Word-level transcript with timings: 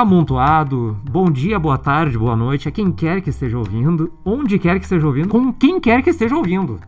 amontoado. 0.00 0.96
Bom 1.04 1.30
dia, 1.30 1.58
boa 1.58 1.76
tarde, 1.76 2.16
boa 2.16 2.34
noite 2.34 2.66
a 2.66 2.72
quem 2.72 2.90
quer 2.90 3.20
que 3.20 3.28
esteja 3.28 3.58
ouvindo, 3.58 4.10
onde 4.24 4.58
quer 4.58 4.78
que 4.78 4.84
esteja 4.84 5.06
ouvindo, 5.06 5.28
com 5.28 5.52
quem 5.52 5.78
quer 5.78 6.02
que 6.02 6.08
esteja 6.08 6.34
ouvindo. 6.34 6.80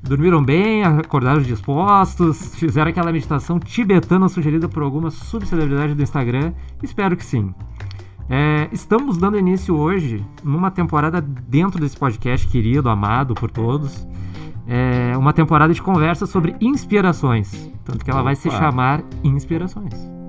Dormiram 0.00 0.44
bem, 0.44 0.84
acordaram 0.84 1.42
dispostos, 1.42 2.54
fizeram 2.54 2.90
aquela 2.90 3.10
meditação 3.10 3.58
tibetana 3.58 4.28
sugerida 4.28 4.68
por 4.68 4.84
alguma 4.84 5.10
subcelebridade 5.10 5.94
do 5.94 6.02
Instagram? 6.02 6.52
Espero 6.80 7.16
que 7.16 7.24
sim. 7.24 7.52
É, 8.30 8.68
estamos 8.70 9.18
dando 9.18 9.36
início 9.36 9.76
hoje 9.76 10.24
numa 10.44 10.70
temporada 10.70 11.20
dentro 11.20 11.80
desse 11.80 11.96
podcast 11.96 12.46
querido, 12.46 12.88
amado 12.88 13.34
por 13.34 13.50
todos. 13.50 14.06
É 14.68 15.16
uma 15.18 15.32
temporada 15.32 15.74
de 15.74 15.82
conversa 15.82 16.26
sobre 16.26 16.54
inspirações. 16.60 17.72
Tanto 17.84 18.04
que 18.04 18.10
ela 18.10 18.22
vai 18.22 18.36
se 18.36 18.48
chamar 18.50 19.02
Inspirações. 19.24 20.23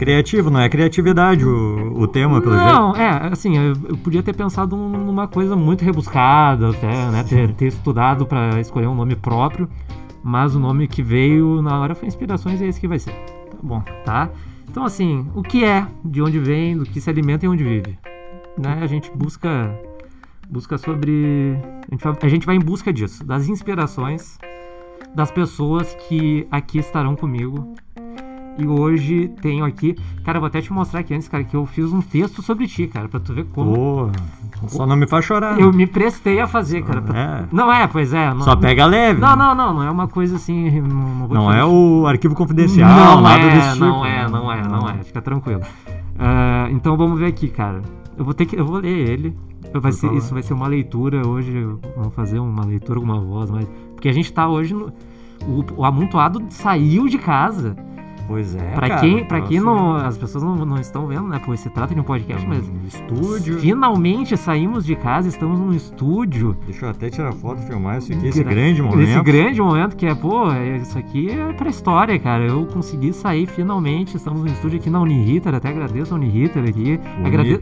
Criativo, 0.00 0.48
não 0.48 0.58
é 0.60 0.66
criatividade 0.66 1.44
o, 1.44 1.92
o 1.94 2.08
tema, 2.08 2.40
pelo 2.40 2.54
jeito. 2.54 2.72
Não, 2.72 2.96
é, 2.96 3.28
assim, 3.30 3.54
eu, 3.54 3.74
eu 3.86 3.96
podia 3.98 4.22
ter 4.22 4.34
pensado 4.34 4.74
num- 4.74 5.04
numa 5.04 5.28
coisa 5.28 5.54
muito 5.54 5.84
rebuscada, 5.84 6.70
até, 6.70 7.10
né? 7.10 7.22
Ter, 7.22 7.52
ter 7.52 7.66
estudado 7.66 8.24
pra 8.24 8.58
escolher 8.58 8.86
um 8.86 8.94
nome 8.94 9.14
próprio, 9.14 9.68
mas 10.24 10.54
o 10.56 10.58
nome 10.58 10.88
que 10.88 11.02
veio 11.02 11.60
na 11.60 11.78
hora 11.78 11.94
foi 11.94 12.08
Inspirações 12.08 12.62
e 12.62 12.64
é 12.64 12.68
esse 12.68 12.80
que 12.80 12.88
vai 12.88 12.98
ser. 12.98 13.12
Tá 13.12 13.58
bom, 13.62 13.82
tá? 14.02 14.30
Então, 14.70 14.84
assim, 14.86 15.26
o 15.34 15.42
que 15.42 15.66
é, 15.66 15.86
de 16.02 16.22
onde 16.22 16.38
vem, 16.38 16.78
do 16.78 16.86
que 16.86 16.98
se 16.98 17.10
alimenta 17.10 17.44
e 17.44 17.48
onde 17.50 17.62
vive. 17.62 17.98
Né? 18.56 18.78
A 18.80 18.86
gente 18.86 19.10
busca 19.14 19.70
busca 20.48 20.78
sobre. 20.78 21.58
A 21.86 21.94
gente, 21.94 22.02
vai, 22.02 22.16
a 22.22 22.28
gente 22.28 22.46
vai 22.46 22.56
em 22.56 22.60
busca 22.60 22.90
disso, 22.90 23.22
das 23.22 23.50
inspirações 23.50 24.38
das 25.14 25.30
pessoas 25.30 25.94
que 26.08 26.46
aqui 26.50 26.78
estarão 26.78 27.14
comigo. 27.14 27.74
E 28.58 28.66
hoje 28.66 29.28
tenho 29.40 29.64
aqui. 29.64 29.96
Cara, 30.24 30.36
eu 30.36 30.40
vou 30.40 30.48
até 30.48 30.60
te 30.60 30.72
mostrar 30.72 31.00
aqui 31.00 31.14
antes, 31.14 31.28
cara, 31.28 31.42
que 31.44 31.56
eu 31.56 31.64
fiz 31.64 31.92
um 31.92 32.00
texto 32.02 32.42
sobre 32.42 32.66
ti, 32.66 32.86
cara, 32.86 33.08
pra 33.08 33.18
tu 33.20 33.32
ver 33.32 33.44
como. 33.46 33.74
Pô, 33.74 34.10
só 34.68 34.86
não 34.86 34.96
me 34.96 35.06
faz 35.06 35.24
chorar. 35.24 35.58
Eu 35.58 35.72
me 35.72 35.86
prestei 35.86 36.40
a 36.40 36.46
fazer, 36.46 36.82
cara. 36.84 37.00
pra- 37.00 37.18
É. 37.18 37.44
Não 37.50 37.72
é, 37.72 37.86
pois 37.86 38.12
é. 38.12 38.34
Não, 38.34 38.42
Só 38.42 38.54
pega 38.56 38.84
leve. 38.84 39.20
Não, 39.20 39.34
não, 39.34 39.54
não, 39.54 39.74
não 39.74 39.82
é 39.82 39.90
uma 39.90 40.06
coisa 40.08 40.36
assim. 40.36 40.80
Não, 40.80 41.28
não, 41.28 41.52
é 41.52 41.64
o 41.64 42.06
arquivo 42.06 42.34
confidencial, 42.34 42.88
não 42.90 43.20
nada 43.22 43.42
é, 43.42 43.54
desse 43.54 43.72
tipo. 43.74 43.84
Não 43.84 44.04
é, 44.04 44.28
não 44.28 44.52
é, 44.52 44.62
não 44.68 44.88
é. 44.90 44.94
Fica 45.04 45.22
tranquilo. 45.22 45.62
Ah, 46.18 46.68
então 46.70 46.96
vamos 46.96 47.18
ver 47.18 47.26
aqui, 47.26 47.48
cara. 47.48 47.80
Eu 48.18 48.24
vou 48.24 48.34
ter 48.34 48.44
que. 48.44 48.56
Eu 48.58 48.66
vou 48.66 48.76
ler 48.78 49.08
ele. 49.08 49.36
Vai 49.72 49.92
ser, 49.92 50.12
isso 50.14 50.34
vai 50.34 50.42
ser 50.42 50.52
uma 50.52 50.66
leitura 50.66 51.26
hoje. 51.26 51.52
Vamos 51.96 52.12
fazer 52.14 52.38
uma 52.40 52.64
leitura 52.64 52.98
com 52.98 53.04
uma 53.06 53.20
voz, 53.20 53.50
mas. 53.50 53.66
Porque 53.94 54.08
a 54.08 54.12
gente 54.12 54.30
tá 54.32 54.46
hoje 54.48 54.74
no. 54.74 54.92
O, 55.46 55.64
o 55.80 55.84
amontoado 55.86 56.42
saiu 56.50 57.08
de 57.08 57.16
casa. 57.16 57.74
Pois 58.30 58.54
é. 58.54 58.58
Pra 58.76 58.88
cara, 58.88 59.00
quem, 59.00 59.24
pra 59.24 59.40
quem 59.40 59.58
não. 59.58 59.96
As 59.96 60.16
pessoas 60.16 60.44
não, 60.44 60.54
não 60.64 60.78
estão 60.78 61.04
vendo, 61.08 61.26
né? 61.26 61.40
Pois 61.44 61.58
se 61.58 61.68
trata 61.68 61.92
de 61.92 62.00
um 62.00 62.04
podcast, 62.04 62.46
mas. 62.46 62.60
um 62.68 62.86
estúdio. 62.86 63.58
Finalmente 63.58 64.36
saímos 64.36 64.84
de 64.86 64.94
casa, 64.94 65.26
estamos 65.26 65.58
num 65.58 65.72
estúdio. 65.72 66.56
Deixa 66.64 66.86
eu 66.86 66.90
até 66.90 67.10
tirar 67.10 67.32
foto, 67.32 67.60
filmar 67.62 67.98
isso 67.98 68.12
aqui, 68.12 68.28
esse 68.28 68.44
Gra- 68.44 68.52
grande 68.54 68.82
momento. 68.82 69.00
Esse 69.00 69.20
grande 69.20 69.60
momento 69.60 69.96
que 69.96 70.06
é, 70.06 70.14
pô, 70.14 70.48
é- 70.52 70.76
isso 70.76 70.96
aqui 70.96 71.28
é 71.28 71.52
pra 71.54 71.68
história, 71.68 72.16
cara. 72.20 72.44
Eu 72.44 72.66
consegui 72.66 73.12
sair 73.12 73.46
finalmente. 73.46 74.16
Estamos 74.16 74.42
no 74.42 74.46
estúdio 74.46 74.78
aqui 74.78 74.88
na 74.88 75.00
Uniriter. 75.00 75.52
Até 75.52 75.70
agradeço 75.70 76.14
a 76.14 76.16
Uniriter 76.16 76.62
aqui. 76.62 77.00
Agrade- 77.24 77.60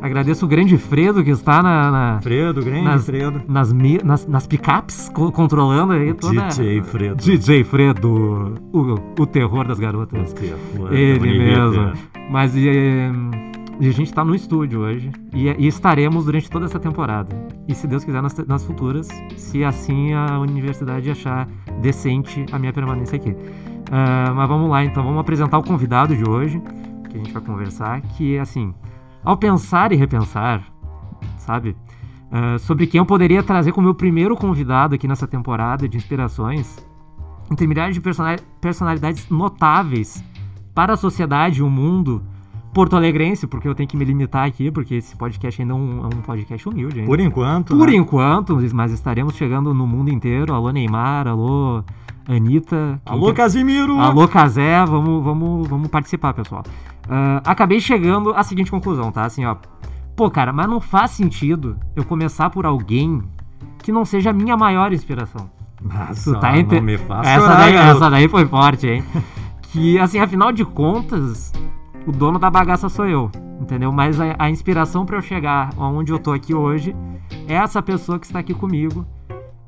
agradeço 0.00 0.46
o 0.46 0.48
grande 0.48 0.78
Fredo 0.78 1.22
que 1.22 1.30
está 1.30 1.62
na, 1.62 1.90
na- 1.90 2.20
Fredo, 2.22 2.64
grande 2.64 2.84
Nas- 2.84 3.04
Fredo. 3.04 3.42
nas, 3.46 3.72
mi- 3.74 4.00
nas, 4.02 4.26
nas 4.26 4.46
picapes, 4.46 5.10
co- 5.10 5.30
controlando 5.30 5.92
aí 5.92 6.14
toda. 6.14 6.48
DJ 6.48 6.82
Fredo. 6.82 7.16
DJ 7.16 7.62
Fredo, 7.62 8.54
o, 8.72 8.94
o 9.20 9.26
terror 9.26 9.66
das 9.68 9.78
garotas. 9.78 9.97
Ele 10.92 11.18
Uniriter. 11.18 11.58
mesmo. 11.58 11.92
Mas 12.30 12.54
e, 12.54 12.68
e 13.80 13.88
a 13.88 13.92
gente 13.92 14.12
tá 14.12 14.24
no 14.24 14.34
estúdio 14.34 14.80
hoje 14.80 15.10
e, 15.32 15.48
e 15.48 15.66
estaremos 15.66 16.24
durante 16.24 16.50
toda 16.50 16.66
essa 16.66 16.78
temporada. 16.78 17.34
E 17.66 17.74
se 17.74 17.86
Deus 17.86 18.04
quiser, 18.04 18.20
nas, 18.20 18.36
nas 18.46 18.64
futuras, 18.64 19.08
se 19.36 19.64
assim 19.64 20.12
a 20.12 20.38
universidade 20.40 21.10
achar 21.10 21.48
decente 21.80 22.44
a 22.50 22.58
minha 22.58 22.72
permanência 22.72 23.16
aqui. 23.16 23.34
Ah, 23.90 24.32
mas 24.34 24.48
vamos 24.48 24.68
lá, 24.68 24.84
então 24.84 25.02
vamos 25.02 25.20
apresentar 25.20 25.58
o 25.58 25.62
convidado 25.62 26.14
de 26.16 26.28
hoje, 26.28 26.60
que 27.08 27.16
a 27.16 27.18
gente 27.18 27.32
vai 27.32 27.42
conversar, 27.42 28.00
que 28.00 28.38
assim, 28.38 28.74
ao 29.24 29.36
pensar 29.36 29.92
e 29.92 29.96
repensar, 29.96 30.62
sabe, 31.36 31.76
ah, 32.30 32.58
sobre 32.58 32.86
quem 32.86 32.98
eu 32.98 33.06
poderia 33.06 33.42
trazer 33.42 33.72
como 33.72 33.86
meu 33.86 33.94
primeiro 33.94 34.36
convidado 34.36 34.94
aqui 34.94 35.08
nessa 35.08 35.26
temporada 35.26 35.88
de 35.88 35.96
inspirações, 35.96 36.76
entre 37.50 37.66
milhares 37.66 37.94
de 37.94 38.00
personali- 38.00 38.40
personalidades 38.60 39.28
notáveis 39.28 40.22
para 40.74 40.92
a 40.94 40.96
sociedade 40.96 41.60
e 41.60 41.62
o 41.62 41.70
mundo 41.70 42.22
porto-alegrense, 42.72 43.46
porque 43.46 43.66
eu 43.66 43.74
tenho 43.74 43.88
que 43.88 43.96
me 43.96 44.04
limitar 44.04 44.46
aqui, 44.46 44.70
porque 44.70 44.94
esse 44.96 45.16
podcast 45.16 45.60
ainda 45.60 45.72
é 45.72 45.76
um, 45.76 46.02
é 46.04 46.06
um 46.06 46.20
podcast 46.22 46.68
humilde. 46.68 47.00
Ainda. 47.00 47.06
Por 47.10 47.18
enquanto. 47.18 47.76
Por 47.76 47.88
né? 47.88 47.96
enquanto, 47.96 48.58
mas 48.74 48.92
estaremos 48.92 49.34
chegando 49.34 49.72
no 49.74 49.86
mundo 49.86 50.10
inteiro. 50.10 50.54
Alô 50.54 50.70
Neymar, 50.70 51.26
alô 51.26 51.82
Anitta. 52.28 53.00
Alô, 53.06 53.26
quer- 53.28 53.34
Casimiro! 53.36 53.98
Alô 53.98 54.28
Casé, 54.28 54.84
vamos, 54.84 55.24
vamos, 55.24 55.66
vamos 55.66 55.88
participar, 55.88 56.34
pessoal. 56.34 56.62
Ah, 57.08 57.40
acabei 57.44 57.80
chegando 57.80 58.30
à 58.34 58.42
seguinte 58.42 58.70
conclusão, 58.70 59.10
tá? 59.10 59.24
Assim, 59.24 59.44
ó. 59.44 59.56
Pô, 60.14 60.30
cara, 60.30 60.52
mas 60.52 60.68
não 60.68 60.80
faz 60.80 61.12
sentido 61.12 61.76
eu 61.96 62.04
começar 62.04 62.50
por 62.50 62.66
alguém 62.66 63.22
que 63.82 63.90
não 63.90 64.04
seja 64.04 64.30
a 64.30 64.32
minha 64.32 64.56
maior 64.56 64.92
inspiração. 64.92 65.50
Nossa, 65.80 66.34
tá 66.40 66.52
faça 66.98 67.30
essa, 67.30 67.56
daí, 67.56 67.74
essa 67.76 68.10
daí 68.10 68.28
foi 68.28 68.46
forte, 68.46 68.86
hein? 68.88 69.04
que, 69.62 69.98
assim, 69.98 70.18
afinal 70.18 70.50
de 70.52 70.64
contas, 70.64 71.52
o 72.06 72.12
dono 72.12 72.38
da 72.38 72.50
bagaça 72.50 72.88
sou 72.88 73.06
eu, 73.06 73.30
entendeu? 73.60 73.92
Mas 73.92 74.20
a, 74.20 74.34
a 74.38 74.50
inspiração 74.50 75.04
pra 75.06 75.16
eu 75.18 75.22
chegar 75.22 75.70
aonde 75.78 76.10
eu 76.12 76.18
tô 76.18 76.32
aqui 76.32 76.54
hoje 76.54 76.96
é 77.46 77.54
essa 77.54 77.80
pessoa 77.82 78.18
que 78.18 78.26
está 78.26 78.38
aqui 78.40 78.54
comigo. 78.54 79.04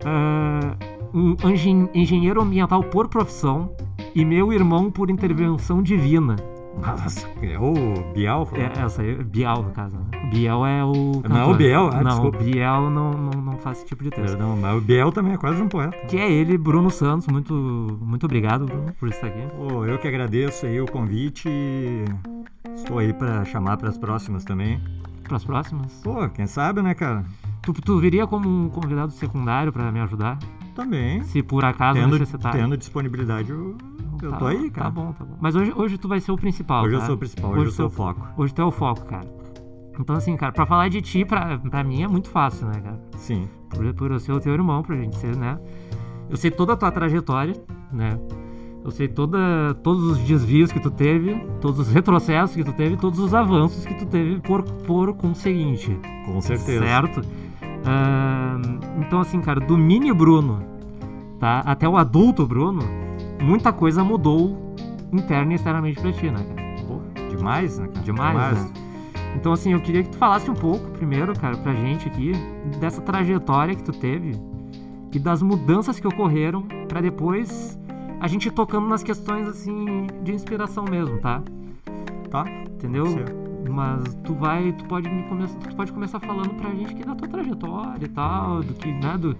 ah, 0.04 0.74
um 1.12 1.34
engen- 1.50 1.88
engenheiro 1.92 2.40
ambiental 2.40 2.82
por 2.84 3.08
profissão 3.08 3.72
e 4.14 4.24
meu 4.24 4.52
irmão 4.52 4.90
por 4.90 5.10
intervenção 5.10 5.82
divina. 5.82 6.36
Nossa, 6.78 7.28
é 7.42 7.58
o 7.58 8.46
falou? 8.46 8.64
É, 8.64 8.72
essa 8.84 9.02
aí, 9.02 9.14
Biel, 9.22 9.62
no 9.62 9.70
caso, 9.70 9.96
né? 9.96 10.28
Biel 10.30 10.64
é 10.64 10.84
o. 10.84 10.92
Não 11.28 11.36
é 11.36 11.42
o 11.44 11.46
cantor. 11.46 11.56
Biel? 11.56 11.90
Ah, 11.92 12.02
não, 12.02 12.10
desculpa. 12.10 12.38
o 12.38 12.42
Biel 12.44 12.90
não, 12.90 13.10
não, 13.12 13.42
não 13.42 13.58
faz 13.58 13.78
esse 13.78 13.86
tipo 13.86 14.04
de 14.04 14.10
texto. 14.10 14.36
Perdão, 14.36 14.56
mas 14.56 14.76
o 14.76 14.80
Biel 14.80 15.12
também 15.12 15.32
é 15.32 15.36
quase 15.36 15.60
um 15.60 15.68
poeta. 15.68 15.96
Que 16.06 16.16
é 16.16 16.30
ele, 16.30 16.56
Bruno 16.56 16.90
Santos. 16.90 17.26
Muito, 17.26 17.52
muito 18.00 18.24
obrigado, 18.24 18.64
Bruno, 18.66 18.92
por 18.98 19.08
estar 19.08 19.26
aqui. 19.26 19.40
Pô, 19.56 19.84
eu 19.84 19.98
que 19.98 20.06
agradeço 20.08 20.66
aí 20.66 20.80
o 20.80 20.86
convite 20.86 21.48
e 21.48 22.04
estou 22.74 22.98
aí 22.98 23.12
pra 23.12 23.44
chamar 23.44 23.76
pras 23.76 23.98
próximas 23.98 24.44
também. 24.44 24.80
Para 25.24 25.36
as 25.36 25.44
próximas. 25.44 26.00
Pô, 26.02 26.28
quem 26.28 26.46
sabe, 26.46 26.82
né, 26.82 26.94
cara? 26.94 27.24
Tu, 27.62 27.72
tu 27.74 27.98
viria 27.98 28.26
como 28.26 28.48
um 28.48 28.68
convidado 28.68 29.12
secundário 29.12 29.72
para 29.72 29.90
me 29.92 30.00
ajudar? 30.00 30.38
Também. 30.74 31.22
Se 31.24 31.42
por 31.42 31.64
acaso 31.64 32.00
Tendo, 32.00 32.18
necessitar. 32.18 32.52
tendo 32.52 32.76
disponibilidade, 32.76 33.50
eu, 33.50 33.76
eu 34.26 34.30
Tá- 34.32 34.36
tô 34.38 34.46
aí, 34.46 34.70
cara. 34.70 34.86
Tá 34.86 34.90
bom, 34.90 35.12
tá 35.12 35.24
bom. 35.24 35.36
Mas 35.40 35.54
hoje, 35.56 35.72
hoje 35.76 35.98
tu 35.98 36.08
vai 36.08 36.20
ser 36.20 36.32
o 36.32 36.36
principal. 36.36 36.84
Hoje 36.84 36.94
eu 36.94 37.00
tá? 37.00 37.06
sou 37.06 37.14
o 37.14 37.18
principal, 37.18 37.50
hoje, 37.52 37.64
eu 37.66 37.70
sou 37.72 37.86
o 37.86 37.90
foco. 37.90 38.26
Hoje 38.36 38.54
tu 38.54 38.62
é 38.62 38.64
o 38.64 38.70
foco, 38.70 39.04
cara. 39.06 39.26
Então, 39.98 40.16
assim, 40.16 40.34
cara, 40.36 40.52
pra 40.52 40.64
falar 40.64 40.88
de 40.88 41.02
ti, 41.02 41.24
pra, 41.24 41.58
pra 41.58 41.84
mim 41.84 42.02
é 42.02 42.08
muito 42.08 42.30
fácil, 42.30 42.66
né, 42.66 42.80
cara? 42.80 42.98
Sim. 43.16 43.48
Por, 43.68 43.92
por 43.94 44.10
eu 44.10 44.18
ser 44.18 44.32
o 44.32 44.40
teu 44.40 44.52
irmão, 44.54 44.82
pra 44.82 44.96
gente 44.96 45.16
ser, 45.16 45.36
né? 45.36 45.58
Eu 46.28 46.36
sei 46.36 46.50
toda 46.50 46.72
a 46.72 46.76
tua 46.76 46.90
trajetória, 46.90 47.54
né? 47.92 48.18
Eu 48.82 48.90
sei 48.90 49.08
toda, 49.08 49.74
todos 49.82 50.02
os 50.04 50.18
desvios 50.20 50.72
que 50.72 50.80
tu 50.80 50.90
teve, 50.90 51.34
todos 51.60 51.80
os 51.80 51.88
retrocessos 51.92 52.56
que 52.56 52.64
tu 52.64 52.72
teve, 52.72 52.96
todos 52.96 53.18
os 53.18 53.34
avanços 53.34 53.84
que 53.84 53.92
tu 53.92 54.06
teve 54.06 54.40
por, 54.40 54.62
por 54.62 55.12
conseguinte. 55.14 55.94
Com 56.24 56.40
certeza. 56.40 56.82
Certo? 56.86 57.20
Ahn, 57.84 58.80
então, 59.00 59.20
assim, 59.20 59.40
cara, 59.40 59.60
do 59.60 59.76
mini 59.76 60.12
Bruno 60.14 60.62
tá, 61.38 61.60
até 61.60 61.86
o 61.88 61.96
adulto 61.96 62.46
Bruno, 62.46 62.82
muita 63.40 63.72
coisa 63.72 64.04
mudou 64.04 64.74
interna 65.12 65.52
e 65.52 65.56
externamente 65.56 66.00
pra 66.00 66.12
ti, 66.12 66.30
né, 66.30 66.44
cara? 66.44 66.76
Pô, 66.86 67.00
demais, 67.28 67.78
né, 67.78 67.88
cara? 67.88 68.04
Demais, 68.04 68.64
né? 68.64 68.72
Então, 69.36 69.52
assim, 69.52 69.72
eu 69.72 69.80
queria 69.80 70.02
que 70.02 70.10
tu 70.10 70.18
falasse 70.18 70.50
um 70.50 70.54
pouco, 70.54 70.90
primeiro, 70.90 71.38
cara, 71.38 71.56
pra 71.56 71.72
gente 71.72 72.08
aqui, 72.08 72.32
dessa 72.78 73.00
trajetória 73.00 73.74
que 73.74 73.82
tu 73.82 73.92
teve 73.92 74.36
e 75.12 75.18
das 75.18 75.42
mudanças 75.42 75.98
que 75.98 76.06
ocorreram 76.06 76.62
pra 76.88 77.00
depois 77.00 77.78
a 78.20 78.28
gente 78.28 78.50
tocando 78.50 78.86
nas 78.86 79.02
questões, 79.02 79.48
assim, 79.48 80.06
de 80.22 80.32
inspiração 80.32 80.84
mesmo, 80.84 81.18
tá? 81.18 81.42
Tá? 82.30 82.44
Entendeu? 82.68 83.06
Ser. 83.06 83.34
Mas 83.68 84.14
tu 84.24 84.34
vai, 84.34 84.72
tu 84.72 84.84
pode 84.84 85.08
me 85.08 85.22
começar, 85.24 85.58
tu 85.58 85.76
pode 85.76 85.92
começar 85.92 86.20
falando 86.20 86.50
pra 86.54 86.70
gente 86.70 86.92
aqui 86.92 87.04
da 87.04 87.14
tua 87.14 87.28
trajetória 87.28 88.04
e 88.04 88.08
tal, 88.08 88.62
do 88.62 88.74
que, 88.74 88.92
né, 88.92 89.16
do, 89.16 89.36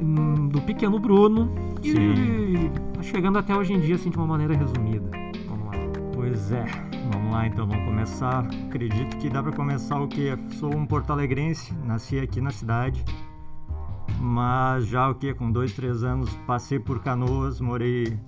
hum, 0.00 0.48
do 0.48 0.60
pequeno 0.60 0.98
Bruno 0.98 1.50
e 1.82 2.70
chegando 3.06 3.38
até 3.38 3.56
hoje 3.56 3.72
em 3.72 3.80
dia, 3.80 3.94
assim, 3.94 4.10
de 4.10 4.16
uma 4.16 4.26
maneira 4.26 4.56
resumida. 4.56 5.08
Vamos 5.48 5.66
lá. 5.66 5.72
Pois 6.12 6.52
é. 6.52 6.64
Vamos 7.12 7.32
lá, 7.32 7.46
então. 7.46 7.66
Vamos 7.66 7.84
começar. 7.84 8.46
Acredito 8.68 9.16
que 9.18 9.30
dá 9.30 9.42
pra 9.42 9.52
começar 9.52 10.00
o 10.00 10.08
quê? 10.08 10.36
Sou 10.58 10.74
um 10.74 10.84
porto-alegrense. 10.84 11.72
Nasci 11.84 12.18
aqui 12.18 12.40
na 12.40 12.50
cidade. 12.50 13.04
Mas 14.20 14.86
já 14.86 15.08
o 15.08 15.14
que? 15.14 15.32
Com 15.34 15.50
dois, 15.50 15.72
três 15.72 16.02
anos 16.02 16.34
passei 16.46 16.78
por 16.78 17.02
Canoas, 17.02 17.60
morei 17.60 18.18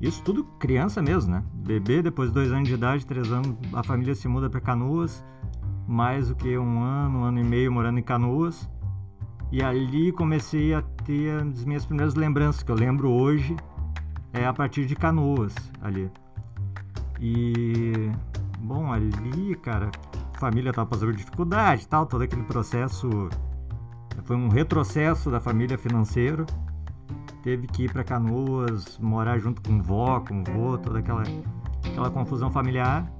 Isso 0.00 0.22
tudo 0.22 0.44
criança 0.44 1.02
mesmo, 1.02 1.32
né? 1.32 1.44
Bebê, 1.52 2.00
depois 2.00 2.28
de 2.28 2.34
dois 2.34 2.52
anos 2.52 2.68
de 2.68 2.74
idade, 2.74 3.04
três 3.04 3.30
anos, 3.32 3.56
a 3.72 3.82
família 3.82 4.14
se 4.14 4.28
muda 4.28 4.48
para 4.48 4.60
Canoas. 4.60 5.24
Mais 5.86 6.28
do 6.28 6.34
que 6.34 6.56
um 6.56 6.80
ano, 6.80 7.20
um 7.20 7.22
ano 7.24 7.40
e 7.40 7.44
meio 7.44 7.72
morando 7.72 7.98
em 7.98 8.02
Canoas. 8.02 8.68
E 9.50 9.62
ali 9.62 10.12
comecei 10.12 10.74
a 10.74 10.82
ter 10.82 11.40
as 11.40 11.64
minhas 11.64 11.86
primeiras 11.86 12.14
lembranças, 12.14 12.62
que 12.62 12.70
eu 12.70 12.76
lembro 12.76 13.10
hoje, 13.10 13.56
é 14.32 14.44
a 14.44 14.52
partir 14.52 14.84
de 14.84 14.94
Canoas, 14.94 15.54
ali. 15.80 16.10
E, 17.18 18.10
bom, 18.58 18.92
ali, 18.92 19.54
cara, 19.56 19.90
a 20.34 20.38
família 20.38 20.68
estava 20.68 20.88
passando 20.88 21.14
dificuldade 21.14 21.88
tal, 21.88 22.04
todo 22.04 22.22
aquele 22.22 22.42
processo. 22.42 23.08
Foi 24.24 24.36
um 24.36 24.48
retrocesso 24.48 25.30
da 25.30 25.40
família 25.40 25.78
financeiro. 25.78 26.44
Teve 27.42 27.66
que 27.66 27.84
ir 27.84 27.92
para 27.92 28.04
Canoas, 28.04 28.98
morar 28.98 29.38
junto 29.38 29.62
com 29.62 29.80
vó, 29.80 30.20
com 30.20 30.44
vô, 30.44 30.76
toda 30.76 30.98
aquela, 30.98 31.22
aquela 31.86 32.10
confusão 32.10 32.50
familiar. 32.50 33.10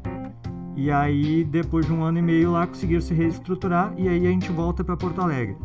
E 0.76 0.90
aí, 0.90 1.42
depois 1.42 1.86
de 1.86 1.92
um 1.92 2.04
ano 2.04 2.18
e 2.18 2.22
meio 2.22 2.52
lá, 2.52 2.66
conseguiram 2.66 3.00
se 3.00 3.14
reestruturar 3.14 3.94
e 3.96 4.06
aí 4.08 4.26
a 4.26 4.30
gente 4.30 4.52
volta 4.52 4.84
para 4.84 4.94
Porto 4.94 5.22
Alegre 5.22 5.56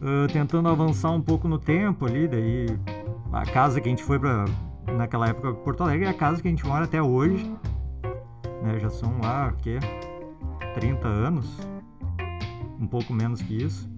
uh, 0.00 0.32
tentando 0.32 0.68
avançar 0.68 1.10
um 1.10 1.20
pouco 1.20 1.48
no 1.48 1.58
tempo 1.58 2.06
ali, 2.06 2.26
daí 2.26 2.66
a 3.32 3.44
casa 3.44 3.80
que 3.80 3.88
a 3.88 3.90
gente 3.90 4.02
foi 4.02 4.18
para 4.18 4.44
naquela 4.96 5.28
época 5.28 5.52
Porto 5.52 5.82
Alegre 5.82 6.06
é 6.06 6.10
a 6.10 6.14
casa 6.14 6.40
que 6.40 6.48
a 6.48 6.50
gente 6.50 6.66
mora 6.66 6.84
até 6.84 7.02
hoje, 7.02 7.44
né? 8.62 8.78
Já 8.80 8.90
são 8.90 9.18
lá, 9.20 9.52
o 9.54 9.56
quê? 9.62 9.78
30 10.74 11.06
anos, 11.06 11.58
um 12.80 12.86
pouco 12.86 13.12
menos 13.12 13.42
que 13.42 13.62
isso. 13.62 13.88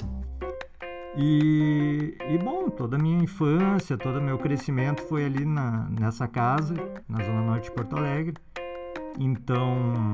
E, 1.16 2.16
e 2.30 2.38
bom, 2.38 2.70
toda 2.70 2.96
a 2.96 2.98
minha 2.98 3.22
infância, 3.22 3.96
todo 3.98 4.18
o 4.18 4.22
meu 4.22 4.38
crescimento 4.38 5.02
foi 5.02 5.24
ali 5.24 5.44
na, 5.44 5.88
nessa 5.90 6.28
casa, 6.28 6.74
na 7.08 7.22
zona 7.24 7.42
norte 7.42 7.64
de 7.64 7.72
Porto 7.72 7.96
Alegre. 7.96 8.34
Então, 9.18 10.12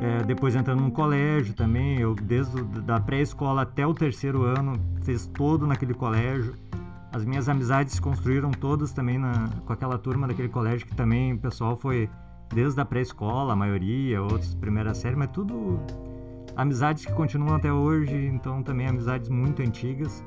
é, 0.00 0.22
depois 0.24 0.54
entrando 0.54 0.80
num 0.80 0.90
colégio 0.90 1.54
também, 1.54 1.98
eu 1.98 2.14
desde 2.14 2.62
da 2.62 2.98
pré-escola 3.00 3.62
até 3.62 3.86
o 3.86 3.94
terceiro 3.94 4.42
ano 4.42 4.78
fiz 5.02 5.26
todo 5.26 5.66
naquele 5.66 5.94
colégio. 5.94 6.54
As 7.12 7.24
minhas 7.24 7.48
amizades 7.48 7.94
se 7.94 8.00
construíram 8.00 8.50
todas 8.50 8.92
também 8.92 9.18
na, 9.18 9.48
com 9.64 9.72
aquela 9.72 9.96
turma 9.96 10.26
daquele 10.26 10.48
colégio 10.48 10.86
que 10.86 10.94
também 10.94 11.32
o 11.32 11.38
pessoal 11.38 11.76
foi 11.76 12.08
desde 12.52 12.80
a 12.80 12.84
pré-escola, 12.84 13.52
a 13.52 13.56
maioria, 13.56 14.20
outros 14.20 14.54
primeira 14.54 14.92
série, 14.94 15.14
mas 15.14 15.30
tudo 15.30 15.78
amizades 16.56 17.04
que 17.04 17.12
continuam 17.12 17.54
até 17.54 17.72
hoje, 17.72 18.14
então 18.32 18.62
também 18.62 18.86
amizades 18.86 19.28
muito 19.28 19.62
antigas. 19.62 20.22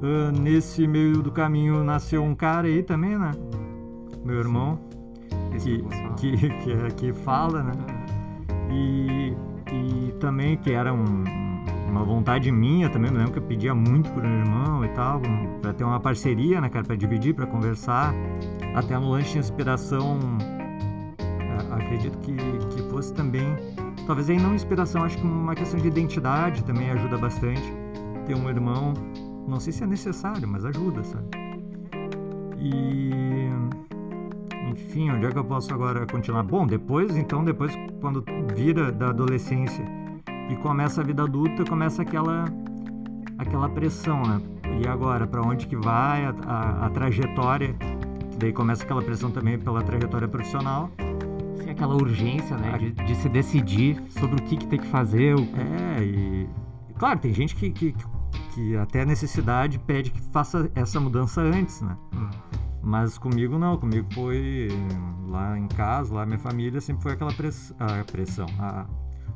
Uh, 0.00 0.32
nesse 0.38 0.86
meio 0.86 1.22
do 1.22 1.30
caminho 1.30 1.84
nasceu 1.84 2.22
um 2.22 2.34
cara 2.34 2.66
aí 2.66 2.82
também, 2.82 3.18
né? 3.18 3.30
Meu 4.24 4.38
irmão, 4.38 4.78
que, 5.62 5.82
que, 6.16 6.48
que, 6.50 6.72
é, 6.72 6.90
que 6.90 7.12
fala, 7.12 7.62
né? 7.62 8.03
E, 8.70 9.34
e 9.72 10.12
também 10.20 10.56
que 10.56 10.72
era 10.72 10.92
um, 10.92 11.24
uma 11.88 12.04
vontade 12.04 12.50
minha 12.50 12.88
também, 12.90 13.10
me 13.10 13.18
lembro 13.18 13.32
que 13.32 13.38
eu 13.38 13.42
pedia 13.42 13.74
muito 13.74 14.10
pro 14.10 14.22
meu 14.22 14.38
irmão 14.38 14.84
e 14.84 14.88
tal, 14.88 15.20
para 15.62 15.72
ter 15.72 15.84
uma 15.84 16.00
parceria, 16.00 16.60
né, 16.60 16.68
cara, 16.68 16.84
para 16.84 16.96
dividir, 16.96 17.34
para 17.34 17.46
conversar. 17.46 18.12
Até 18.74 18.98
no 18.98 19.10
lanche 19.10 19.34
de 19.34 19.38
inspiração, 19.38 20.18
é, 21.18 21.74
acredito 21.74 22.18
que, 22.18 22.34
que 22.34 22.82
fosse 22.90 23.14
também, 23.14 23.56
talvez 24.06 24.28
aí 24.28 24.38
não 24.38 24.54
inspiração, 24.54 25.04
acho 25.04 25.16
que 25.16 25.24
uma 25.24 25.54
questão 25.54 25.78
de 25.78 25.86
identidade 25.86 26.64
também 26.64 26.90
ajuda 26.90 27.16
bastante. 27.16 27.72
Ter 28.26 28.34
um 28.34 28.48
irmão, 28.48 28.94
não 29.46 29.60
sei 29.60 29.72
se 29.72 29.84
é 29.84 29.86
necessário, 29.86 30.48
mas 30.48 30.64
ajuda, 30.64 31.04
sabe? 31.04 31.28
E 32.58 33.48
enfim, 34.74 35.10
onde 35.10 35.26
é 35.26 35.30
que 35.30 35.38
eu 35.38 35.44
posso 35.44 35.72
agora 35.72 36.04
continuar? 36.06 36.42
Bom, 36.42 36.66
depois, 36.66 37.16
então, 37.16 37.44
depois 37.44 37.72
quando 38.00 38.24
vira 38.54 38.90
da 38.90 39.10
adolescência 39.10 39.84
e 40.50 40.56
começa 40.56 41.00
a 41.00 41.04
vida 41.04 41.22
adulta, 41.22 41.64
começa 41.64 42.02
aquela 42.02 42.44
aquela 43.38 43.68
pressão, 43.68 44.22
né? 44.22 44.40
E 44.82 44.88
agora, 44.88 45.26
para 45.26 45.42
onde 45.42 45.66
que 45.66 45.76
vai 45.76 46.24
a, 46.24 46.34
a, 46.46 46.86
a 46.86 46.90
trajetória? 46.90 47.74
Daí 48.36 48.52
começa 48.52 48.82
aquela 48.82 49.02
pressão 49.02 49.30
também 49.30 49.58
pela 49.58 49.82
trajetória 49.82 50.26
profissional. 50.26 50.90
Sim, 51.56 51.70
aquela 51.70 51.94
urgência, 51.94 52.56
né? 52.56 52.76
De, 52.78 52.90
de, 52.90 53.14
se 53.14 53.28
decidir 53.28 54.02
sobre 54.10 54.42
o 54.42 54.44
que, 54.44 54.56
que 54.56 54.66
tem 54.66 54.80
que 54.80 54.88
fazer. 54.88 55.36
O... 55.36 55.42
É, 55.42 56.02
e... 56.02 56.48
Claro, 56.98 57.20
tem 57.20 57.32
gente 57.32 57.54
que, 57.54 57.70
que, 57.70 57.94
que 58.52 58.76
até 58.76 59.02
a 59.02 59.06
necessidade 59.06 59.78
pede 59.78 60.10
que 60.10 60.20
faça 60.32 60.70
essa 60.74 60.98
mudança 60.98 61.40
antes, 61.40 61.80
né? 61.80 61.96
Hum. 62.14 62.28
Mas 62.84 63.16
comigo 63.16 63.58
não, 63.58 63.78
comigo 63.78 64.06
foi 64.12 64.68
lá 65.26 65.58
em 65.58 65.66
casa, 65.66 66.14
lá 66.14 66.26
minha 66.26 66.38
família 66.38 66.80
sempre 66.82 67.02
foi 67.02 67.12
aquela 67.12 67.32
press, 67.32 67.74
a 67.78 68.04
pressão, 68.04 68.46
a, 68.58 68.86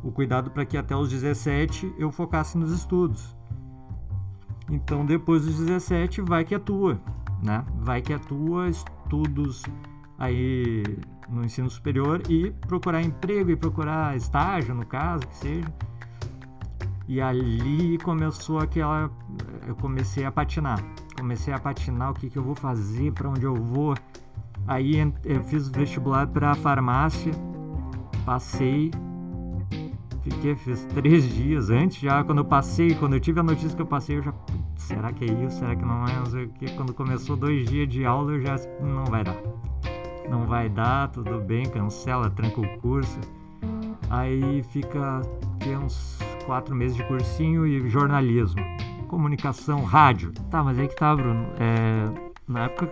o 0.02 0.12
cuidado 0.12 0.50
para 0.50 0.66
que 0.66 0.76
até 0.76 0.94
os 0.94 1.08
17 1.08 1.94
eu 1.98 2.12
focasse 2.12 2.58
nos 2.58 2.70
estudos. 2.70 3.34
Então 4.70 5.04
depois 5.04 5.46
dos 5.46 5.56
17 5.56 6.20
vai 6.20 6.44
que 6.44 6.54
atua, 6.54 7.00
né? 7.42 7.64
Vai 7.80 8.02
que 8.02 8.12
atua, 8.12 8.68
estudos 8.68 9.62
aí 10.18 10.82
no 11.26 11.42
ensino 11.42 11.70
superior 11.70 12.20
e 12.28 12.50
procurar 12.50 13.00
emprego 13.00 13.50
e 13.50 13.56
procurar 13.56 14.14
estágio, 14.14 14.74
no 14.74 14.84
caso, 14.84 15.26
que 15.26 15.36
seja. 15.36 15.74
E 17.08 17.18
ali 17.18 17.96
começou 17.98 18.58
aquela 18.58 19.10
eu 19.66 19.74
comecei 19.74 20.26
a 20.26 20.30
patinar 20.30 20.78
comecei 21.18 21.52
a 21.52 21.58
patinar, 21.58 22.10
o 22.10 22.14
que, 22.14 22.30
que 22.30 22.38
eu 22.38 22.42
vou 22.42 22.54
fazer, 22.54 23.12
para 23.12 23.28
onde 23.28 23.44
eu 23.44 23.54
vou. 23.54 23.94
Aí 24.66 24.96
eu 25.24 25.42
fiz 25.44 25.68
o 25.68 25.72
vestibular 25.72 26.26
para 26.26 26.54
farmácia, 26.54 27.32
passei, 28.24 28.90
fiquei, 30.22 30.54
fiz 30.56 30.84
três 30.86 31.24
dias 31.34 31.70
antes 31.70 31.98
já, 31.98 32.22
quando 32.22 32.38
eu 32.38 32.44
passei, 32.44 32.94
quando 32.94 33.14
eu 33.14 33.20
tive 33.20 33.40
a 33.40 33.42
notícia 33.42 33.74
que 33.74 33.82
eu 33.82 33.86
passei, 33.86 34.18
eu 34.18 34.22
já, 34.22 34.34
será 34.76 35.12
que 35.12 35.24
é 35.24 35.32
isso, 35.44 35.58
será 35.58 35.74
que 35.74 35.84
não 35.84 36.06
é, 36.06 36.14
não 36.16 36.26
sei 36.26 36.44
o 36.44 36.48
que, 36.50 36.70
quando 36.72 36.92
começou 36.92 37.36
dois 37.36 37.68
dias 37.68 37.88
de 37.88 38.04
aula 38.04 38.32
eu 38.32 38.40
já, 38.42 38.56
não 38.80 39.04
vai 39.06 39.24
dar, 39.24 39.36
não 40.28 40.46
vai 40.46 40.68
dar, 40.68 41.08
tudo 41.08 41.40
bem, 41.40 41.64
cancela, 41.64 42.28
tranca 42.28 42.60
o 42.60 42.78
curso, 42.78 43.18
aí 44.10 44.62
fica, 44.64 45.22
tem 45.58 45.76
uns 45.76 46.18
quatro 46.44 46.74
meses 46.74 46.96
de 46.96 47.04
cursinho 47.04 47.66
e 47.66 47.88
jornalismo, 47.88 48.60
comunicação, 49.08 49.82
rádio. 49.82 50.32
Tá, 50.50 50.62
mas 50.62 50.78
aí 50.78 50.87
que 50.87 50.94
tá, 50.94 51.16
Bruno. 51.16 51.49
É, 51.58 52.31
na 52.46 52.64
época 52.64 52.88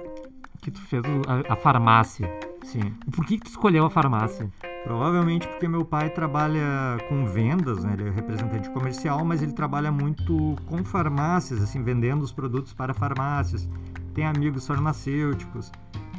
que 0.60 0.70
tu 0.70 0.80
fez 0.80 1.02
a, 1.28 1.52
a, 1.52 1.56
farmácia. 1.56 2.28
Sim. 2.64 2.92
Por 3.14 3.24
que, 3.24 3.38
que 3.38 3.44
tu 3.44 3.50
escolheu 3.50 3.86
a 3.86 3.90
farmácia? 3.90 4.50
Provavelmente 4.82 5.46
porque 5.46 5.68
meu 5.68 5.84
pai 5.84 6.10
trabalha 6.10 6.98
com 7.08 7.24
vendas, 7.24 7.84
né? 7.84 7.92
Ele 7.92 8.08
é 8.08 8.10
representante 8.10 8.68
comercial, 8.70 9.24
mas 9.24 9.42
ele 9.42 9.52
trabalha 9.52 9.92
muito 9.92 10.56
com 10.66 10.82
farmácias, 10.84 11.62
assim, 11.62 11.82
vendendo 11.82 12.22
os 12.22 12.32
produtos 12.32 12.72
para 12.72 12.92
farmácias. 12.92 13.68
Tem 14.12 14.26
amigos 14.26 14.66
farmacêuticos. 14.66 15.70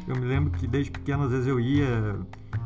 Eu 0.07 0.15
me 0.15 0.25
lembro 0.25 0.51
que 0.51 0.65
desde 0.65 0.91
pequeno, 0.91 1.24
às 1.24 1.31
vezes 1.31 1.48
eu 1.48 1.60
ia 1.60 2.17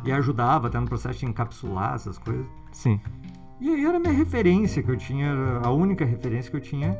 e 0.03 0.11
ajudava 0.11 0.67
até 0.67 0.79
no 0.79 0.85
processo 0.85 1.19
de 1.19 1.25
encapsular 1.25 1.95
essas 1.95 2.19
coisas. 2.19 2.45
Sim. 2.71 2.99
E 3.59 3.69
aí 3.69 3.85
era 3.85 3.97
a 3.97 3.99
minha 3.99 4.13
referência 4.13 4.81
que 4.81 4.89
eu 4.89 4.97
tinha, 4.97 5.59
a 5.63 5.71
única 5.71 6.05
referência 6.05 6.49
que 6.49 6.57
eu 6.57 6.61
tinha 6.61 6.97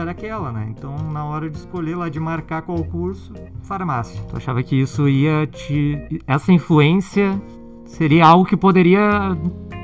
era 0.00 0.10
aquela, 0.10 0.52
né? 0.52 0.66
Então, 0.70 0.96
na 1.12 1.24
hora 1.24 1.48
de 1.48 1.56
escolher 1.58 1.96
lá, 1.96 2.08
de 2.08 2.20
marcar 2.20 2.62
qual 2.62 2.82
curso, 2.84 3.32
farmácia. 3.62 4.22
Tu 4.28 4.36
achava 4.36 4.62
que 4.62 4.80
isso 4.80 5.08
ia 5.08 5.46
te. 5.46 6.20
Essa 6.26 6.52
influência 6.52 7.40
seria 7.84 8.26
algo 8.26 8.44
que 8.44 8.56
poderia 8.56 9.36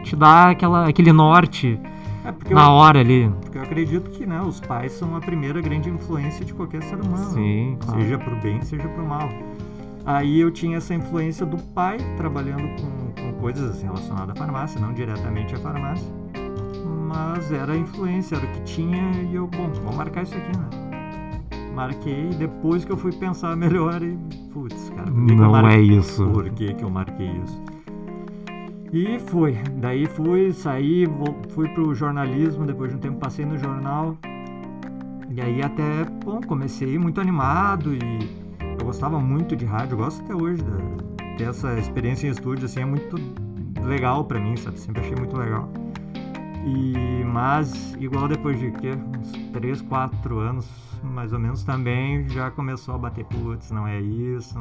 te 0.02 0.16
dar 0.16 0.50
aquela, 0.50 0.88
aquele 0.88 1.12
norte 1.12 1.80
é 2.24 2.54
na 2.54 2.64
eu, 2.64 2.70
hora 2.70 3.00
ali. 3.00 3.30
Porque 3.40 3.58
eu 3.58 3.62
acredito 3.62 4.10
que 4.10 4.24
né, 4.26 4.40
os 4.40 4.60
pais 4.60 4.92
são 4.92 5.16
a 5.16 5.20
primeira 5.20 5.60
grande 5.60 5.90
influência 5.90 6.44
de 6.44 6.54
qualquer 6.54 6.82
ser 6.82 7.00
humano. 7.00 7.32
Sim, 7.32 7.76
claro. 7.80 8.00
Seja 8.00 8.18
pro 8.18 8.36
bem, 8.36 8.62
seja 8.62 8.88
pro 8.88 9.04
mal. 9.04 9.28
Aí 10.04 10.40
eu 10.40 10.50
tinha 10.50 10.78
essa 10.78 10.94
influência 10.94 11.46
do 11.46 11.56
pai 11.56 11.98
trabalhando 12.16 12.62
com, 12.80 13.22
com 13.22 13.32
coisas 13.40 13.70
assim, 13.70 13.84
relacionadas 13.84 14.30
à 14.30 14.38
farmácia, 14.38 14.80
não 14.80 14.92
diretamente 14.92 15.54
à 15.54 15.58
farmácia, 15.58 16.12
mas 17.12 17.52
era 17.52 17.74
a 17.74 17.76
influência, 17.76 18.36
era 18.36 18.46
o 18.46 18.48
que 18.52 18.62
tinha 18.62 19.22
e 19.30 19.34
eu, 19.34 19.46
bom, 19.46 19.68
vou 19.68 19.92
marcar 19.92 20.22
isso 20.22 20.34
aqui, 20.34 20.58
né? 20.58 20.68
Marquei 21.74 22.30
depois 22.30 22.84
que 22.84 22.92
eu 22.92 22.96
fui 22.96 23.12
pensar 23.12 23.54
melhor 23.56 24.02
e, 24.02 24.16
putz, 24.52 24.90
cara, 24.90 25.10
por 25.10 25.26
que 25.26 25.34
não 25.34 25.52
que 25.52 25.68
é 25.68 25.80
isso. 25.80 26.26
Por 26.30 26.50
que, 26.50 26.74
que 26.74 26.82
eu 26.82 26.90
marquei 26.90 27.30
isso? 27.44 27.62
E 28.92 29.18
foi, 29.18 29.58
daí 29.76 30.06
fui, 30.06 30.52
saí, 30.52 31.06
fui 31.50 31.68
pro 31.68 31.94
jornalismo, 31.94 32.66
depois 32.66 32.90
de 32.90 32.96
um 32.96 33.00
tempo 33.00 33.18
passei 33.18 33.44
no 33.44 33.58
jornal, 33.58 34.16
e 35.30 35.40
aí 35.40 35.62
até, 35.62 36.04
bom, 36.22 36.42
comecei 36.42 36.98
muito 36.98 37.18
animado 37.18 37.94
e 37.94 37.98
eu 38.78 38.84
gostava 38.84 39.18
muito 39.18 39.56
de 39.56 39.64
rádio, 39.64 39.96
gosto 39.96 40.22
até 40.22 40.34
hoje 40.34 40.62
de 40.62 41.36
ter 41.38 41.44
essa 41.44 41.78
experiência 41.78 42.26
em 42.26 42.30
estúdio, 42.30 42.66
assim, 42.66 42.80
é 42.80 42.84
muito 42.84 43.16
legal 43.82 44.24
para 44.26 44.38
mim, 44.38 44.56
sabe? 44.58 44.78
Sempre 44.78 45.00
achei 45.00 45.16
muito 45.16 45.36
legal. 45.38 45.70
E, 46.64 47.24
mas, 47.24 47.94
igual 47.94 48.28
depois 48.28 48.56
de 48.58 48.70
quê? 48.70 48.92
uns 49.18 49.32
3, 49.52 49.82
4 49.82 50.38
anos, 50.38 50.66
mais 51.02 51.32
ou 51.32 51.38
menos, 51.38 51.64
também 51.64 52.28
já 52.28 52.50
começou 52.50 52.94
a 52.94 52.98
bater, 52.98 53.24
putz, 53.24 53.70
não 53.70 53.86
é 53.86 53.98
isso. 54.00 54.58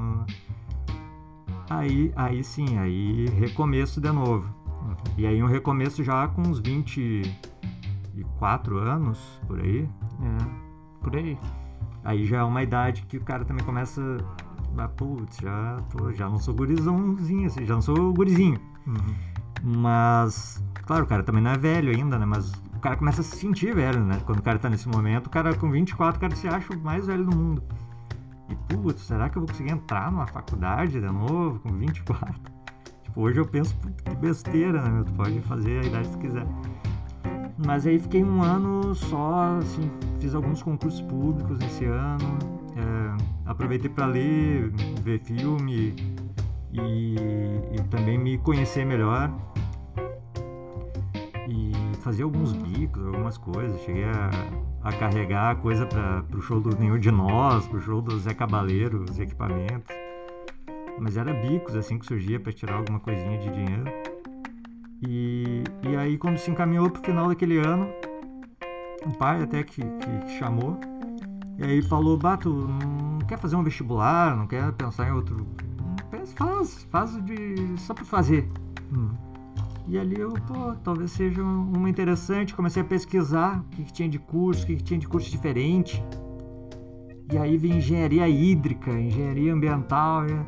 Aí, 1.69 2.11
aí 2.15 2.43
sim, 2.43 2.77
aí 2.77 3.27
recomeço 3.27 4.01
de 4.01 4.11
novo. 4.11 4.61
E 5.17 5.25
aí 5.25 5.41
um 5.41 5.47
recomeço 5.47 6.03
já 6.03 6.27
com 6.27 6.41
uns 6.41 6.59
24 6.59 8.77
anos, 8.77 9.41
por 9.47 9.59
aí. 9.59 9.87
É, 10.21 10.37
por 11.01 11.15
aí. 11.15 11.37
Aí 12.03 12.25
já 12.25 12.39
é 12.39 12.43
uma 12.43 12.61
idade 12.63 13.03
que 13.03 13.15
o 13.17 13.21
cara 13.21 13.45
também 13.45 13.63
começa. 13.63 14.01
Ah, 14.77 14.87
putz, 14.87 15.37
já, 15.37 15.77
tô, 15.91 16.11
já 16.11 16.27
não 16.27 16.39
sou 16.39 16.55
gurizãozinho, 16.55 17.45
assim, 17.45 17.63
já 17.65 17.75
não 17.75 17.81
sou 17.81 18.11
gurizinho. 18.13 18.59
Uhum. 18.87 19.13
Mas, 19.63 20.63
claro, 20.85 21.03
o 21.03 21.07
cara 21.07 21.23
também 21.23 21.41
não 21.41 21.51
é 21.51 21.57
velho 21.57 21.95
ainda, 21.95 22.17
né? 22.17 22.25
Mas 22.25 22.51
o 22.75 22.79
cara 22.79 22.95
começa 22.95 23.21
a 23.21 23.23
se 23.23 23.35
sentir 23.37 23.73
velho, 23.75 23.99
né? 23.99 24.19
Quando 24.25 24.39
o 24.39 24.43
cara 24.43 24.59
tá 24.59 24.69
nesse 24.69 24.87
momento, 24.87 25.27
o 25.27 25.29
cara 25.29 25.53
com 25.55 25.69
24, 25.69 26.17
o 26.17 26.21
cara 26.21 26.35
se 26.35 26.47
acha 26.47 26.73
o 26.73 26.79
mais 26.79 27.07
velho 27.07 27.25
do 27.25 27.35
mundo. 27.35 27.63
E, 28.49 28.55
putz, 28.55 29.01
será 29.01 29.29
que 29.29 29.37
eu 29.37 29.41
vou 29.41 29.49
conseguir 29.49 29.71
entrar 29.71 30.11
numa 30.11 30.27
faculdade 30.27 30.99
de 30.99 31.01
novo 31.01 31.59
com 31.59 31.69
24? 31.69 32.33
Tipo, 33.03 33.21
hoje 33.21 33.39
eu 33.39 33.45
penso, 33.45 33.75
putz, 33.75 34.01
que 34.01 34.15
besteira, 34.15 34.81
né? 34.81 34.89
meu? 34.89 35.03
Tu 35.03 35.13
pode 35.13 35.41
fazer 35.41 35.79
a 35.79 35.85
idade 35.85 36.07
que 36.09 36.13
tu 36.15 36.19
quiser. 36.19 36.47
Mas 37.65 37.85
aí 37.85 37.99
fiquei 37.99 38.23
um 38.23 38.41
ano 38.41 38.95
só, 38.95 39.57
assim, 39.59 39.91
fiz 40.19 40.33
alguns 40.33 40.63
concursos 40.63 41.01
públicos 41.01 41.59
nesse 41.59 41.85
ano. 41.85 42.39
é, 42.75 43.23
aproveitei 43.45 43.89
para 43.89 44.07
ler, 44.07 44.71
ver 45.03 45.19
filme 45.19 45.93
e, 46.73 47.15
e 47.73 47.81
também 47.89 48.17
me 48.17 48.37
conhecer 48.37 48.85
melhor. 48.85 49.31
Fazer 52.01 52.23
alguns 52.23 52.53
bicos, 52.53 53.05
algumas 53.05 53.37
coisas. 53.37 53.79
Cheguei 53.81 54.05
a, 54.05 54.29
a 54.83 54.91
carregar 54.91 55.55
coisa 55.57 55.85
para 55.85 56.25
o 56.35 56.41
show 56.41 56.59
do 56.59 56.75
Nenhum 56.75 56.97
de 56.97 57.11
Nós, 57.11 57.67
pro 57.67 57.79
show 57.79 58.01
do 58.01 58.19
Zé 58.19 58.33
Cabaleiro, 58.33 59.05
os 59.07 59.19
equipamentos. 59.19 59.95
Mas 60.99 61.15
era 61.15 61.33
bicos 61.33 61.75
assim 61.75 61.99
que 61.99 62.05
surgia 62.05 62.39
para 62.39 62.51
tirar 62.51 62.75
alguma 62.77 62.99
coisinha 62.99 63.37
de 63.37 63.49
dinheiro. 63.49 63.85
E, 65.07 65.63
e 65.83 65.95
aí 65.95 66.17
quando 66.17 66.37
se 66.37 66.49
encaminhou 66.49 66.89
pro 66.89 67.03
final 67.03 67.27
daquele 67.27 67.59
ano, 67.59 67.87
o 69.05 69.11
pai 69.17 69.43
até 69.43 69.63
que, 69.63 69.81
que, 69.81 70.19
que 70.25 70.37
chamou, 70.37 70.79
e 71.57 71.63
aí 71.63 71.81
falou, 71.83 72.17
Bato, 72.17 72.49
não 72.49 73.19
quer 73.27 73.37
fazer 73.37 73.55
um 73.55 73.63
vestibular, 73.63 74.35
não 74.35 74.47
quer 74.47 74.71
pensar 74.73 75.07
em 75.07 75.11
outro. 75.11 75.45
Faz, 76.35 76.83
faz 76.89 77.23
de. 77.23 77.77
só 77.77 77.93
pra 77.93 78.03
fazer. 78.03 78.49
Hum. 78.91 79.30
E 79.91 79.97
ali 79.99 80.17
eu, 80.17 80.31
pô, 80.47 80.73
talvez 80.81 81.11
seja 81.11 81.43
um- 81.43 81.73
uma 81.75 81.89
interessante. 81.89 82.55
Comecei 82.55 82.81
a 82.81 82.85
pesquisar 82.85 83.59
o 83.59 83.63
que, 83.75 83.83
que 83.83 83.91
tinha 83.91 84.07
de 84.07 84.17
curso, 84.17 84.63
o 84.63 84.67
que, 84.67 84.77
que 84.77 84.83
tinha 84.83 84.97
de 84.97 85.05
curso 85.05 85.29
diferente. 85.29 86.01
E 87.29 87.37
aí 87.37 87.57
vi 87.57 87.73
engenharia 87.73 88.25
hídrica, 88.29 88.89
engenharia 88.89 89.53
ambiental. 89.53 90.25
já 90.29 90.45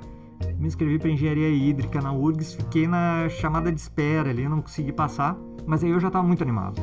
Me 0.58 0.66
inscrevi 0.68 0.98
para 0.98 1.10
engenharia 1.10 1.50
hídrica 1.50 2.00
na 2.02 2.14
URGS, 2.14 2.54
fiquei 2.56 2.88
na 2.88 3.28
chamada 3.28 3.70
de 3.70 3.82
espera 3.82 4.30
ali, 4.30 4.48
não 4.48 4.62
consegui 4.62 4.94
passar. 4.94 5.36
Mas 5.68 5.84
aí 5.84 5.90
eu 5.90 6.00
já 6.00 6.10
tava 6.10 6.26
muito 6.26 6.42
animado. 6.42 6.82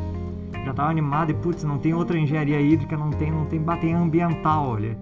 Já 0.62 0.74
tava 0.74 0.90
animado 0.90 1.30
e, 1.30 1.34
putz, 1.34 1.64
não 1.64 1.78
tem 1.78 1.94
outra 1.94 2.18
engenharia 2.18 2.60
hídrica, 2.60 2.94
não 2.94 3.08
tem, 3.08 3.30
não 3.30 3.46
tem, 3.46 3.58
bater 3.58 3.94
ambiental 3.94 4.76
ali. 4.76 4.98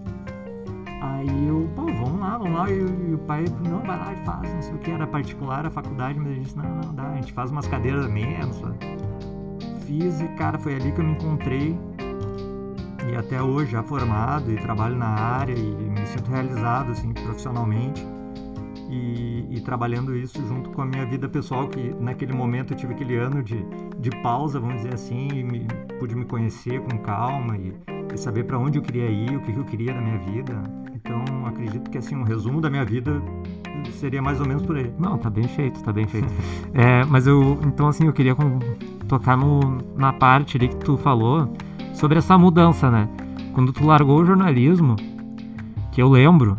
Aí 1.01 1.47
eu, 1.47 1.71
pô, 1.77 1.87
vamos 1.87 2.21
lá, 2.21 2.39
vamos 2.39 2.59
lá. 2.59 2.71
E, 2.71 2.79
e 2.79 3.15
o 3.15 3.19
pai, 3.19 3.45
não, 3.69 3.81
vai 3.81 3.99
lá 3.99 4.13
e 4.13 4.25
faz, 4.25 4.55
não 4.55 4.63
sei 4.63 4.75
o 4.75 4.79
que. 4.79 4.91
Era 4.91 5.07
particular 5.07 5.65
a 5.67 5.71
faculdade, 5.71 6.19
mas 6.19 6.29
ele 6.29 6.41
disse, 6.41 6.57
não, 6.57 6.69
não 6.69 6.95
dá, 6.95 7.09
a 7.11 7.15
gente 7.17 7.33
faz 7.33 7.51
umas 7.51 7.67
cadeiras 7.67 8.07
menos. 8.09 8.61
Fiz 9.87 10.21
e, 10.21 10.29
cara, 10.37 10.59
foi 10.59 10.75
ali 10.75 10.93
que 10.93 11.01
eu 11.01 11.05
me 11.05 11.13
encontrei. 11.13 11.79
E 13.11 13.17
até 13.17 13.43
hoje, 13.43 13.73
já 13.73 13.83
formado 13.83 14.53
e 14.53 14.57
trabalho 14.57 14.97
na 14.97 15.09
área 15.09 15.55
e 15.55 15.63
me 15.63 16.07
sinto 16.07 16.31
realizado, 16.31 16.93
assim, 16.93 17.13
profissionalmente. 17.13 18.07
E, 18.91 19.47
e 19.51 19.61
trabalhando 19.61 20.17
isso 20.17 20.41
junto 20.47 20.71
com 20.71 20.83
a 20.83 20.87
minha 20.87 21.05
vida 21.05 21.29
pessoal, 21.29 21.69
que 21.69 21.95
naquele 22.01 22.33
momento 22.33 22.73
eu 22.73 22.77
tive 22.77 22.95
aquele 22.95 23.17
ano 23.17 23.43
de, 23.43 23.63
de 23.99 24.11
pausa, 24.23 24.59
vamos 24.59 24.77
dizer 24.77 24.95
assim, 24.95 25.29
e 25.29 25.45
me, 25.45 25.67
pude 25.99 26.15
me 26.15 26.25
conhecer 26.25 26.81
com 26.81 26.99
calma 26.99 27.57
e, 27.57 27.75
e 28.13 28.17
saber 28.17 28.45
para 28.45 28.59
onde 28.59 28.79
eu 28.79 28.83
queria 28.83 29.07
ir, 29.07 29.37
o 29.37 29.41
que, 29.41 29.53
que 29.53 29.59
eu 29.59 29.65
queria 29.65 29.93
da 29.93 30.01
minha 30.01 30.19
vida. 30.19 30.63
Acredito 31.59 31.91
que 31.91 31.99
assim 31.99 32.15
um 32.15 32.23
resumo 32.23 32.61
da 32.61 32.71
minha 32.71 32.85
vida 32.85 33.21
seria 33.95 34.23
mais 34.23 34.41
ou 34.41 34.47
menos 34.47 34.63
por 34.63 34.77
aí. 34.77 34.93
Não, 34.97 35.19
tá 35.19 35.29
bem 35.29 35.43
feito, 35.49 35.83
tá 35.83 35.93
bem 35.93 36.07
feito. 36.07 36.29
É, 36.73 37.05
mas 37.05 37.27
eu, 37.27 37.59
então 37.67 37.89
assim, 37.89 38.07
eu 38.07 38.13
queria 38.13 38.33
com- 38.35 38.61
tocar 39.09 39.37
no, 39.37 39.79
na 39.97 40.13
parte 40.13 40.57
ali 40.57 40.69
que 40.69 40.77
tu 40.77 40.97
falou 40.97 41.53
sobre 41.93 42.19
essa 42.19 42.39
mudança, 42.39 42.91
né? 42.93 43.09
Quando 43.55 43.73
tu 43.73 43.85
largou 43.85 44.21
o 44.21 44.25
jornalismo, 44.25 44.95
que 45.91 46.01
eu 46.01 46.09
lembro, 46.09 46.57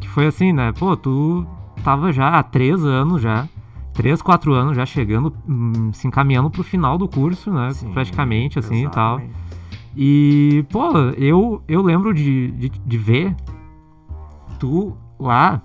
que 0.00 0.08
foi 0.08 0.26
assim, 0.26 0.54
né? 0.54 0.72
Pô, 0.72 0.96
tu 0.96 1.44
tava 1.84 2.10
já 2.10 2.38
há 2.38 2.42
três 2.42 2.82
anos 2.82 3.20
já, 3.20 3.46
três, 3.92 4.22
quatro 4.22 4.54
anos 4.54 4.74
já 4.74 4.86
chegando, 4.86 5.34
hum, 5.46 5.92
se 5.92 6.06
encaminhando 6.08 6.48
pro 6.50 6.62
final 6.62 6.96
do 6.96 7.06
curso, 7.06 7.52
né? 7.52 7.72
Sim, 7.72 7.90
Praticamente, 7.92 8.58
assim, 8.58 8.86
e 8.86 8.88
tal. 8.88 9.16
exatamente. 9.18 9.50
E, 9.94 10.64
pô, 10.70 10.96
eu, 11.18 11.62
eu 11.68 11.82
lembro 11.82 12.14
de, 12.14 12.52
de, 12.52 12.68
de 12.70 12.96
ver 12.98 13.34
tu 14.60 14.96
lá 15.18 15.60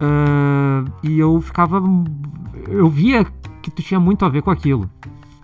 ah, 0.00 0.84
e 1.02 1.18
eu 1.18 1.40
ficava. 1.40 1.82
Eu 2.68 2.88
via 2.88 3.26
que 3.62 3.70
tu 3.70 3.82
tinha 3.82 4.00
muito 4.00 4.24
a 4.24 4.28
ver 4.28 4.42
com 4.42 4.50
aquilo, 4.50 4.90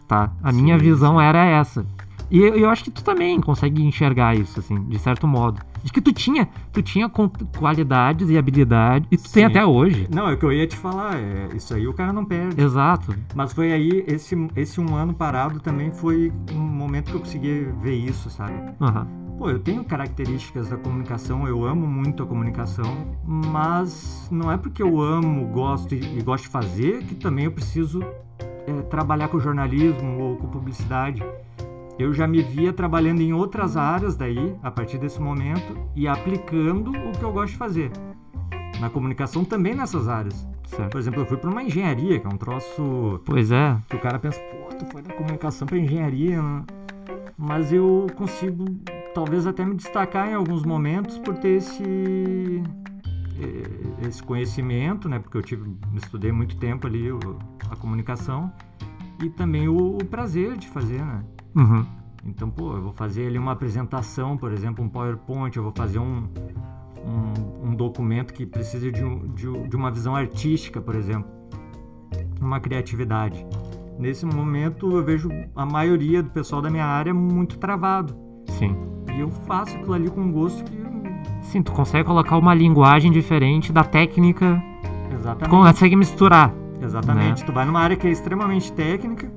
tá? 0.09 0.33
A 0.43 0.51
minha 0.51 0.79
Sim, 0.79 0.85
visão 0.85 1.21
era 1.21 1.45
essa. 1.45 1.85
E 2.31 2.39
eu 2.39 2.71
acho 2.71 2.83
que 2.83 2.91
tu 2.91 3.05
também 3.05 3.41
consegue 3.41 3.83
enxergar 3.83 4.35
isso, 4.35 4.59
assim, 4.59 4.83
de 4.85 4.99
certo 4.99 5.29
modo. 5.29 5.61
Que 5.93 6.01
tu 6.01 6.13
tinha, 6.13 6.49
tu 6.73 6.83
tinha 6.83 7.11
qualidades 7.59 8.29
e 8.29 8.37
habilidades, 8.37 9.09
e 9.11 9.17
tu 9.17 9.31
tem 9.31 9.45
Sim. 9.45 9.51
até 9.51 9.65
hoje. 9.65 10.07
Não, 10.11 10.29
é 10.29 10.35
o 10.35 10.39
que 10.39 10.45
eu 10.45 10.53
ia 10.53 10.67
te 10.67 10.77
falar, 10.77 11.17
é, 11.17 11.49
isso 11.55 11.75
aí 11.75 11.87
o 11.87 11.95
cara 11.95 12.13
não 12.13 12.25
perde. 12.25 12.61
Exato. 12.61 13.15
Mas 13.35 13.53
foi 13.53 13.73
aí, 13.73 14.05
esse, 14.07 14.37
esse 14.55 14.81
um 14.81 14.95
ano 14.95 15.15
parado 15.15 15.61
também 15.61 15.91
foi 15.91 16.33
um 16.53 16.59
momento 16.59 17.11
que 17.11 17.17
eu 17.17 17.21
consegui 17.21 17.69
ver 17.81 17.95
isso, 17.95 18.29
sabe? 18.31 18.55
Aham. 18.81 19.07
Pô, 19.39 19.51
eu 19.51 19.59
tenho 19.59 19.85
características 19.85 20.71
da 20.71 20.79
comunicação, 20.79 21.47
eu 21.47 21.67
amo 21.67 21.87
muito 21.87 22.23
a 22.23 22.27
comunicação, 22.27 23.07
mas 23.23 24.29
não 24.31 24.51
é 24.51 24.57
porque 24.57 24.83
eu 24.83 24.99
amo, 24.99 25.47
gosto 25.49 25.95
e, 25.95 26.19
e 26.19 26.23
gosto 26.23 26.45
de 26.45 26.49
fazer 26.49 27.05
que 27.05 27.15
também 27.15 27.45
eu 27.45 27.53
preciso 27.53 28.03
é, 28.67 28.83
trabalhar 28.89 29.29
com 29.29 29.39
jornalismo 29.39 30.19
ou 30.21 30.37
com 30.37 30.49
publicidade. 30.49 31.23
Eu 31.99 32.13
já 32.13 32.27
me 32.27 32.43
via 32.43 32.73
trabalhando 32.73 33.21
em 33.21 33.33
outras 33.33 33.77
áreas 33.77 34.17
daí, 34.17 34.55
a 34.63 34.71
partir 34.71 34.99
desse 34.99 35.21
momento, 35.21 35.77
e 35.95 36.07
aplicando 36.07 36.91
o 36.91 37.13
que 37.13 37.23
eu 37.23 37.33
gosto 37.33 37.53
de 37.53 37.59
fazer. 37.59 37.91
Na 38.81 38.91
comunicação 38.91 39.45
também 39.45 39.75
nessas 39.75 40.07
áreas. 40.07 40.47
Certo. 40.67 40.91
Por 40.91 40.99
exemplo, 40.99 41.23
eu 41.23 41.27
fui 41.27 41.37
para 41.37 41.49
uma 41.49 41.63
engenharia, 41.63 42.19
que 42.19 42.27
é 42.27 42.29
um 42.29 42.37
troço 42.37 43.21
Pois 43.25 43.51
é. 43.51 43.79
que 43.89 43.97
o 43.97 43.99
cara 43.99 44.19
pensa, 44.19 44.39
pô, 44.41 44.75
tu 44.77 44.85
foi 44.93 45.01
da 45.01 45.15
comunicação 45.15 45.67
para 45.67 45.79
engenharia, 45.79 46.43
né? 46.43 46.65
mas 47.39 47.73
eu 47.73 48.07
consigo 48.17 48.65
talvez 49.15 49.47
até 49.47 49.65
me 49.65 49.75
destacar 49.75 50.29
em 50.29 50.35
alguns 50.35 50.65
momentos 50.65 51.19
por 51.19 51.37
ter 51.39 51.57
esse 51.57 52.63
esse 54.07 54.23
conhecimento, 54.23 55.09
né? 55.09 55.19
Porque 55.19 55.37
eu 55.37 55.43
tive, 55.43 55.71
estudei 55.95 56.33
muito 56.33 56.57
tempo 56.57 56.87
ali 56.87 57.09
a 57.71 57.77
comunicação 57.77 58.53
e 59.23 59.29
também 59.31 59.69
o, 59.69 59.97
o 59.97 60.05
prazer 60.05 60.57
de 60.57 60.69
fazer, 60.69 61.03
né? 61.03 61.23
Uhum. 61.57 61.85
Então, 62.27 62.51
pô, 62.51 62.75
eu 62.75 62.83
vou 62.83 62.93
fazer 62.93 63.27
ali 63.29 63.39
uma 63.39 63.53
apresentação, 63.53 64.37
por 64.37 64.53
exemplo, 64.53 64.85
um 64.85 64.89
PowerPoint, 64.89 65.57
eu 65.57 65.63
vou 65.63 65.73
fazer 65.75 65.99
um, 65.99 66.25
um, 67.05 67.69
um 67.71 67.75
documento 67.75 68.35
que 68.35 68.45
precisa 68.45 68.91
de, 68.91 69.03
um- 69.05 69.29
de, 69.29 69.51
de 69.69 69.77
uma 69.77 69.91
visão 69.91 70.15
artística, 70.15 70.81
por 70.81 70.95
exemplo, 70.97 71.31
uma 72.41 72.61
criatividade. 72.61 73.47
Nesse 73.99 74.27
momento, 74.27 74.91
eu 74.95 75.03
vejo 75.05 75.31
a 75.55 75.65
maioria 75.65 76.23
do 76.23 76.31
pessoal 76.31 76.61
da 76.61 76.69
minha 76.69 76.85
área 76.85 77.15
muito 77.15 77.59
travado. 77.59 78.15
Sim. 78.59 78.77
E 79.17 79.21
eu 79.21 79.31
faço 79.31 79.75
aquilo 79.77 79.95
ali 79.95 80.11
com 80.11 80.21
um 80.21 80.31
gosto 80.33 80.63
que. 80.65 80.77
Sim, 81.41 81.63
tu 81.63 81.73
consegue 81.73 82.05
colocar 82.05 82.37
uma 82.37 82.53
linguagem 82.53 83.11
diferente 83.11 83.73
da 83.73 83.85
técnica, 83.85 84.63
Exatamente. 85.15 85.49
consegue 85.49 85.97
misturar. 85.97 86.53
Exatamente. 86.83 87.41
Né? 87.41 87.47
Tu 87.47 87.53
vai 87.53 87.65
numa 87.65 87.81
área 87.81 87.97
que 87.97 88.07
é 88.07 88.11
extremamente 88.11 88.71
técnica 88.73 89.31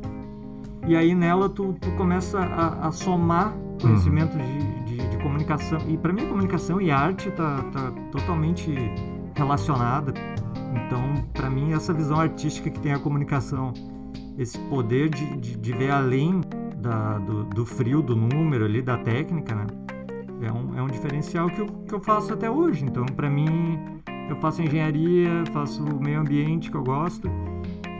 e 0.87 0.95
aí 0.95 1.13
nela 1.13 1.49
tu, 1.49 1.75
tu 1.79 1.91
começa 1.91 2.39
a, 2.39 2.87
a 2.87 2.91
somar 2.91 3.53
conhecimentos 3.81 4.37
de, 4.37 4.83
de, 4.83 5.09
de 5.09 5.17
comunicação. 5.17 5.79
E 5.87 5.97
para 5.97 6.11
mim, 6.11 6.27
comunicação 6.27 6.81
e 6.81 6.91
arte 6.91 7.31
tá, 7.31 7.63
tá 7.71 7.91
totalmente 8.11 8.75
relacionada. 9.35 10.13
Então, 10.75 11.23
para 11.33 11.49
mim, 11.49 11.73
essa 11.73 11.93
visão 11.93 12.19
artística 12.19 12.69
que 12.69 12.79
tem 12.79 12.93
a 12.93 12.99
comunicação, 12.99 13.73
esse 14.37 14.57
poder 14.59 15.09
de, 15.09 15.37
de, 15.37 15.57
de 15.57 15.73
ver 15.73 15.91
além 15.91 16.41
da, 16.77 17.17
do, 17.19 17.43
do 17.45 17.65
frio, 17.65 18.01
do 18.01 18.15
número 18.15 18.65
ali, 18.65 18.81
da 18.81 18.97
técnica, 18.97 19.55
né? 19.55 19.67
É 20.41 20.51
um, 20.51 20.77
é 20.77 20.81
um 20.81 20.87
diferencial 20.87 21.49
que 21.49 21.59
eu, 21.59 21.67
que 21.67 21.93
eu 21.93 21.99
faço 21.99 22.33
até 22.33 22.49
hoje. 22.49 22.85
Então, 22.85 23.05
para 23.05 23.29
mim, 23.29 23.77
eu 24.29 24.37
faço 24.37 24.61
engenharia, 24.61 25.43
faço 25.51 25.83
meio 25.99 26.21
ambiente 26.21 26.71
que 26.71 26.77
eu 26.77 26.83
gosto 26.83 27.29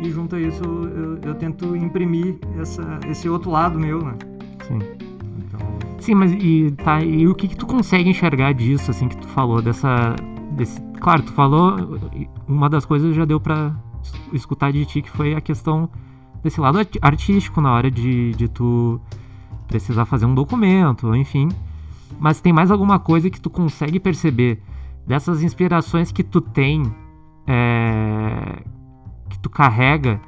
E 0.01 0.09
junto 0.11 0.35
a 0.35 0.39
isso 0.39 0.63
eu, 0.63 0.87
eu, 0.87 1.17
eu 1.23 1.35
tento 1.35 1.75
imprimir 1.75 2.37
essa, 2.59 2.99
esse 3.09 3.27
outro 3.27 3.51
lado 3.51 3.77
meu, 3.79 4.01
né? 4.01 4.15
Sim. 4.67 4.79
Sim, 5.99 6.15
mas 6.15 6.31
e, 6.31 6.71
tá, 6.83 7.03
e 7.03 7.27
o 7.27 7.35
que, 7.35 7.47
que 7.47 7.55
tu 7.55 7.67
consegue 7.67 8.09
enxergar 8.09 8.53
disso, 8.53 8.89
assim, 8.89 9.07
que 9.07 9.17
tu 9.17 9.27
falou, 9.27 9.61
dessa. 9.61 10.15
Desse, 10.51 10.81
claro, 10.99 11.23
tu 11.23 11.33
falou. 11.33 11.99
Uma 12.47 12.69
das 12.69 12.85
coisas 12.85 13.15
já 13.15 13.25
deu 13.25 13.39
pra 13.39 13.75
escutar 14.33 14.71
de 14.71 14.85
ti, 14.85 15.01
que 15.01 15.09
foi 15.09 15.35
a 15.35 15.41
questão 15.41 15.89
desse 16.41 16.59
lado 16.59 16.79
artístico 17.01 17.59
na 17.59 17.73
hora 17.73 17.91
de, 17.91 18.31
de 18.31 18.47
tu 18.47 18.99
precisar 19.67 20.05
fazer 20.05 20.25
um 20.25 20.33
documento, 20.33 21.13
enfim. 21.15 21.49
Mas 22.19 22.41
tem 22.41 22.51
mais 22.51 22.71
alguma 22.71 22.97
coisa 22.97 23.29
que 23.29 23.39
tu 23.39 23.49
consegue 23.49 23.99
perceber 23.99 24.61
dessas 25.05 25.43
inspirações 25.43 26.11
que 26.11 26.23
tu 26.23 26.41
tem, 26.41 26.83
é, 27.45 28.63
que 29.29 29.39
tu 29.39 29.50
carrega 29.50 30.19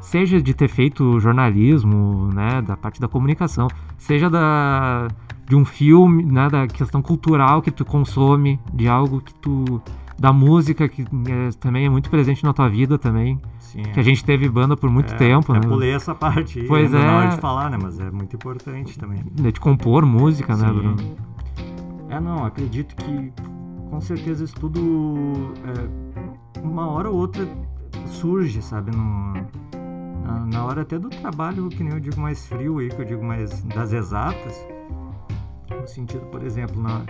seja 0.00 0.40
de 0.40 0.54
ter 0.54 0.68
feito 0.68 1.18
jornalismo, 1.18 2.30
né, 2.32 2.62
da 2.62 2.76
parte 2.76 3.00
da 3.00 3.08
comunicação, 3.08 3.68
seja 3.96 4.30
da 4.30 5.08
de 5.46 5.56
um 5.56 5.64
filme, 5.64 6.24
né, 6.24 6.48
da 6.50 6.66
questão 6.66 7.00
cultural 7.00 7.62
que 7.62 7.70
tu 7.70 7.82
consome, 7.82 8.60
de 8.72 8.86
algo 8.86 9.20
que 9.20 9.32
tu 9.34 9.80
da 10.18 10.30
música 10.32 10.88
que 10.88 11.02
é, 11.02 11.50
também 11.58 11.86
é 11.86 11.88
muito 11.88 12.10
presente 12.10 12.44
na 12.44 12.52
tua 12.52 12.68
vida 12.68 12.98
também. 12.98 13.40
Sim, 13.58 13.82
que 13.82 14.00
a 14.00 14.02
gente 14.02 14.24
teve 14.24 14.48
banda 14.48 14.76
por 14.76 14.90
muito 14.90 15.12
é, 15.14 15.16
tempo, 15.16 15.52
né? 15.52 15.60
pulei 15.60 15.92
essa 15.92 16.14
parte 16.14 16.62
pois 16.66 16.92
é, 16.92 16.98
na 16.98 17.16
hora 17.16 17.28
de 17.28 17.36
falar, 17.36 17.70
né? 17.70 17.78
Mas 17.80 18.00
é 18.00 18.10
muito 18.10 18.34
importante 18.34 18.98
também. 18.98 19.22
De 19.30 19.60
compor 19.60 20.04
música, 20.04 20.56
né, 20.56 20.60
Sim. 20.60 20.66
né, 20.66 20.72
Bruno? 20.72 21.16
É, 22.08 22.20
não, 22.20 22.44
acredito 22.44 22.96
que 22.96 23.32
com 23.90 24.00
certeza 24.00 24.44
isso 24.44 24.56
tudo 24.56 25.52
é, 25.66 26.60
uma 26.62 26.88
hora 26.90 27.10
ou 27.10 27.16
outra 27.16 27.46
surge, 28.06 28.62
sabe, 28.62 28.90
no, 28.90 29.32
na, 30.24 30.46
na, 30.46 30.64
hora 30.64 30.82
até 30.82 30.98
do 30.98 31.08
trabalho, 31.08 31.68
que 31.68 31.82
nem 31.82 31.92
eu 31.92 32.00
digo 32.00 32.20
mais 32.20 32.46
frio 32.46 32.78
aí, 32.78 32.88
que 32.88 33.00
eu 33.00 33.04
digo 33.04 33.24
mais 33.24 33.62
das 33.62 33.92
exatas, 33.92 34.66
no 35.70 35.86
sentido, 35.86 36.26
por 36.26 36.42
exemplo, 36.42 36.82
na, 36.82 37.04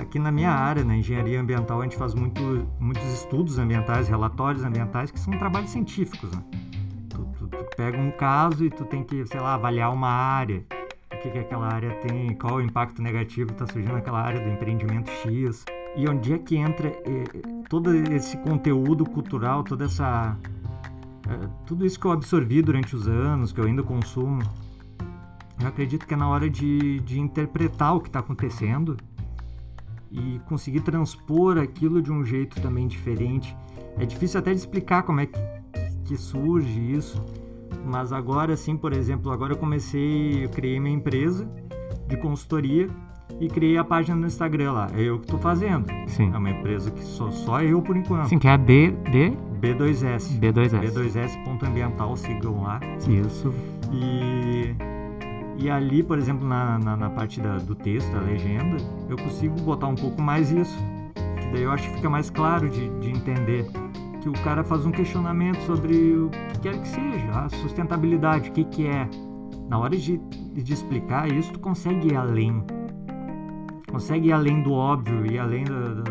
aqui 0.00 0.18
na 0.18 0.32
minha 0.32 0.50
área, 0.50 0.84
na 0.84 0.96
engenharia 0.96 1.40
ambiental, 1.40 1.80
a 1.80 1.84
gente 1.84 1.96
faz 1.96 2.14
muito, 2.14 2.40
muitos 2.78 3.04
estudos 3.12 3.58
ambientais, 3.58 4.08
relatórios 4.08 4.64
ambientais, 4.64 5.10
que 5.10 5.20
são 5.20 5.36
trabalhos 5.38 5.70
científicos, 5.70 6.30
né? 6.32 6.42
Tu, 7.10 7.24
tu, 7.38 7.48
tu, 7.48 7.76
pega 7.76 7.98
um 7.98 8.10
caso 8.10 8.64
e 8.64 8.70
tu 8.70 8.84
tem 8.84 9.02
que, 9.02 9.26
sei 9.26 9.40
lá, 9.40 9.54
avaliar 9.54 9.92
uma 9.92 10.08
área, 10.08 10.64
o 11.12 11.20
que, 11.20 11.30
que 11.30 11.38
aquela 11.38 11.66
área 11.66 11.90
tem, 11.96 12.34
qual 12.34 12.56
o 12.56 12.60
impacto 12.60 13.02
negativo 13.02 13.52
está 13.52 13.66
surgindo 13.66 13.92
naquela 13.92 14.20
área 14.20 14.40
do 14.40 14.48
empreendimento 14.48 15.10
X, 15.10 15.64
e 15.98 16.08
onde 16.08 16.32
é 16.32 16.38
que 16.38 16.54
entra 16.54 16.88
eh, 16.88 17.24
todo 17.68 17.92
esse 17.92 18.36
conteúdo 18.36 19.04
cultural, 19.04 19.64
toda 19.64 19.86
essa... 19.86 20.38
Eh, 21.28 21.48
tudo 21.66 21.84
isso 21.84 21.98
que 21.98 22.06
eu 22.06 22.12
absorvi 22.12 22.62
durante 22.62 22.94
os 22.94 23.08
anos, 23.08 23.52
que 23.52 23.60
eu 23.60 23.64
ainda 23.64 23.82
consumo, 23.82 24.40
eu 25.60 25.66
acredito 25.66 26.06
que 26.06 26.14
é 26.14 26.16
na 26.16 26.28
hora 26.28 26.48
de, 26.48 27.00
de 27.00 27.18
interpretar 27.18 27.96
o 27.96 28.00
que 28.00 28.08
está 28.08 28.20
acontecendo 28.20 28.96
e 30.08 30.40
conseguir 30.46 30.82
transpor 30.82 31.58
aquilo 31.58 32.00
de 32.00 32.12
um 32.12 32.24
jeito 32.24 32.60
também 32.60 32.86
diferente. 32.86 33.56
É 33.98 34.06
difícil 34.06 34.38
até 34.38 34.52
de 34.52 34.58
explicar 34.60 35.02
como 35.02 35.18
é 35.18 35.26
que, 35.26 35.40
que 36.04 36.16
surge 36.16 36.92
isso, 36.92 37.20
mas 37.84 38.12
agora 38.12 38.56
sim, 38.56 38.76
por 38.76 38.92
exemplo, 38.92 39.32
agora 39.32 39.54
eu 39.54 39.58
comecei, 39.58 40.44
eu 40.44 40.48
criei 40.48 40.78
minha 40.78 40.94
empresa 40.94 41.44
de 42.06 42.16
consultoria 42.16 42.88
e 43.40 43.48
criei 43.48 43.76
a 43.78 43.84
página 43.84 44.16
no 44.16 44.26
Instagram 44.26 44.72
lá. 44.72 44.88
É 44.94 45.02
eu 45.02 45.18
que 45.18 45.26
estou 45.26 45.38
fazendo. 45.38 45.86
Sim. 46.06 46.30
É 46.32 46.38
uma 46.38 46.50
empresa 46.50 46.90
que 46.90 47.02
sou 47.02 47.30
só 47.30 47.62
eu 47.62 47.80
por 47.82 47.96
enquanto. 47.96 48.28
Sim, 48.28 48.38
que 48.38 48.48
é 48.48 48.52
a 48.52 48.58
BD... 48.58 49.36
B2S. 49.60 50.38
B2S. 50.38 50.80
B2S.ambiental, 50.80 52.16
sigam 52.16 52.62
lá. 52.62 52.78
Isso. 53.08 53.52
E 53.92 54.74
e 55.60 55.68
ali, 55.68 56.04
por 56.04 56.16
exemplo, 56.16 56.46
na, 56.46 56.78
na, 56.78 56.96
na 56.96 57.10
parte 57.10 57.40
da, 57.40 57.56
do 57.56 57.74
texto, 57.74 58.12
da 58.12 58.20
legenda, 58.20 58.76
eu 59.08 59.16
consigo 59.16 59.60
botar 59.62 59.88
um 59.88 59.96
pouco 59.96 60.22
mais 60.22 60.52
isso. 60.52 60.78
Que 61.14 61.48
daí 61.52 61.62
eu 61.62 61.72
acho 61.72 61.88
que 61.88 61.96
fica 61.96 62.08
mais 62.08 62.30
claro 62.30 62.70
de, 62.70 62.88
de 63.00 63.10
entender 63.10 63.66
que 64.20 64.28
o 64.28 64.32
cara 64.44 64.62
faz 64.62 64.86
um 64.86 64.92
questionamento 64.92 65.60
sobre 65.62 66.12
o 66.12 66.30
que 66.30 66.60
quer 66.60 66.80
que 66.80 66.86
seja, 66.86 67.30
a 67.32 67.48
sustentabilidade, 67.48 68.50
o 68.50 68.52
que, 68.52 68.64
que 68.64 68.86
é. 68.86 69.08
Na 69.68 69.78
hora 69.80 69.96
de, 69.96 70.18
de 70.18 70.72
explicar 70.72 71.30
isso, 71.30 71.52
tu 71.52 71.58
consegue 71.58 72.08
ir 72.08 72.16
além. 72.16 72.62
Consegue 73.98 74.28
ir 74.28 74.32
além 74.32 74.62
do 74.62 74.72
óbvio, 74.74 75.26
ir 75.26 75.40
além 75.40 75.64
do, 75.64 75.96
do, 75.96 76.04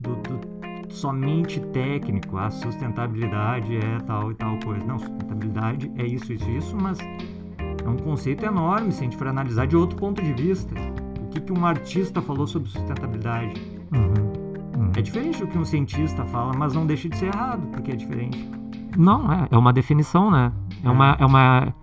do, 0.00 0.16
do 0.16 0.94
somente 0.94 1.60
técnico. 1.60 2.38
A 2.38 2.50
sustentabilidade 2.50 3.76
é 3.76 3.98
tal 4.06 4.32
e 4.32 4.34
tal 4.34 4.58
coisa. 4.64 4.82
Não, 4.86 4.98
sustentabilidade 4.98 5.92
é 5.98 6.06
isso, 6.06 6.32
isso, 6.32 6.50
isso, 6.50 6.74
mas 6.74 6.98
é 6.98 7.86
um 7.86 7.98
conceito 7.98 8.46
enorme 8.46 8.92
se 8.92 9.00
a 9.00 9.04
gente 9.04 9.14
for 9.14 9.26
analisar 9.26 9.66
de 9.66 9.76
outro 9.76 9.94
ponto 9.98 10.22
de 10.22 10.32
vista. 10.32 10.74
O 11.20 11.28
que, 11.28 11.38
que 11.38 11.52
um 11.52 11.66
artista 11.66 12.22
falou 12.22 12.46
sobre 12.46 12.70
sustentabilidade? 12.70 13.60
Uhum. 13.92 14.80
Uhum. 14.80 14.92
É 14.96 15.02
diferente 15.02 15.40
do 15.40 15.48
que 15.48 15.58
um 15.58 15.66
cientista 15.66 16.24
fala, 16.24 16.54
mas 16.56 16.72
não 16.72 16.86
deixa 16.86 17.10
de 17.10 17.18
ser 17.18 17.26
errado, 17.26 17.66
porque 17.72 17.92
é 17.92 17.94
diferente. 17.94 18.50
Não, 18.96 19.30
é, 19.30 19.48
é 19.50 19.58
uma 19.58 19.70
definição, 19.70 20.30
né? 20.30 20.50
É, 20.82 20.88
é. 20.88 20.90
Uma, 20.90 21.16
é, 21.20 21.26
uma, 21.26 21.74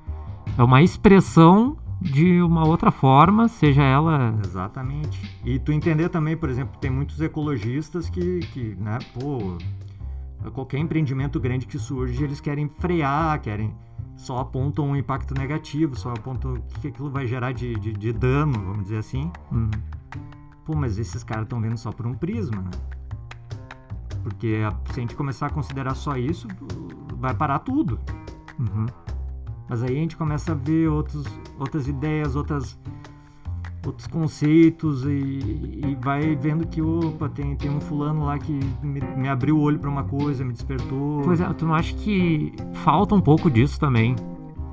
é 0.58 0.64
uma 0.64 0.82
expressão 0.82 1.78
de 2.04 2.42
uma 2.42 2.68
outra 2.68 2.92
forma, 2.92 3.48
seja 3.48 3.82
ela. 3.82 4.38
Exatamente. 4.44 5.40
E 5.46 5.58
tu 5.58 5.72
entender 5.72 6.10
também, 6.10 6.36
por 6.36 6.50
exemplo, 6.50 6.78
tem 6.80 6.92
muitos 6.92 7.20
ecologistas 7.22 8.10
que, 8.10 8.42
que 8.52 8.76
né, 8.76 9.00
pô, 9.14 9.58
qualquer 10.52 10.80
empreendimento 10.80 11.40
grande 11.40 11.66
que 11.66 11.80
surge, 11.80 12.22
eles 12.22 12.42
querem 12.42 12.68
frear, 12.68 13.40
querem 13.42 13.74
só 14.16 14.40
apontam 14.40 14.86
um 14.86 14.96
impacto 14.96 15.34
negativo, 15.34 15.96
só 15.96 16.12
apontam 16.12 16.54
o 16.54 16.62
que 16.80 16.90
aquilo 16.90 17.10
vai 17.10 17.26
gerar 17.26 17.52
de, 17.52 17.74
de, 17.76 17.94
de 17.94 18.14
dano, 18.14 18.54
vamos 18.54 18.84
dizer 18.84 18.98
assim. 18.98 19.32
Uhum. 19.52 19.72
Pô, 20.66 20.76
mas 20.76 20.98
esses 20.98 21.24
caras 21.24 21.44
estão 21.44 21.60
vendo 21.60 21.78
só 21.78 21.92
por 21.92 22.06
um 22.06 22.14
prisma, 22.14 22.62
né? 22.62 22.72
Porque 24.22 24.62
se 24.92 25.00
a 25.00 25.02
gente 25.02 25.16
começar 25.16 25.48
a 25.48 25.50
considerar 25.50 25.96
só 25.96 26.16
isso, 26.16 26.48
vai 27.18 27.34
parar 27.34 27.60
tudo. 27.60 28.00
Uhum. 28.58 28.86
Mas 29.68 29.82
aí 29.84 29.92
a 29.92 30.00
gente 30.00 30.18
começa 30.18 30.52
a 30.52 30.56
ver 30.56 30.90
outros, 30.90 31.26
outras 31.58 31.88
ideias, 31.88 32.36
outras, 32.36 32.78
outros 33.86 34.08
conceitos 34.08 35.06
e, 35.06 35.10
e 35.10 35.98
vai 36.02 36.36
vendo 36.36 36.68
que, 36.68 36.82
opa, 36.82 37.30
tem, 37.30 37.56
tem 37.56 37.72
um 37.72 37.80
fulano 37.80 38.26
lá 38.26 38.38
que 38.38 38.60
me, 38.82 39.00
me 39.02 39.28
abriu 39.28 39.58
o 39.58 39.62
olho 39.62 39.80
para 39.80 39.90
uma 39.90 40.04
coisa, 40.04 40.44
me 40.44 40.54
despertou. 40.54 41.22
Pois 41.24 41.40
é, 41.40 41.54
tu 41.54 41.66
não 41.66 41.74
acha 41.74 41.94
que 41.96 42.54
falta 42.84 43.16
um 43.16 43.22
pouco 43.22 43.50
disso 43.50 43.80
também? 43.80 44.16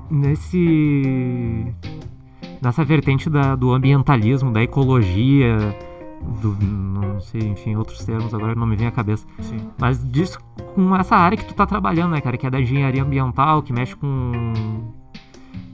Nesse. 0.09 1.73
nessa 2.61 2.83
vertente 2.83 3.29
da, 3.29 3.55
do 3.55 3.71
ambientalismo, 3.71 4.51
da 4.51 4.61
ecologia, 4.61 5.57
do, 6.41 6.55
não 6.65 7.19
sei, 7.19 7.41
enfim, 7.41 7.75
outros 7.75 8.03
termos, 8.05 8.33
agora 8.33 8.55
não 8.55 8.67
me 8.67 8.75
vem 8.75 8.87
à 8.87 8.91
cabeça. 8.91 9.25
Sim. 9.39 9.69
Mas 9.77 10.03
disso 10.03 10.39
com 10.75 10.95
essa 10.95 11.15
área 11.15 11.37
que 11.37 11.45
tu 11.45 11.53
tá 11.53 11.65
trabalhando, 11.65 12.11
né, 12.11 12.21
cara, 12.21 12.37
que 12.37 12.47
é 12.47 12.49
da 12.49 12.59
engenharia 12.59 13.03
ambiental, 13.03 13.61
que 13.61 13.73
mexe 13.73 13.95
com 13.95 14.43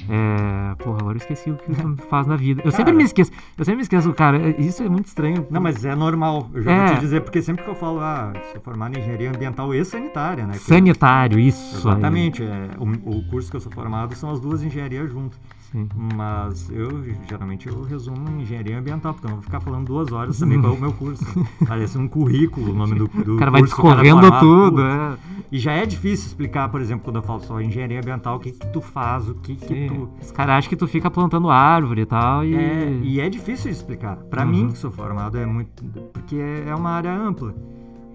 é. 0.10 0.76
Porra, 0.76 0.98
agora 1.02 1.18
eu 1.18 1.22
esqueci 1.22 1.52
o 1.52 1.56
que 1.56 1.74
tu 1.74 1.98
faz 2.08 2.26
na 2.28 2.36
vida. 2.36 2.62
Eu 2.62 2.72
cara, 2.72 2.78
sempre 2.78 2.94
me 2.94 3.04
esqueço. 3.04 3.32
Eu 3.58 3.66
sempre 3.66 3.78
me 3.78 3.82
esqueço, 3.84 4.14
cara. 4.14 4.50
Isso 4.60 4.82
é 4.82 4.90
muito 4.90 5.08
estranho. 5.08 5.46
Não, 5.50 5.60
mas 5.60 5.84
é 5.84 5.96
normal. 5.96 6.50
Eu 6.54 6.62
já 6.62 6.72
é. 6.72 6.86
vou 6.86 6.96
te 6.96 7.02
dizer, 7.02 7.22
porque 7.22 7.42
sempre 7.42 7.64
que 7.64 7.70
eu 7.70 7.76
falo, 7.76 8.00
ah, 8.00 8.32
sou 8.52 8.62
formado 8.62 8.98
em 8.98 9.02
engenharia 9.02 9.30
ambiental 9.30 9.74
e 9.74 9.84
sanitária, 9.84 10.46
né? 10.46 10.54
Sanitário, 10.54 11.40
isso. 11.40 11.78
Exatamente. 11.78 12.44
É, 12.44 12.70
o, 12.80 13.18
o 13.18 13.30
curso 13.30 13.50
que 13.50 13.58
eu 13.58 13.62
sou 13.62 13.72
formado 13.72 14.16
são 14.16 14.32
as 14.32 14.40
duas 14.40 14.64
engenharias 14.64 15.12
juntas. 15.12 15.40
Sim. 15.72 15.88
Mas 16.16 16.70
eu, 16.70 17.04
geralmente, 17.28 17.68
eu 17.68 17.84
resumo 17.84 18.30
em 18.30 18.42
engenharia 18.42 18.80
ambiental, 18.80 19.14
porque 19.14 19.28
eu 19.28 19.30
não 19.30 19.38
vou 19.38 19.44
ficar 19.44 19.60
falando 19.60 19.88
duas 19.88 20.12
horas 20.12 20.40
também 20.40 20.60
qual 20.62 20.74
é 20.74 20.78
o 20.78 20.80
meu 20.80 20.94
curso. 20.94 21.26
Parece 21.68 21.98
um 21.98 22.08
currículo 22.08 22.72
o 22.72 22.74
nome 22.74 22.96
do, 22.96 23.08
do 23.08 23.36
o 23.36 23.38
cara 23.38 23.52
vai 23.52 23.62
discorrendo 23.62 24.32
tudo, 24.40 24.82
é. 24.82 25.18
E 25.52 25.60
já 25.60 25.74
é 25.74 25.86
difícil 25.86 26.28
explicar, 26.28 26.70
por 26.70 26.82
exemplo, 26.82 27.04
quando 27.04 27.18
eu 27.18 27.22
falo 27.22 27.40
só 27.42 27.62
engenharia 27.62 28.00
ambiental, 28.00 28.36
o 28.36 28.40
que, 28.40 28.52
que 28.52 28.68
tu 28.68 28.82
faz, 28.82 29.30
o 29.30 29.36
que, 29.36 29.56
que 29.56 29.88
tu. 29.88 30.10
Os 30.22 30.32
caras 30.32 30.56
acham 30.56 30.70
que 30.70 30.76
tu 30.76 30.88
fica 30.88 31.10
plantando 31.10 31.50
árvore 31.50 32.02
e 32.02 32.06
tal. 32.06 32.44
E 32.44 32.56
é, 32.56 33.00
e 33.02 33.20
é 33.20 33.30
difícil 33.30 33.72
de 33.72 33.78
explicar. 33.78 34.18
Para 34.18 34.44
uhum. 34.44 34.52
mim, 34.52 34.72
que 34.72 34.78
sou 34.78 34.92
formado, 34.92 35.38
é 35.38 35.46
muito. 35.46 35.84
Porque 36.12 36.38
é 36.38 36.74
uma 36.76 36.92
área 36.92 37.14
ampla. 37.14 37.56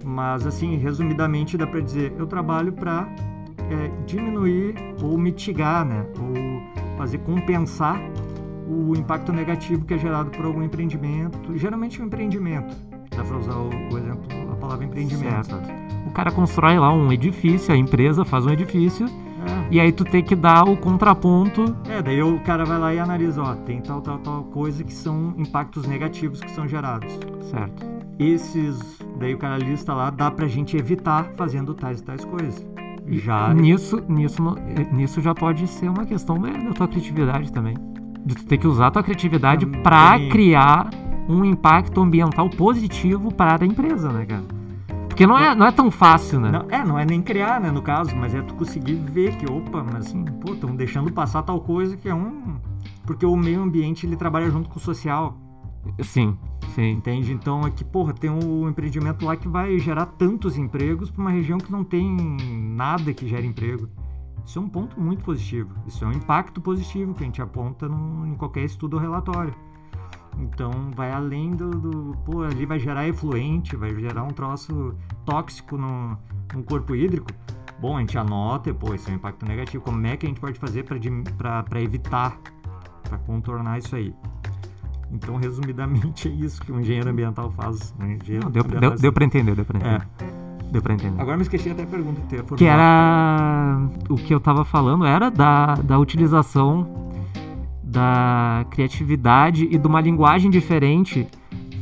Mas, 0.04 0.46
assim, 0.46 0.76
resumidamente, 0.76 1.56
dá 1.56 1.66
para 1.66 1.80
dizer: 1.80 2.12
eu 2.18 2.26
trabalho 2.26 2.72
para 2.72 3.08
é, 3.70 3.90
diminuir 4.06 4.74
ou 5.02 5.16
mitigar, 5.16 5.84
né? 5.86 6.04
Ou 6.18 6.81
fazer 7.02 7.18
compensar 7.18 8.00
o 8.68 8.94
impacto 8.96 9.32
negativo 9.32 9.84
que 9.84 9.92
é 9.92 9.98
gerado 9.98 10.30
por 10.30 10.44
algum 10.44 10.62
empreendimento. 10.62 11.58
Geralmente, 11.58 12.00
um 12.00 12.06
empreendimento. 12.06 12.76
Dá 13.10 13.24
para 13.24 13.36
usar 13.36 13.56
o, 13.56 13.68
o, 13.68 13.98
exemplo, 13.98 14.52
a 14.52 14.56
palavra 14.56 14.84
empreendimento. 14.84 15.46
Certo. 15.46 15.72
O 16.06 16.12
cara 16.12 16.30
constrói 16.30 16.78
lá 16.78 16.92
um 16.92 17.12
edifício, 17.12 17.74
a 17.74 17.76
empresa 17.76 18.24
faz 18.24 18.46
um 18.46 18.50
edifício. 18.50 19.06
É. 19.06 19.66
E 19.72 19.80
aí 19.80 19.90
tu 19.90 20.04
tem 20.04 20.22
que 20.22 20.36
dar 20.36 20.62
o 20.62 20.76
contraponto. 20.76 21.76
É, 21.88 22.00
daí 22.00 22.22
o 22.22 22.38
cara 22.40 22.64
vai 22.64 22.78
lá 22.78 22.94
e 22.94 23.00
analisa, 23.00 23.42
ó, 23.42 23.56
tem 23.56 23.80
tal, 23.80 24.00
tal, 24.00 24.18
tal 24.18 24.44
coisa 24.44 24.84
que 24.84 24.92
são 24.92 25.34
impactos 25.36 25.86
negativos 25.86 26.40
que 26.40 26.50
são 26.52 26.68
gerados. 26.68 27.12
Certo. 27.50 27.84
Esses, 28.16 28.78
daí 29.18 29.34
o 29.34 29.38
cara 29.38 29.58
lista 29.58 29.92
lá, 29.92 30.08
dá 30.08 30.30
pra 30.30 30.46
gente 30.46 30.76
evitar 30.76 31.32
fazendo 31.34 31.74
tais 31.74 31.98
e 31.98 32.04
tais 32.04 32.24
coisas. 32.24 32.64
Já 33.06 33.52
Nisso, 33.52 34.02
nisso, 34.08 34.42
não- 34.42 34.56
nisso 34.92 35.20
já 35.20 35.34
pode 35.34 35.66
ser 35.66 35.88
uma 35.88 36.04
questão 36.04 36.40
da, 36.40 36.50
tua 36.74 36.88
criatividade 36.88 37.52
também. 37.52 37.76
De 38.24 38.34
tu 38.34 38.44
ter 38.46 38.58
que 38.58 38.66
usar 38.66 38.86
a 38.86 38.90
tua 38.90 39.02
criatividade 39.02 39.66
pra 39.66 40.18
criar 40.30 40.90
um 41.28 41.44
impacto 41.44 42.00
ambiental 42.00 42.48
positivo 42.50 43.32
para 43.32 43.62
a 43.62 43.66
empresa, 43.66 44.10
né, 44.12 44.24
cara? 44.26 44.42
Porque 45.08 45.26
não 45.26 45.38
é, 45.38 45.54
não 45.54 45.66
é 45.66 45.72
tão 45.72 45.90
fácil, 45.90 46.40
né? 46.40 46.50
Não, 46.50 46.66
é, 46.70 46.84
não 46.84 46.98
é 46.98 47.04
nem 47.04 47.20
criar, 47.20 47.60
né, 47.60 47.70
no 47.70 47.82
caso, 47.82 48.16
mas 48.16 48.34
é 48.34 48.40
tu 48.40 48.54
conseguir 48.54 48.94
ver 48.94 49.36
que, 49.36 49.50
opa, 49.50 49.82
mas 49.84 50.06
assim, 50.06 50.24
pô, 50.24 50.54
estão 50.54 50.74
deixando 50.74 51.12
passar 51.12 51.42
tal 51.42 51.60
coisa 51.60 51.96
que 51.96 52.08
é 52.08 52.14
um. 52.14 52.54
Porque 53.04 53.26
o 53.26 53.36
meio 53.36 53.62
ambiente 53.62 54.06
ele 54.06 54.16
trabalha 54.16 54.50
junto 54.50 54.68
com 54.70 54.78
o 54.78 54.82
social, 54.82 55.36
Sim, 56.02 56.38
sim. 56.74 56.90
entende? 56.92 57.32
Então 57.32 57.64
aqui, 57.64 57.84
porra, 57.84 58.12
tem 58.12 58.30
um 58.30 58.68
empreendimento 58.68 59.24
lá 59.24 59.36
que 59.36 59.48
vai 59.48 59.78
gerar 59.78 60.06
tantos 60.06 60.56
empregos 60.56 61.10
para 61.10 61.20
uma 61.20 61.30
região 61.30 61.58
que 61.58 61.70
não 61.72 61.82
tem 61.84 62.14
nada 62.76 63.12
que 63.12 63.26
gere 63.26 63.46
emprego. 63.46 63.88
Isso 64.44 64.58
é 64.58 64.62
um 64.62 64.68
ponto 64.68 65.00
muito 65.00 65.24
positivo. 65.24 65.70
Isso 65.86 66.04
é 66.04 66.08
um 66.08 66.12
impacto 66.12 66.60
positivo 66.60 67.14
que 67.14 67.22
a 67.22 67.26
gente 67.26 67.40
aponta 67.42 67.88
num- 67.88 68.26
em 68.26 68.34
qualquer 68.34 68.64
estudo 68.64 68.94
ou 68.94 69.00
relatório. 69.00 69.54
Então 70.38 70.70
vai 70.96 71.12
além 71.12 71.50
do, 71.50 71.70
do- 71.70 72.16
Pô, 72.24 72.42
ali 72.42 72.64
vai 72.64 72.78
gerar 72.78 73.06
efluente, 73.06 73.76
vai 73.76 73.94
gerar 73.94 74.22
um 74.24 74.30
troço 74.30 74.94
tóxico 75.24 75.76
no, 75.76 76.16
no 76.54 76.62
corpo 76.64 76.94
hídrico. 76.94 77.28
Bom, 77.80 77.96
a 77.96 78.00
gente 78.00 78.16
anota, 78.16 78.70
e, 78.70 78.74
pô, 78.74 78.94
isso 78.94 79.08
é 79.10 79.12
um 79.12 79.16
impacto 79.16 79.44
negativo. 79.44 79.82
Como 79.82 80.06
é 80.06 80.16
que 80.16 80.24
a 80.24 80.28
gente 80.28 80.40
pode 80.40 80.58
fazer 80.58 80.84
para 80.84 81.80
evitar, 81.82 82.38
para 83.02 83.18
contornar 83.18 83.78
isso 83.78 83.94
aí? 83.94 84.14
Então, 85.12 85.36
resumidamente, 85.36 86.26
é 86.30 86.32
isso 86.32 86.62
que 86.62 86.72
um 86.72 86.80
engenheiro 86.80 87.10
ambiental 87.10 87.50
faz. 87.50 87.94
Um 88.00 88.06
engenheiro 88.06 88.46
Não, 88.46 88.50
deu, 88.50 88.64
deu, 88.64 88.96
deu 88.96 89.12
pra 89.12 89.24
entender, 89.24 89.54
deu 89.54 89.64
pra 89.64 89.78
entender. 89.78 90.08
É. 90.20 90.42
Deu 90.72 90.80
pra 90.80 90.94
entender. 90.94 91.20
Agora 91.20 91.36
me 91.36 91.42
esqueci 91.42 91.68
até 91.68 91.82
a 91.82 91.86
pergunta 91.86 92.22
que 92.22 92.56
Que 92.56 92.64
era. 92.64 93.78
O 94.08 94.16
que 94.16 94.32
eu 94.32 94.40
tava 94.40 94.64
falando 94.64 95.04
era 95.04 95.30
da, 95.30 95.74
da 95.74 95.98
utilização 95.98 97.10
da 97.82 98.64
criatividade 98.70 99.68
e 99.70 99.76
de 99.76 99.86
uma 99.86 100.00
linguagem 100.00 100.50
diferente 100.50 101.28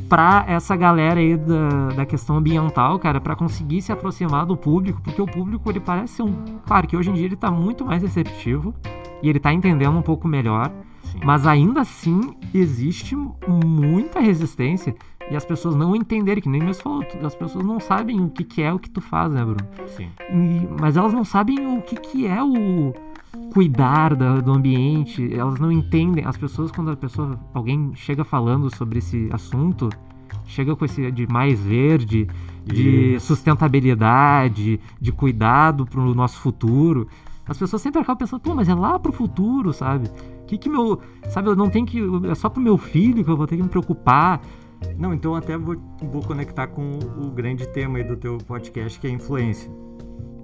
pra 0.09 0.43
essa 0.45 0.75
galera 0.75 1.21
aí 1.21 1.37
da, 1.37 1.87
da 1.95 2.05
questão 2.05 2.35
ambiental, 2.35 2.99
cara, 2.99 3.21
pra 3.21 3.33
conseguir 3.33 3.81
se 3.81 3.93
aproximar 3.93 4.45
do 4.45 4.57
público, 4.57 5.01
porque 5.01 5.21
o 5.21 5.25
público 5.25 5.69
ele 5.69 5.79
parece 5.79 6.15
ser 6.15 6.23
um. 6.23 6.33
Claro 6.67 6.85
que 6.85 6.97
hoje 6.97 7.09
em 7.09 7.13
dia 7.13 7.27
ele 7.27 7.37
tá 7.37 7.49
muito 7.49 7.85
mais 7.85 8.03
receptivo 8.03 8.75
e 9.23 9.29
ele 9.29 9.39
tá 9.39 9.53
entendendo 9.53 9.97
um 9.97 10.01
pouco 10.01 10.27
melhor, 10.27 10.69
Sim. 11.03 11.19
mas 11.23 11.45
ainda 11.47 11.81
assim 11.81 12.35
existe 12.53 13.15
muita 13.47 14.19
resistência 14.19 14.95
e 15.29 15.35
as 15.35 15.45
pessoas 15.45 15.75
não 15.75 15.95
entenderem, 15.95 16.41
que 16.43 16.49
nem 16.49 16.61
mesmo 16.61 16.83
falou, 16.83 17.03
as 17.23 17.35
pessoas 17.35 17.63
não 17.65 17.79
sabem 17.79 18.19
o 18.19 18.29
que, 18.29 18.43
que 18.43 18.61
é 18.61 18.73
o 18.73 18.79
que 18.79 18.89
tu 18.89 18.99
faz, 19.01 19.31
né, 19.31 19.41
Bruno? 19.43 19.59
Sim. 19.87 20.09
E- 20.29 20.67
mas 20.79 20.97
elas 20.97 21.13
não 21.13 21.23
sabem 21.23 21.65
o 21.77 21.81
que, 21.81 21.95
que 21.95 22.25
é 22.27 22.43
o 22.43 22.93
cuidar 23.53 24.13
da- 24.15 24.41
do 24.41 24.51
ambiente, 24.51 25.33
elas 25.33 25.59
não 25.59 25.71
entendem. 25.71 26.25
As 26.25 26.35
pessoas, 26.37 26.69
quando 26.71 26.91
a 26.91 26.97
pessoa, 26.97 27.39
alguém 27.53 27.91
chega 27.95 28.23
falando 28.25 28.73
sobre 28.75 28.99
esse 28.99 29.29
assunto, 29.31 29.89
chega 30.45 30.75
com 30.75 30.83
esse 30.83 31.09
de 31.11 31.25
mais 31.31 31.59
verde, 31.61 32.27
de 32.65 33.15
Isso. 33.15 33.27
sustentabilidade, 33.27 34.79
de 34.99 35.11
cuidado 35.11 35.85
para 35.85 35.99
o 35.99 36.13
nosso 36.13 36.39
futuro. 36.39 37.07
As 37.47 37.57
pessoas 37.57 37.81
sempre 37.81 38.01
acabam 38.01 38.17
pensando, 38.19 38.39
pô, 38.41 38.53
mas 38.53 38.69
é 38.69 38.75
lá 38.75 38.97
pro 38.99 39.11
futuro, 39.11 39.73
sabe? 39.73 40.09
Que 40.47 40.57
que 40.57 40.69
meu, 40.69 40.99
sabe, 41.29 41.49
eu 41.49 41.55
não 41.55 41.69
tenho 41.69 41.85
que, 41.85 41.99
é 42.29 42.35
só 42.35 42.49
pro 42.49 42.61
meu 42.61 42.77
filho 42.77 43.23
que 43.23 43.29
eu 43.29 43.37
vou 43.37 43.47
ter 43.47 43.57
que 43.57 43.63
me 43.63 43.69
preocupar. 43.69 44.41
Não, 44.97 45.13
então 45.13 45.35
até 45.35 45.57
vou, 45.57 45.75
vou 46.01 46.23
conectar 46.23 46.67
com 46.67 46.97
o, 47.17 47.29
grande 47.29 47.67
tema 47.67 47.99
aí 47.99 48.03
do 48.03 48.17
teu 48.17 48.37
podcast, 48.39 48.99
que 48.99 49.07
é 49.07 49.09
influência. 49.11 49.71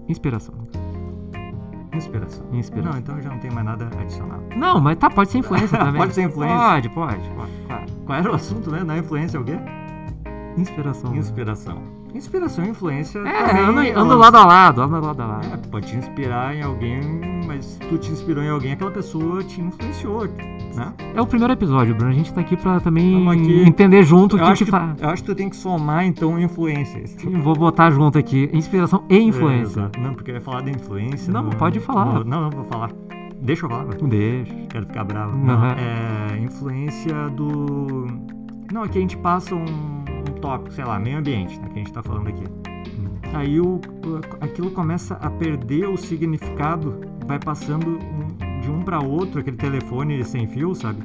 Inspiração. 0.08 0.54
Inspiração. 1.94 2.46
Inspiração. 2.54 2.92
Não, 2.94 3.00
então 3.00 3.22
já 3.22 3.30
não 3.30 3.40
tem 3.40 3.50
mais 3.50 3.66
nada 3.66 3.90
adicional. 4.00 4.40
Não, 4.56 4.80
mas 4.80 4.98
tá, 4.98 5.10
pode 5.10 5.32
ser 5.32 5.40
influência 5.40 5.76
também. 5.78 6.00
Pode 6.00 6.14
ser 6.14 6.24
influência? 6.24 6.58
Pode, 6.58 6.90
pode, 6.90 7.30
pode, 7.30 7.52
claro. 7.66 7.86
Qual 8.06 8.18
era 8.20 8.32
o 8.32 8.36
assunto, 8.36 8.72
né? 8.72 8.84
Na 8.84 8.98
influência 8.98 9.38
é 9.38 9.42
o 9.42 9.44
quê? 9.44 9.58
Inspiração. 10.56 11.16
Inspiração. 11.16 11.82
Inspiração 12.18 12.66
e 12.66 12.70
influência. 12.70 13.20
É, 13.20 13.60
anda, 13.96 14.16
lado 14.16 14.38
a 14.38 14.46
lado, 14.46 14.82
anda 14.82 15.00
lado 15.00 15.22
a 15.22 15.26
lado. 15.28 15.48
É, 15.54 15.58
pode 15.70 15.88
te 15.88 15.96
inspirar 15.96 16.56
em 16.56 16.64
alguém, 16.64 17.00
mas 17.46 17.64
se 17.64 17.80
tu 17.80 17.98
te 18.00 18.12
inspirou 18.12 18.44
em 18.44 18.50
alguém, 18.50 18.72
aquela 18.74 18.90
pessoa 18.90 19.44
te 19.44 19.62
influenciou, 19.62 20.26
né? 20.76 20.94
É 21.14 21.22
o 21.22 21.28
primeiro 21.28 21.54
episódio, 21.54 21.94
Bruno. 21.94 22.12
A 22.12 22.16
gente 22.16 22.34
tá 22.34 22.42
aqui 22.42 22.58
pra 22.58 22.80
também 22.80 23.30
aqui. 23.30 23.62
entender 23.62 24.02
junto 24.04 24.36
o 24.36 24.40
que 24.40 24.66
que, 24.66 24.72
tá. 24.72 24.96
eu 25.00 25.10
acho 25.10 25.24
que 25.24 25.30
tu 25.30 25.36
tem 25.36 25.48
que 25.48 25.56
somar, 25.56 26.06
então, 26.06 26.40
influências. 26.40 27.16
Vou 27.44 27.56
botar 27.56 27.92
junto 27.92 28.18
aqui. 28.18 28.50
Inspiração 28.52 29.04
e 29.10 29.16
É, 29.16 29.22
influência. 29.22 29.80
exato. 29.82 30.00
não, 30.00 30.16
porque 30.16 30.32
eu 30.32 30.36
ia 30.36 30.42
falar 30.42 30.62
da 30.62 30.72
influência. 30.72 31.32
Não, 31.32 31.50
pode 31.52 31.80
falar. 31.80 32.06
Não, 32.06 32.24
não, 32.24 32.42
não, 32.42 32.50
vou 32.50 32.64
falar. 32.66 32.90
Deixa 33.40 33.66
eu 33.66 33.70
falar, 33.70 33.86
vai. 33.86 33.98
Deixa. 33.98 34.54
quero 34.70 34.88
ficar 34.88 35.04
bravo. 35.04 35.38
Aham. 35.38 35.46
Não, 35.46 35.66
é 36.34 36.40
influência 36.40 37.30
do. 37.30 38.08
Não, 38.74 38.82
aqui 38.84 38.98
a 38.98 39.02
gente 39.02 39.16
passa 39.18 39.54
um 39.54 39.97
tópico, 40.40 40.72
sei 40.74 40.86
lá, 40.86 41.00
meio 41.00 41.18
ambiente, 41.18 41.60
né, 41.60 41.68
que 41.68 41.74
a 41.74 41.78
gente 41.78 41.94
tá 41.94 42.02
falando 42.04 42.28
aqui. 42.30 42.44
Aí 43.34 43.60
o, 43.60 43.80
aquilo 44.40 44.72
começa 44.72 45.16
a 45.16 45.30
perder 45.30 45.88
o 45.88 45.98
significado, 45.98 47.00
vai 47.26 47.40
passando 47.40 48.00
de 48.62 48.72
um 48.72 48.82
para 48.82 49.00
outro, 49.00 49.40
aquele 49.40 49.58
telefone 49.58 50.24
sem 50.24 50.48
fio, 50.48 50.74
sabe? 50.74 51.04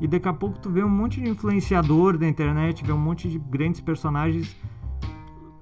E 0.00 0.06
daqui 0.06 0.28
a 0.28 0.32
pouco 0.32 0.58
tu 0.58 0.70
vê 0.70 0.82
um 0.82 0.88
monte 0.88 1.20
de 1.20 1.28
influenciador 1.28 2.16
da 2.18 2.28
internet, 2.28 2.84
vê 2.84 2.92
um 2.92 2.98
monte 2.98 3.28
de 3.28 3.38
grandes 3.38 3.80
personagens 3.80 4.56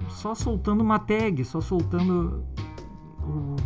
só 0.09 0.35
soltando 0.35 0.83
uma 0.83 0.99
tag, 0.99 1.45
só 1.45 1.61
soltando 1.61 2.45
o, 3.21 3.57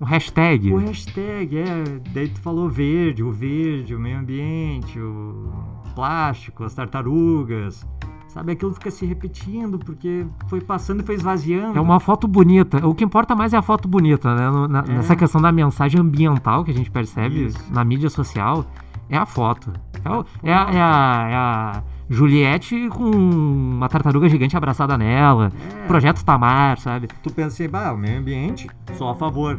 O 0.00 0.04
hashtag. 0.04 0.72
o 0.72 0.78
hashtag, 0.78 1.58
é. 1.58 1.84
Daí 2.12 2.28
tu 2.28 2.40
falou 2.40 2.68
verde, 2.68 3.22
o 3.22 3.30
verde, 3.30 3.94
o 3.94 4.00
meio 4.00 4.18
ambiente, 4.18 4.98
o 4.98 5.50
plástico, 5.94 6.64
as 6.64 6.74
tartarugas. 6.74 7.86
Sabe, 8.32 8.52
aquilo 8.52 8.72
fica 8.72 8.90
se 8.90 9.04
repetindo 9.04 9.78
porque 9.78 10.24
foi 10.46 10.58
passando 10.62 11.02
e 11.02 11.02
foi 11.04 11.16
esvaziando. 11.16 11.76
É 11.76 11.80
uma 11.80 12.00
foto 12.00 12.26
bonita. 12.26 12.86
O 12.86 12.94
que 12.94 13.04
importa 13.04 13.34
mais 13.36 13.52
é 13.52 13.58
a 13.58 13.62
foto 13.62 13.86
bonita, 13.86 14.34
né? 14.34 14.50
Na- 14.70 14.78
É. 14.88 14.92
Nessa 14.94 15.14
questão 15.14 15.38
da 15.38 15.52
mensagem 15.52 16.00
ambiental 16.00 16.64
que 16.64 16.70
a 16.70 16.74
gente 16.74 16.90
percebe 16.90 17.44
Isso. 17.46 17.58
na 17.70 17.84
mídia 17.84 18.08
social, 18.08 18.64
é 19.10 19.18
a 19.18 19.26
foto. 19.26 19.70
É, 20.02 20.08
o- 20.10 20.24
é 20.42 20.50
a, 20.50 20.60
é 20.70 20.80
a- 20.80 21.26
é 21.28 21.34
a 21.34 21.82
Juliette 22.08 22.88
com 22.88 23.04
uma 23.10 23.88
tartaruga 23.90 24.26
gigante 24.30 24.56
abraçada 24.56 24.96
nela. 24.96 25.52
É. 25.82 25.86
Projeto 25.86 26.24
Tamar, 26.24 26.78
sabe? 26.78 27.08
Tu 27.22 27.30
pensa 27.34 27.48
assim, 27.48 27.68
bah, 27.68 27.92
o 27.92 27.98
meio 27.98 28.18
ambiente, 28.18 28.66
só 28.94 29.10
a 29.10 29.14
favor. 29.14 29.58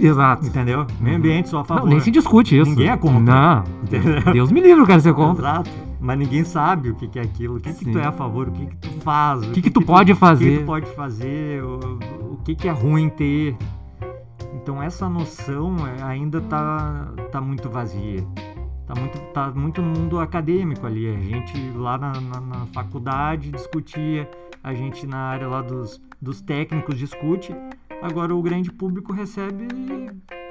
Exato. 0.00 0.44
Entendeu? 0.46 0.84
Meio 1.00 1.16
ambiente, 1.16 1.48
só 1.48 1.60
a 1.60 1.64
favor. 1.64 1.82
Não, 1.84 1.90
nem 1.90 2.00
se 2.00 2.10
discute 2.10 2.58
isso. 2.58 2.70
Ninguém 2.70 2.88
é 2.90 2.96
contra. 2.96 3.20
Não. 3.20 3.64
Entendeu? 3.84 4.32
Deus 4.32 4.50
me 4.50 4.60
livre, 4.60 4.80
eu 4.82 4.86
quero 4.86 5.00
ser 5.00 5.14
contra. 5.14 5.48
Exato. 5.52 5.70
Mas 6.04 6.18
ninguém 6.18 6.44
sabe 6.44 6.90
o 6.90 6.94
que, 6.94 7.08
que 7.08 7.18
é 7.18 7.22
aquilo. 7.22 7.56
O 7.56 7.60
que, 7.60 7.72
que 7.72 7.90
tu 7.90 7.98
é 7.98 8.04
a 8.04 8.12
favor, 8.12 8.48
o 8.48 8.52
que, 8.52 8.66
que 8.66 8.76
tu 8.76 8.90
faz. 9.00 9.42
O 9.48 9.52
que 9.52 9.62
que 9.62 9.70
tu 9.70 9.80
pode 9.80 10.12
O 10.12 10.14
que 10.14 10.20
fazer. 10.20 10.58
tu 10.60 10.66
pode 10.66 10.86
fazer, 10.94 11.64
o, 11.64 11.78
o 12.34 12.36
que, 12.44 12.54
que 12.54 12.68
é 12.68 12.70
ruim 12.72 13.08
ter. 13.08 13.56
Então 14.54 14.82
essa 14.82 15.08
noção 15.08 15.76
é, 15.86 16.02
ainda 16.02 16.40
tá, 16.42 17.08
tá 17.32 17.40
muito 17.40 17.70
vazia. 17.70 18.22
Tá 18.86 18.94
muito, 18.94 19.18
tá 19.32 19.50
muito 19.50 19.80
no 19.80 19.98
mundo 19.98 20.20
acadêmico 20.20 20.86
ali. 20.86 21.08
A 21.08 21.18
gente 21.18 21.58
lá 21.74 21.96
na, 21.96 22.12
na- 22.20 22.40
na 22.40 22.66
faculdade 22.66 23.50
discutia, 23.50 24.28
a 24.62 24.74
gente 24.74 25.06
na 25.06 25.16
área 25.16 25.48
lá 25.48 25.62
dos, 25.62 26.02
dos 26.20 26.42
técnicos 26.42 26.98
discute. 26.98 27.54
Agora 28.02 28.34
o 28.34 28.42
grande 28.42 28.70
público 28.70 29.10
recebe 29.10 29.66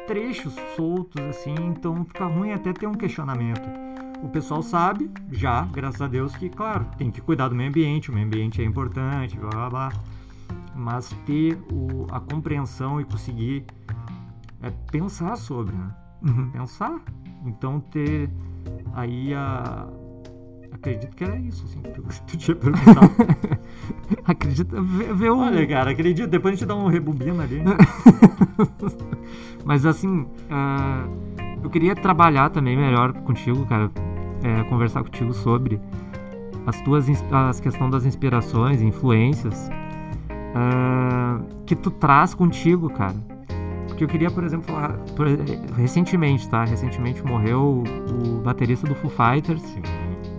trechos 0.08 0.56
soltos 0.76 1.22
assim, 1.26 1.54
então 1.68 2.04
fica 2.06 2.26
ruim 2.26 2.52
até 2.52 2.74
ter 2.74 2.88
um 2.88 2.94
questionamento. 2.96 3.62
O 4.24 4.30
pessoal 4.30 4.64
sabe, 4.64 5.12
já, 5.30 5.66
graças 5.66 6.02
a 6.02 6.08
Deus, 6.08 6.34
que, 6.34 6.50
claro, 6.50 6.86
tem 6.98 7.12
que 7.12 7.20
cuidar 7.20 7.50
do 7.50 7.56
meio 7.56 7.68
ambiente, 7.68 8.10
o 8.10 8.14
meio 8.14 8.26
ambiente 8.26 8.62
é 8.62 8.66
importante, 8.66 9.38
blá 9.38 9.50
blá 9.50 9.70
blá. 9.70 9.94
Mas 10.74 11.10
ter 11.26 11.62
o, 11.70 12.08
a 12.10 12.22
compreensão 12.22 13.02
e 13.02 13.04
conseguir 13.04 13.66
é, 14.62 14.72
pensar 14.90 15.36
sobre, 15.36 15.76
né? 15.76 15.94
Uhum. 16.22 16.50
Pensar. 16.52 17.02
Então 17.46 17.82
ter 17.82 18.30
aí 18.94 19.34
a. 19.34 19.88
Acredito 20.72 21.16
que 21.16 21.24
era 21.24 21.38
isso, 21.38 21.66
assim, 21.66 21.82
que 21.82 21.92
tu, 21.92 22.02
tu 22.26 22.38
tinha 22.38 22.56
perguntado. 22.56 23.12
Acredita. 24.24 24.82
Vê, 24.82 25.14
vê 25.14 25.30
o. 25.30 25.38
Olha, 25.38 25.68
cara, 25.68 25.92
acredito, 25.92 26.30
depois 26.30 26.54
a 26.54 26.56
gente 26.56 26.68
dá 26.68 26.76
um 26.76 26.88
rebobina 26.88 27.44
ali. 27.44 27.62
Mas 29.66 29.86
assim, 29.86 30.26
ah, 30.50 31.06
eu 31.62 31.70
queria 31.70 31.94
trabalhar 31.94 32.50
também 32.50 32.78
melhor 32.78 33.12
contigo, 33.14 33.66
cara. 33.66 33.92
É, 34.44 34.64
conversar 34.66 35.02
contigo 35.04 35.34
sobre 35.34 35.80
as 36.66 36.80
tuas 36.82 37.08
as 37.32 37.60
questão 37.60 37.90
das 37.90 38.06
inspirações, 38.06 38.82
influências 38.82 39.70
ah, 40.56 41.40
que 41.66 41.76
tu 41.76 41.90
traz 41.92 42.34
contigo, 42.34 42.90
cara. 42.90 43.16
Porque 43.88 44.04
eu 44.04 44.08
queria, 44.08 44.32
por 44.32 44.44
exemplo, 44.44 44.74
falar 44.74 44.94
por- 45.16 45.28
recentemente, 45.78 46.48
tá? 46.50 46.64
Recentemente 46.66 47.24
morreu 47.26 47.84
o 48.10 48.42
baterista 48.42 48.88
do 48.88 48.96
Foo 48.96 49.10
Fighters, 49.10 49.64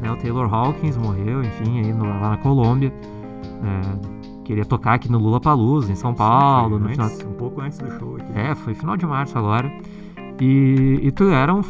né? 0.01 0.11
O 0.11 0.17
Taylor 0.17 0.53
Hawkins 0.53 0.97
morreu, 0.97 1.43
enfim, 1.43 1.81
aí 1.81 1.93
no- 1.93 2.05
lá 2.05 2.31
na 2.31 2.37
Colômbia. 2.37 2.93
É, 3.63 4.25
Queria 4.45 4.65
tocar 4.67 4.93
aqui 4.93 5.11
no 5.11 5.19
Lula 5.19 5.41
Palusa, 5.41 5.91
em 5.91 5.95
São 5.95 6.13
Paulo. 6.13 6.77
Sim, 6.77 6.83
no 6.83 6.91
antes, 6.91 7.17
final... 7.17 7.33
Um 7.33 7.35
pouco 7.39 7.63
antes 7.63 7.79
do 7.79 7.91
show 7.99 8.17
aqui. 8.17 8.39
É, 8.39 8.55
foi 8.55 8.75
final 8.75 8.95
de 8.95 9.07
março 9.07 9.39
agora. 9.39 9.73
E, 10.41 10.99
e 11.03 11.13
tu 11.13 11.25
era 11.31 11.55
um, 11.55 11.63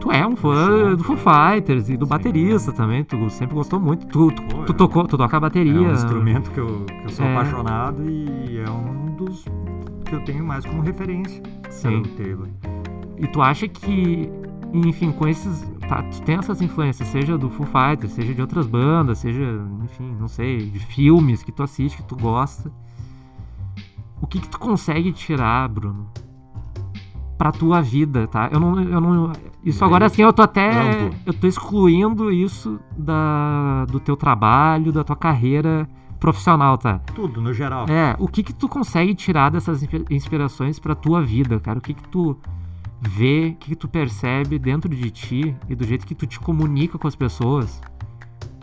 tu 0.00 0.10
é 0.10 0.26
um 0.26 0.34
fã 0.34 0.66
Show. 0.66 0.96
do 0.96 1.04
Foo 1.04 1.16
Fighters 1.16 1.88
e 1.88 1.96
do 1.96 2.04
Sim. 2.06 2.10
baterista 2.10 2.72
também. 2.72 3.04
Tu 3.04 3.30
sempre 3.30 3.54
gostou 3.54 3.78
muito. 3.78 4.06
Tu, 4.06 4.32
tu, 4.32 4.42
Pô, 4.42 4.64
tu 4.64 4.72
é- 4.72 4.76
tocou, 4.76 5.06
tu 5.06 5.16
toca 5.16 5.36
a 5.36 5.38
É 5.38 5.40
bateria. 5.40 5.80
um 5.80 5.92
instrumento 5.92 6.50
que 6.50 6.58
eu, 6.58 6.84
que 6.86 7.04
eu 7.04 7.08
sou 7.10 7.24
É. 7.24 7.32
apaixonado 7.32 8.02
e 8.10 8.58
é 8.58 8.68
um 8.70 9.14
dos 9.14 9.44
que 10.04 10.14
eu 10.14 10.20
tenho 10.24 10.44
mais 10.44 10.64
como 10.66 10.82
referência. 10.82 11.40
Sim. 11.68 12.02
Taylor. 12.16 12.48
E 13.16 13.26
tu 13.28 13.40
acha 13.40 13.68
que, 13.68 14.28
enfim, 14.72 15.12
com 15.12 15.28
esses. 15.28 15.68
Tá, 15.88 16.02
tu 16.02 16.22
tem 16.22 16.36
essas 16.36 16.60
influências, 16.62 17.06
seja 17.08 17.36
do 17.38 17.48
Foo 17.50 17.66
Fighters, 17.66 18.12
seja 18.12 18.32
de 18.34 18.40
outras 18.40 18.66
bandas, 18.66 19.18
seja, 19.18 19.60
enfim, 19.84 20.16
não 20.18 20.26
sei, 20.28 20.58
de 20.70 20.78
filmes 20.80 21.42
que 21.44 21.50
tu 21.52 21.62
assiste, 21.62 21.96
que 21.96 22.02
tu 22.04 22.16
gosta. 22.16 22.72
O 24.20 24.26
que 24.26 24.38
que 24.40 24.48
tu 24.48 24.58
consegue 24.58 25.12
tirar, 25.12 25.68
Bruno? 25.68 26.06
Pra 27.40 27.50
tua 27.50 27.80
vida, 27.80 28.26
tá? 28.26 28.50
Eu 28.52 28.60
não. 28.60 28.78
Eu 28.82 29.00
não 29.00 29.32
isso 29.64 29.82
agora 29.82 30.04
assim, 30.04 30.20
eu 30.20 30.30
tô 30.30 30.42
até. 30.42 30.70
amplo. 31.06 31.18
Eu 31.24 31.32
tô 31.32 31.46
excluindo 31.46 32.30
isso 32.30 32.78
da, 32.94 33.86
do 33.86 33.98
teu 33.98 34.14
trabalho, 34.14 34.92
da 34.92 35.02
tua 35.02 35.16
carreira 35.16 35.88
profissional, 36.18 36.76
tá? 36.76 36.98
Tudo, 37.14 37.40
no 37.40 37.50
geral. 37.54 37.86
É, 37.88 38.14
o 38.18 38.28
que 38.28 38.42
que 38.42 38.52
tu 38.52 38.68
consegue 38.68 39.14
tirar 39.14 39.50
dessas 39.50 39.82
inspi- 39.82 40.04
inspirações 40.10 40.78
pra 40.78 40.94
tua 40.94 41.22
vida, 41.22 41.58
cara? 41.58 41.78
O 41.78 41.80
que 41.80 41.94
que 41.94 42.06
tu 42.08 42.36
vê, 43.00 43.54
o 43.54 43.58
que 43.58 43.70
que 43.70 43.76
tu 43.76 43.88
percebe 43.88 44.58
dentro 44.58 44.94
de 44.94 45.10
ti 45.10 45.56
e 45.66 45.74
do 45.74 45.86
jeito 45.86 46.06
que 46.06 46.14
tu 46.14 46.26
te 46.26 46.38
comunica 46.38 46.98
com 46.98 47.08
as 47.08 47.16
pessoas? 47.16 47.80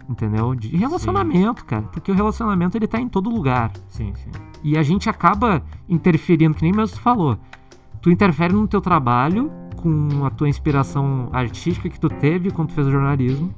Entendeu? 0.07 0.53
De 0.53 0.67
relacionamento, 0.77 1.65
cara. 1.65 1.81
Porque 1.91 2.11
o 2.11 2.13
relacionamento 2.15 2.77
ele 2.77 2.85
tá 2.85 2.99
em 3.01 3.09
todo 3.09 3.27
lugar. 3.27 3.71
Sim, 3.87 4.13
sim. 4.15 4.29
E 4.63 4.77
a 4.77 4.83
gente 4.83 5.09
acaba 5.09 5.63
interferindo, 5.89 6.53
que 6.55 6.61
nem 6.61 6.71
mesmo 6.71 6.95
tu 6.95 7.01
falou. 7.01 7.39
Tu 8.07 8.11
interfere 8.11 8.53
no 8.53 8.65
teu 8.69 8.79
trabalho 8.79 9.51
com 9.75 10.23
a 10.25 10.29
tua 10.29 10.47
inspiração 10.47 11.27
artística 11.33 11.89
que 11.89 11.99
tu 11.99 12.07
teve 12.07 12.49
quando 12.51 12.69
tu 12.69 12.75
fez 12.75 12.87
jornalismo. 12.87 13.53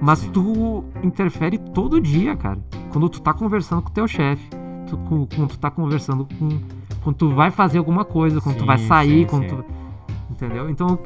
Mas 0.00 0.20
Sim. 0.20 0.30
tu 0.30 0.84
interfere 1.02 1.58
todo 1.58 2.00
dia, 2.00 2.36
cara. 2.36 2.64
Quando 2.92 3.08
tu 3.08 3.20
tá 3.20 3.34
conversando 3.34 3.82
com 3.82 3.88
o 3.88 3.92
teu 3.92 4.06
chefe, 4.06 4.48
tu, 4.86 4.96
quando 4.96 5.48
tu 5.48 5.58
tá 5.58 5.72
conversando 5.72 6.24
com. 6.38 6.50
Quando 7.02 7.16
tu 7.16 7.34
vai 7.34 7.50
fazer 7.50 7.78
alguma 7.78 8.04
coisa, 8.04 8.40
quando 8.40 8.54
tu 8.54 8.60
Sim, 8.60 8.66
vai 8.66 8.78
sair, 8.78 9.22
sim, 9.22 9.26
quando 9.26 9.48
tu. 9.48 9.64
Entendeu? 10.30 10.70
Então, 10.70 10.96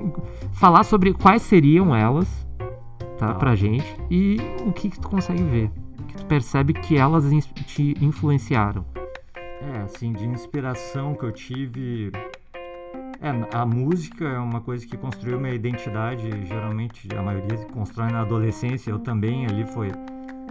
falar 0.52 0.84
sobre 0.84 1.14
quais 1.14 1.40
seriam 1.40 1.96
elas, 1.96 2.46
tá, 3.16 3.28
Tá. 3.28 3.34
pra 3.34 3.54
gente, 3.54 3.96
e 4.10 4.36
o 4.66 4.72
que, 4.74 4.90
que 4.90 5.00
tu 5.00 5.08
consegue 5.08 5.42
ver. 5.42 5.70
Que 6.06 6.16
tu 6.18 6.26
percebe 6.26 6.74
que 6.74 6.98
elas 6.98 7.24
te 7.64 7.96
influenciaram. 7.98 8.84
É, 9.62 9.78
assim, 9.84 10.12
de 10.12 10.26
inspiração 10.26 11.14
que 11.14 11.24
eu 11.24 11.32
tive. 11.32 12.12
É, 13.20 13.56
a 13.56 13.66
música 13.66 14.24
é 14.24 14.38
uma 14.38 14.60
coisa 14.60 14.86
que 14.86 14.96
construiu 14.96 15.40
minha 15.40 15.54
identidade. 15.54 16.30
Geralmente 16.46 17.08
a 17.14 17.22
maioria 17.22 17.58
constrói 17.72 18.12
na 18.12 18.20
adolescência. 18.20 18.90
Eu 18.90 18.98
também 18.98 19.46
ali 19.46 19.66
foi, 19.66 19.90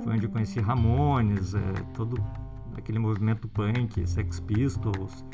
foi 0.04 0.14
onde 0.14 0.26
eu 0.26 0.30
conheci 0.30 0.60
Ramones, 0.60 1.56
é, 1.56 1.60
todo 1.94 2.22
aquele 2.78 3.00
movimento 3.00 3.48
punk, 3.48 4.06
Sex 4.08 4.40
Pistols. 4.42 5.26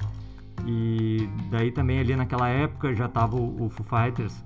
E 0.65 1.27
daí 1.49 1.71
também 1.71 1.99
ali 1.99 2.15
naquela 2.15 2.47
época 2.47 2.93
já 2.93 3.07
tava 3.07 3.35
o, 3.35 3.65
o 3.65 3.69
Foo 3.69 3.85
Fighters 3.85 4.43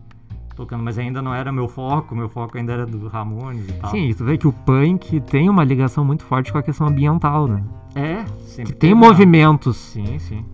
tocando, 0.56 0.84
mas 0.84 0.98
ainda 0.98 1.22
não 1.22 1.34
era 1.34 1.52
meu 1.52 1.68
foco. 1.68 2.16
Meu 2.16 2.30
foco 2.30 2.58
ainda 2.58 2.74
era 2.74 2.86
do 2.86 3.08
Ramones 3.08 3.68
e 3.70 3.74
tal. 3.74 3.92
Sim, 3.92 4.14
tu 4.18 4.26
vê 4.26 4.38
que 4.38 4.48
o 4.48 4.54
punk 4.54 5.20
tem 5.22 5.50
uma 5.50 5.64
ligação 5.64 6.04
muito 6.04 6.24
forte 6.24 6.52
com 6.52 6.58
a 6.58 6.64
questão 6.64 6.88
ambiental, 6.88 7.48
né? 7.48 7.64
É, 7.94 8.26
sempre 8.46 8.74
Que 8.74 8.80
tem 8.80 8.90
teve, 8.92 8.94
né? 8.94 9.08
movimentos 9.08 9.78
Sim, 9.78 10.20
sim. 10.20 10.46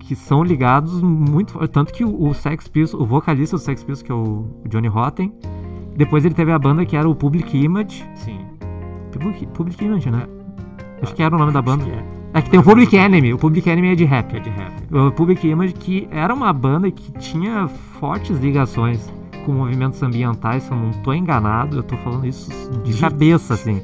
Que 0.00 0.16
são 0.16 0.42
ligados 0.42 1.00
muito 1.00 1.56
tanto 1.68 1.92
que 1.92 2.04
o, 2.04 2.28
o 2.28 2.34
Sex 2.34 2.66
Pistols, 2.66 3.00
o 3.00 3.06
vocalista 3.06 3.56
do 3.56 3.60
Sex 3.60 3.84
Pistols 3.84 4.02
que 4.02 4.10
é 4.10 4.14
o 4.14 4.46
Johnny 4.68 4.88
Rotten, 4.88 5.32
depois 5.96 6.24
ele 6.24 6.34
teve 6.34 6.50
a 6.50 6.58
banda 6.58 6.84
que 6.84 6.96
era 6.96 7.08
o 7.08 7.14
Public 7.14 7.56
Image, 7.56 8.04
Sim. 8.14 8.40
Public, 9.12 9.46
Public 9.48 9.84
Image, 9.84 10.10
né? 10.10 10.26
Acho 11.02 11.14
que 11.14 11.22
era 11.22 11.34
o 11.34 11.38
nome 11.38 11.52
da 11.52 11.62
banda. 11.62 11.84
que 11.84 11.90
é. 11.90 12.20
É 12.32 12.42
que 12.42 12.50
tem 12.50 12.60
o 12.60 12.62
Public 12.62 12.96
Enemy, 12.96 13.34
o 13.34 13.38
Public 13.38 13.68
Enemy 13.68 13.88
é 13.88 13.94
de 13.94 14.04
rap. 14.04 14.36
É 14.36 14.40
de 14.40 14.50
rap. 14.50 14.72
O 14.92 15.10
Public 15.10 15.46
Image 15.46 15.74
que 15.74 16.08
era 16.10 16.32
uma 16.32 16.52
banda 16.52 16.90
que 16.90 17.10
tinha 17.12 17.66
fortes 17.98 18.38
ligações 18.38 19.12
com 19.44 19.52
movimentos 19.52 20.02
ambientais, 20.02 20.62
se 20.64 20.70
eu 20.70 20.76
não 20.76 20.92
tô 21.02 21.12
enganado, 21.12 21.78
eu 21.78 21.82
tô 21.82 21.96
falando 21.96 22.26
isso 22.26 22.50
de 22.84 22.92
Sim. 22.92 23.00
cabeça, 23.00 23.54
assim. 23.54 23.82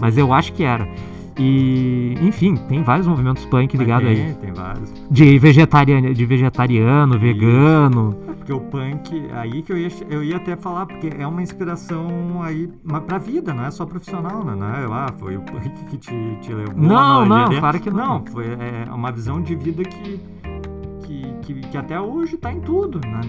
Mas 0.00 0.16
eu 0.16 0.32
acho 0.32 0.52
que 0.52 0.62
era. 0.62 0.88
E, 1.38 2.14
enfim, 2.20 2.56
tem 2.56 2.82
vários 2.82 3.06
movimentos 3.06 3.44
punk 3.44 3.76
ligados 3.76 4.08
tem, 4.08 4.26
aí. 4.26 4.34
Tem 4.34 4.52
vários. 4.52 4.92
De 5.08 5.38
vegetariano, 5.38 6.12
de 6.12 6.26
vegetariano, 6.26 7.16
vegano. 7.16 8.18
É 8.28 8.32
porque 8.32 8.52
o 8.52 8.60
punk, 8.60 9.28
aí 9.32 9.62
que 9.62 9.72
eu 9.72 9.78
ia, 9.78 9.88
eu 10.10 10.24
ia 10.24 10.36
até 10.36 10.56
falar, 10.56 10.86
porque 10.86 11.12
é 11.16 11.26
uma 11.26 11.40
inspiração 11.40 12.42
aí 12.42 12.68
pra 13.06 13.18
vida, 13.18 13.54
não 13.54 13.64
é 13.64 13.70
só 13.70 13.86
profissional, 13.86 14.44
né? 14.44 14.56
Não 14.56 14.66
é, 14.66 14.84
ah, 14.86 15.12
foi 15.16 15.36
o 15.36 15.42
punk 15.42 15.70
que 15.84 15.96
te, 15.96 16.38
te 16.40 16.52
levou. 16.52 16.74
Não, 16.76 17.24
não, 17.24 17.46
GD. 17.46 17.60
claro 17.60 17.80
que 17.80 17.90
não. 17.90 18.18
Não, 18.18 18.26
foi 18.26 18.46
é, 18.46 18.90
uma 18.92 19.12
visão 19.12 19.40
de 19.40 19.54
vida 19.54 19.84
que, 19.84 20.20
que, 21.04 21.34
que, 21.42 21.54
que 21.68 21.76
até 21.76 22.00
hoje 22.00 22.36
tá 22.36 22.52
em 22.52 22.60
tudo, 22.60 23.00
né? 23.06 23.20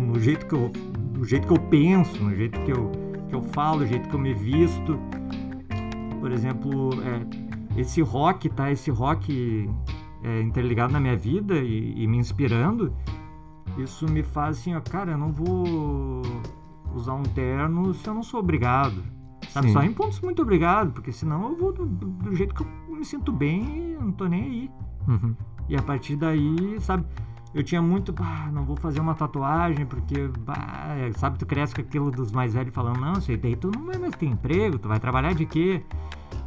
No 0.00 0.18
jeito 0.18 0.46
que 0.46 0.54
eu, 0.54 0.72
no 1.14 1.24
jeito 1.26 1.46
que 1.46 1.52
eu 1.52 1.60
penso, 1.60 2.22
no 2.24 2.34
jeito 2.34 2.58
que 2.60 2.70
eu, 2.70 2.90
que 3.28 3.34
eu 3.34 3.42
falo, 3.42 3.80
no 3.80 3.86
jeito 3.86 4.08
que 4.08 4.14
eu 4.14 4.20
me 4.20 4.32
visto. 4.32 4.98
Por 6.22 6.30
exemplo, 6.30 6.90
é, 7.02 7.80
esse 7.80 8.00
rock, 8.00 8.48
tá? 8.48 8.70
Esse 8.70 8.92
rock 8.92 9.68
é, 10.22 10.40
interligado 10.40 10.92
na 10.92 11.00
minha 11.00 11.16
vida 11.16 11.56
e, 11.58 12.00
e 12.00 12.06
me 12.06 12.16
inspirando, 12.16 12.92
isso 13.76 14.06
me 14.08 14.22
faz 14.22 14.58
assim, 14.58 14.72
ó, 14.72 14.80
cara, 14.80 15.10
eu 15.10 15.18
não 15.18 15.32
vou 15.32 16.22
usar 16.94 17.14
um 17.14 17.24
terno 17.24 17.92
se 17.92 18.06
eu 18.08 18.14
não 18.14 18.22
sou 18.22 18.38
obrigado. 18.38 19.02
Sabe? 19.48 19.66
Sim. 19.66 19.72
Só 19.72 19.82
em 19.82 19.92
pontos 19.92 20.20
muito 20.20 20.40
obrigado, 20.42 20.92
porque 20.92 21.10
senão 21.10 21.48
eu 21.50 21.56
vou 21.56 21.72
do, 21.72 21.84
do- 21.86 22.06
do 22.06 22.34
jeito 22.36 22.54
que 22.54 22.62
eu 22.62 22.96
me 22.96 23.04
sinto 23.04 23.32
bem, 23.32 23.96
não 24.00 24.12
tô 24.12 24.26
nem 24.26 24.42
aí. 24.44 24.70
Uhum. 25.08 25.34
E 25.68 25.76
a 25.76 25.82
partir 25.82 26.14
daí, 26.14 26.76
sabe, 26.78 27.04
eu 27.54 27.62
tinha 27.62 27.82
muito, 27.82 28.14
ah, 28.20 28.50
não 28.52 28.64
vou 28.64 28.76
fazer 28.76 29.00
uma 29.00 29.14
tatuagem, 29.14 29.84
porque, 29.86 30.28
bah, 30.40 30.94
sabe, 31.16 31.38
tu 31.38 31.46
cresce 31.46 31.74
com 31.74 31.80
aquilo 31.82 32.10
dos 32.10 32.32
mais 32.32 32.54
velhos 32.54 32.74
falando, 32.74 33.00
não, 33.00 33.14
aí 33.14 33.36
daí 33.36 33.56
tu 33.56 33.70
não 33.70 33.84
vai 33.86 33.98
mais 33.98 34.14
ter 34.16 34.26
emprego, 34.26 34.78
tu 34.78 34.88
vai 34.88 34.98
trabalhar 34.98 35.34
de 35.34 35.44
quê? 35.46 35.82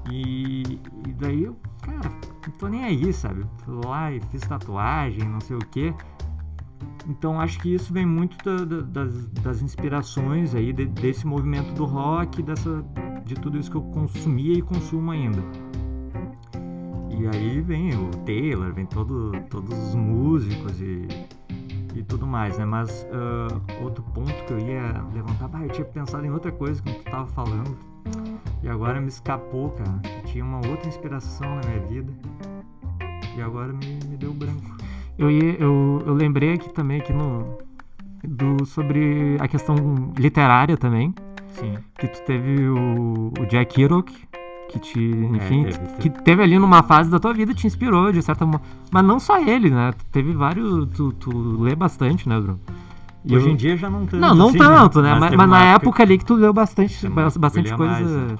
E, 0.09 0.79
e 1.07 1.13
daí 1.13 1.43
eu, 1.43 1.55
cara, 1.81 2.11
não 2.45 2.53
tô 2.57 2.67
nem 2.67 2.83
aí, 2.83 3.11
sabe? 3.13 3.45
Fui 3.63 3.79
lá 3.85 4.11
e 4.11 4.19
fiz 4.31 4.41
tatuagem, 4.41 5.23
não 5.27 5.39
sei 5.39 5.55
o 5.57 5.59
quê. 5.59 5.93
Então 7.07 7.39
acho 7.39 7.59
que 7.59 7.73
isso 7.73 7.93
vem 7.93 8.05
muito 8.05 8.35
da- 8.43 8.65
da- 8.65 8.81
das, 8.81 9.29
das 9.29 9.61
inspirações 9.61 10.55
aí, 10.55 10.73
de- 10.73 10.85
desse 10.87 11.25
movimento 11.25 11.71
do 11.73 11.85
rock, 11.85 12.41
dessa, 12.41 12.83
de 13.23 13.35
tudo 13.35 13.57
isso 13.59 13.69
que 13.69 13.77
eu 13.77 13.81
consumia 13.83 14.53
e 14.57 14.61
consumo 14.61 15.11
ainda. 15.11 15.41
E 17.17 17.27
aí 17.27 17.61
vem 17.61 17.95
o 17.95 18.09
Taylor, 18.25 18.73
vem 18.73 18.85
todo, 18.85 19.31
todos 19.49 19.77
os 19.77 19.95
músicos 19.95 20.81
e, 20.81 21.07
e 21.95 22.03
tudo 22.03 22.27
mais, 22.27 22.57
né? 22.57 22.65
Mas 22.65 23.07
ah, 23.11 23.61
outro 23.81 24.03
ponto 24.13 24.33
que 24.45 24.51
eu 24.51 24.59
ia 24.59 25.03
levantar, 25.13 25.49
eu 25.63 25.69
tinha 25.69 25.85
pensado 25.85 26.25
em 26.25 26.29
outra 26.29 26.51
coisa 26.51 26.81
que 26.81 26.93
tu 26.93 27.03
tava 27.03 27.25
falando 27.27 27.77
e 28.61 28.67
agora 28.67 28.99
me 28.99 29.07
escapou, 29.07 29.69
cara. 29.71 29.99
Que 29.99 30.31
tinha 30.33 30.43
uma 30.43 30.57
outra 30.67 30.87
inspiração 30.87 31.55
na 31.55 31.61
minha 31.67 31.79
vida 31.87 32.13
e 33.37 33.41
agora 33.41 33.71
me, 33.71 33.99
me 34.07 34.17
deu 34.17 34.33
branco. 34.33 34.75
Eu, 35.17 35.31
ia, 35.31 35.55
eu, 35.59 36.03
eu 36.05 36.13
lembrei 36.13 36.53
aqui 36.53 36.73
também 36.73 36.99
aqui 36.99 37.13
no, 37.13 37.57
do, 38.23 38.65
sobre 38.65 39.37
a 39.39 39.47
questão 39.47 39.75
literária 40.17 40.75
também, 40.75 41.13
Sim, 41.53 41.77
que 41.97 42.07
tu 42.07 42.21
teve 42.23 42.67
o, 42.67 43.31
o 43.39 43.45
Jack 43.45 43.75
Kerouac, 43.75 44.11
que 44.69 44.79
te, 44.79 44.99
enfim, 44.99 45.63
teve, 45.63 45.77
teve. 45.77 45.97
que 45.99 46.09
teve 46.09 46.43
ali 46.43 46.59
numa 46.59 46.83
fase 46.83 47.09
da 47.09 47.19
tua 47.19 47.33
vida 47.33 47.53
te 47.53 47.65
inspirou 47.67 48.11
de 48.11 48.21
certa 48.21 48.45
forma, 48.45 48.61
mas 48.91 49.03
não 49.05 49.19
só 49.19 49.39
ele, 49.39 49.69
né? 49.69 49.93
Teve 50.11 50.33
vários, 50.33 50.87
tu, 50.95 51.11
tu 51.13 51.61
lê 51.61 51.75
bastante, 51.75 52.27
né, 52.27 52.39
Bruno? 52.39 52.59
E 53.23 53.35
Hoje 53.35 53.47
eu- 53.47 53.53
em 53.53 53.55
dia 53.55 53.75
já 53.77 53.89
não 53.89 54.05
tanto. 54.05 54.17
Não, 54.17 54.35
não 54.35 54.49
assim, 54.49 54.57
tanto, 54.57 55.01
né? 55.01 55.11
Mas, 55.13 55.21
mas 55.21 55.33
uma 55.33 55.47
na 55.47 55.63
época 55.65 56.03
ali 56.03 56.17
que 56.17 56.25
tu 56.25 56.35
leu 56.35 56.53
bastante, 56.53 57.07
bastante 57.07 57.73
coisa. 57.75 57.91
mais, 57.93 58.07
né? 58.09 58.35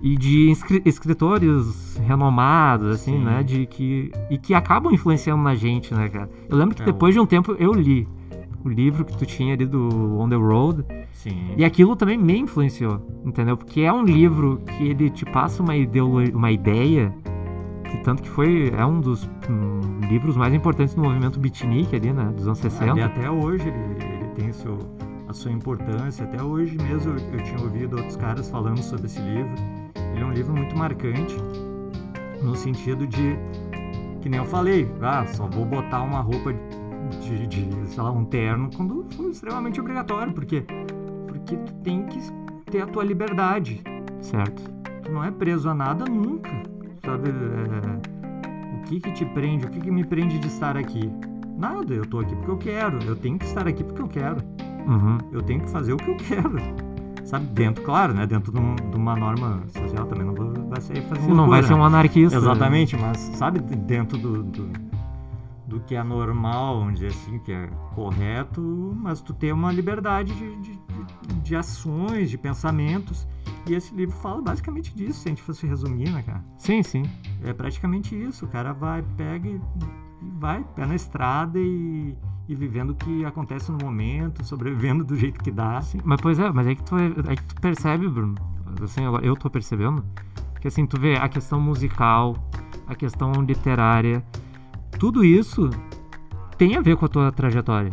E 0.00 0.14
de 0.14 0.52
escritores 0.84 1.96
renomados, 2.06 2.88
assim, 2.96 3.18
Sim. 3.18 3.24
né? 3.24 3.42
De 3.42 3.66
que, 3.66 4.12
e 4.30 4.36
que 4.36 4.52
acabam 4.54 4.92
influenciando 4.92 5.42
na 5.42 5.54
gente, 5.54 5.94
né, 5.94 6.08
cara? 6.08 6.28
Eu 6.48 6.56
lembro 6.56 6.74
que 6.74 6.82
É, 6.82 6.84
depois 6.86 7.14
de 7.14 7.20
um 7.20 7.26
tempo 7.26 7.56
eu 7.58 7.72
li 7.72 8.06
o 8.66 8.68
livro 8.68 9.04
que 9.04 9.16
tu 9.16 9.24
tinha 9.24 9.54
ali 9.54 9.64
do 9.64 10.18
On 10.18 10.28
the 10.28 10.36
Road. 10.36 10.84
Sim. 11.12 11.54
E 11.56 11.64
aquilo 11.64 11.94
também 11.96 12.18
me 12.18 12.36
influenciou, 12.38 13.00
entendeu? 13.24 13.56
Porque 13.56 13.82
é 13.82 13.92
um 13.92 14.04
livro 14.04 14.60
que 14.66 14.88
ele 14.88 15.08
te 15.08 15.24
passa 15.24 15.62
uma, 15.62 15.72
uma 16.34 16.50
ideia, 16.50 17.14
que 17.84 17.98
tanto 17.98 18.22
que 18.22 18.28
foi, 18.28 18.72
é 18.76 18.84
um 18.84 19.00
dos 19.00 19.24
hum, 19.48 20.00
livros 20.08 20.36
mais 20.36 20.52
importantes 20.52 20.94
do 20.94 21.02
movimento 21.02 21.38
beatnik 21.38 21.94
ali, 21.94 22.12
né? 22.12 22.32
Dos 22.36 22.46
anos 22.46 22.60
Ali 22.60 22.70
60. 22.70 23.04
até 23.04 23.30
hoje 23.30 23.68
ele, 23.68 24.14
ele 24.14 24.28
tem 24.34 24.52
seu, 24.52 24.78
a 25.28 25.32
sua 25.32 25.52
importância. 25.52 26.24
Até 26.24 26.42
hoje 26.42 26.76
mesmo 26.76 27.12
eu, 27.12 27.38
eu 27.38 27.44
tinha 27.44 27.60
ouvido 27.60 27.96
outros 27.96 28.16
caras 28.16 28.50
falando 28.50 28.82
sobre 28.82 29.06
esse 29.06 29.20
livro. 29.20 29.54
Ele 30.12 30.22
é 30.22 30.26
um 30.26 30.32
livro 30.32 30.54
muito 30.54 30.76
marcante. 30.76 31.36
no 32.42 32.54
sentido 32.54 33.06
de 33.06 33.36
que 34.20 34.28
nem 34.28 34.40
eu 34.40 34.46
falei, 34.46 34.90
ah, 35.00 35.24
só 35.26 35.46
vou 35.46 35.64
botar 35.64 36.02
uma 36.02 36.20
roupa 36.20 36.52
de, 37.06 37.46
de 37.46 37.88
sei 37.88 38.02
lá, 38.02 38.10
um 38.10 38.24
terno 38.24 38.70
quando 38.76 39.06
for 39.14 39.30
extremamente 39.30 39.80
obrigatório, 39.80 40.32
porque 40.32 40.64
porque 41.26 41.56
tu 41.56 41.72
tem 41.82 42.02
que 42.06 42.18
ter 42.70 42.82
a 42.82 42.86
tua 42.86 43.04
liberdade, 43.04 43.82
Certo. 44.20 44.62
tu 45.02 45.12
não 45.12 45.22
é 45.22 45.30
preso 45.30 45.68
a 45.68 45.74
nada 45.74 46.04
nunca, 46.04 46.50
sabe? 47.04 47.30
É, 47.30 48.76
o 48.76 48.80
que 48.84 49.00
que 49.00 49.12
te 49.12 49.24
prende, 49.26 49.66
o 49.66 49.70
que 49.70 49.80
que 49.80 49.90
me 49.90 50.04
prende 50.04 50.38
de 50.38 50.46
estar 50.48 50.76
aqui? 50.76 51.10
Nada, 51.56 51.94
eu 51.94 52.04
tô 52.04 52.18
aqui 52.20 52.34
porque 52.34 52.50
eu 52.50 52.58
quero, 52.58 52.98
eu 53.04 53.16
tenho 53.16 53.38
que 53.38 53.44
estar 53.46 53.66
aqui 53.66 53.82
porque 53.84 54.02
eu 54.02 54.08
quero, 54.08 54.38
Uhum. 54.86 55.18
eu 55.32 55.42
tenho 55.42 55.60
que 55.60 55.70
fazer 55.70 55.92
o 55.92 55.96
que 55.96 56.10
eu 56.10 56.16
quero. 56.16 56.56
Sabe, 57.24 57.46
dentro, 57.46 57.82
claro, 57.82 58.14
né? 58.14 58.24
Dentro 58.24 58.52
de, 58.52 58.58
um- 58.60 58.76
de 58.76 58.96
uma 58.96 59.16
norma 59.16 59.60
social 59.68 60.06
também, 60.06 60.24
não 60.24 60.32
vou, 60.34 60.52
vai 60.68 60.80
sair 60.80 61.02
fazendo 61.02 61.28
não 61.34 61.48
vai 61.48 61.60
loucura, 61.60 61.62
ser 61.66 61.74
um 61.74 61.78
né? 61.78 61.84
anarquista. 61.86 62.38
Exatamente, 62.38 62.96
mas 62.96 63.16
sabe, 63.18 63.58
de- 63.60 63.74
dentro 63.74 64.16
do, 64.16 64.42
do, 64.44 64.68
do 65.66 65.80
que 65.80 65.94
é 65.94 66.02
normal, 66.02 66.78
vamos 66.78 66.94
dizer 66.94 67.08
assim, 67.08 67.38
que 67.40 67.52
é 67.52 67.66
correto, 67.94 68.60
mas 68.96 69.20
tu 69.20 69.34
ter 69.34 69.52
uma 69.52 69.72
liberdade 69.72 70.32
de, 70.34 70.56
de, 70.56 70.78
de- 71.42 71.56
ações, 71.56 72.30
de 72.30 72.38
pensamentos. 72.38 73.26
E 73.68 73.74
esse 73.74 73.94
livro 73.94 74.14
fala 74.16 74.40
basicamente 74.40 74.94
disso, 74.94 75.20
se 75.20 75.28
a 75.28 75.30
gente 75.30 75.42
fosse 75.42 75.66
resumir, 75.66 76.10
né, 76.10 76.22
cara? 76.22 76.44
Sim, 76.56 76.82
sim. 76.82 77.02
É 77.42 77.52
praticamente 77.52 78.14
isso. 78.14 78.44
O 78.44 78.48
cara 78.48 78.72
vai, 78.72 79.02
pega 79.16 79.48
e, 79.48 79.60
vai, 80.38 80.62
pé 80.76 80.86
na 80.86 80.94
estrada 80.94 81.58
e, 81.58 82.16
e 82.48 82.54
vivendo 82.54 82.90
o 82.90 82.94
que 82.94 83.24
acontece 83.24 83.72
no 83.72 83.78
momento, 83.82 84.44
sobrevivendo 84.44 85.04
do 85.04 85.16
jeito 85.16 85.42
que 85.42 85.50
dá. 85.50 85.80
Sim, 85.80 85.98
mas 86.04 86.20
pois 86.20 86.38
é, 86.38 86.50
mas 86.52 86.66
aí 86.66 86.76
que 86.76 86.84
tu, 86.84 86.94
aí 86.94 87.36
que 87.36 87.44
tu 87.44 87.60
percebe, 87.60 88.08
Bruno. 88.08 88.34
Assim, 88.82 89.02
eu 89.22 89.34
tô 89.34 89.48
percebendo 89.50 90.04
que 90.60 90.68
assim, 90.68 90.86
tu 90.86 91.00
vê 91.00 91.16
a 91.16 91.28
questão 91.28 91.60
musical, 91.60 92.36
a 92.86 92.94
questão 92.94 93.32
literária, 93.42 94.22
tudo 94.98 95.24
isso 95.24 95.70
tem 96.58 96.76
a 96.76 96.80
ver 96.80 96.96
com 96.96 97.04
a 97.04 97.08
tua 97.08 97.30
trajetória. 97.32 97.90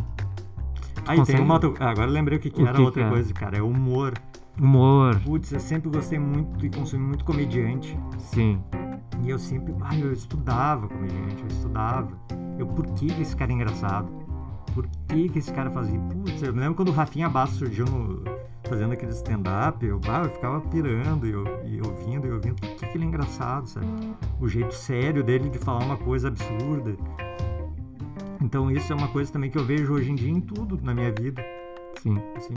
Aí 1.06 1.18
consegue- 1.18 1.38
tem 1.38 1.46
uma 1.46 1.56
outra. 1.56 1.74
ah, 1.80 1.90
Agora 1.92 2.08
eu 2.08 2.14
lembrei 2.14 2.38
o 2.38 2.42
que, 2.42 2.50
que 2.50 2.62
O 2.62 2.66
era 2.68 2.76
que 2.78 2.82
outra 2.82 3.02
que 3.02 3.08
é? 3.08 3.12
coisa, 3.12 3.34
cara. 3.34 3.58
É 3.58 3.62
humor. 3.62 4.14
Humor, 4.62 5.20
Putz, 5.22 5.52
eu 5.52 5.60
sempre 5.60 5.90
gostei 5.90 6.20
muito 6.20 6.64
e 6.64 6.70
consumi 6.70 7.04
muito 7.04 7.26
comediante. 7.26 7.98
sim. 8.20 8.60
E 9.24 9.30
eu 9.30 9.40
sempre, 9.40 9.74
ah, 9.82 9.96
eu 9.98 10.12
estudava 10.12 10.88
comediante, 10.88 11.42
eu 11.42 11.48
estudava. 11.48 12.10
Eu, 12.60 12.68
por 12.68 12.86
que 12.88 13.08
que 13.08 13.22
esse 13.22 13.36
cara 13.36 13.52
é 13.52 13.56
engraçado? 13.56 14.12
Por 14.74 14.88
que 15.08 15.30
que 15.30 15.40
esse 15.40 15.52
cara 15.52 15.70
fazia? 15.70 16.00
Putz, 16.00 16.42
eu 16.42 16.54
lembro 16.54 16.76
quando 16.76 16.90
o 16.90 16.92
Rafinha 16.92 17.30
Bastos 17.30 17.60
surgiu 17.60 17.86
no, 17.86 18.24
fazendo 18.64 18.94
aquele 18.94 19.12
stand-up, 19.12 19.86
eu, 19.86 20.00
ah, 20.08 20.24
eu 20.24 20.30
ficava 20.30 20.62
pirando 20.62 21.28
e, 21.28 21.32
e 21.76 21.82
ouvindo 21.82 22.28
e 22.28 22.32
ouvindo. 22.32 22.56
Por 22.56 22.70
que 22.70 22.88
que 22.88 22.98
ele 22.98 23.06
é 23.06 23.08
engraçado, 23.08 23.68
sabe? 23.68 23.86
O 24.40 24.48
jeito 24.48 24.74
sério 24.74 25.24
dele 25.24 25.50
de 25.50 25.60
falar 25.60 25.84
uma 25.84 25.98
coisa 25.98 26.30
absurda. 26.30 26.96
Então 28.42 28.70
isso 28.72 28.92
é 28.92 28.96
uma 28.96 29.08
coisa 29.08 29.32
também 29.32 29.50
que 29.50 29.58
eu 29.58 29.64
vejo 29.64 29.94
hoje 29.94 30.12
em 30.12 30.16
dia 30.16 30.32
em 30.32 30.42
tudo 30.42 30.80
na 30.82 30.94
minha 30.94 31.12
vida. 31.12 31.44
Sim. 32.02 32.22
Assim, 32.36 32.54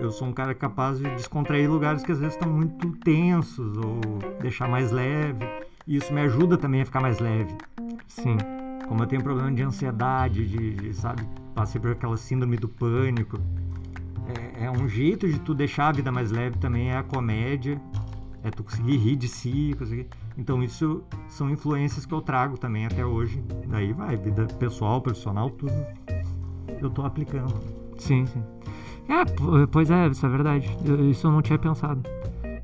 eu 0.00 0.10
sou 0.10 0.28
um 0.28 0.32
cara 0.32 0.54
capaz 0.54 0.98
de 0.98 1.08
descontrair 1.14 1.70
lugares 1.70 2.02
que 2.02 2.12
às 2.12 2.18
vezes 2.18 2.34
estão 2.34 2.50
muito 2.50 2.90
tensos 2.98 3.76
ou 3.78 4.00
deixar 4.40 4.68
mais 4.68 4.90
leve. 4.90 5.46
E 5.86 5.96
isso 5.96 6.12
me 6.12 6.20
ajuda 6.20 6.56
também 6.56 6.82
a 6.82 6.84
ficar 6.84 7.00
mais 7.00 7.18
leve. 7.18 7.56
Sim. 8.06 8.36
Como 8.88 9.02
eu 9.02 9.06
tenho 9.06 9.22
problema 9.22 9.50
de 9.52 9.62
ansiedade, 9.62 10.46
de, 10.46 10.74
de, 10.74 10.94
sabe, 10.94 11.22
passei 11.54 11.80
por 11.80 11.90
aquela 11.92 12.16
síndrome 12.16 12.56
do 12.56 12.68
pânico. 12.68 13.38
É, 14.58 14.64
é 14.66 14.70
um 14.70 14.88
jeito 14.88 15.26
de 15.28 15.38
tu 15.40 15.54
deixar 15.54 15.88
a 15.88 15.92
vida 15.92 16.10
mais 16.12 16.30
leve 16.30 16.58
também 16.58 16.90
é 16.90 16.96
a 16.96 17.02
comédia. 17.02 17.80
É 18.44 18.50
tu 18.50 18.64
conseguir 18.64 18.96
rir 18.96 19.16
de 19.16 19.28
si, 19.28 19.74
conseguir... 19.78 20.08
Então 20.36 20.62
isso 20.64 21.04
são 21.28 21.48
influências 21.48 22.04
que 22.04 22.12
eu 22.12 22.20
trago 22.20 22.58
também 22.58 22.86
até 22.86 23.04
hoje. 23.06 23.42
Daí 23.68 23.92
vai, 23.92 24.16
vida 24.16 24.46
pessoal, 24.58 25.00
profissional, 25.00 25.48
tudo 25.50 25.72
eu 26.80 26.90
tô 26.90 27.02
aplicando. 27.02 27.54
Sim, 27.98 28.26
sim. 28.26 28.42
É, 29.08 29.66
pois 29.70 29.90
é, 29.90 30.08
isso 30.08 30.24
é 30.26 30.28
verdade. 30.28 30.76
Eu- 30.84 31.08
Isso 31.10 31.26
eu 31.26 31.30
não 31.30 31.40
tinha 31.42 31.58
pensado. 31.58 32.02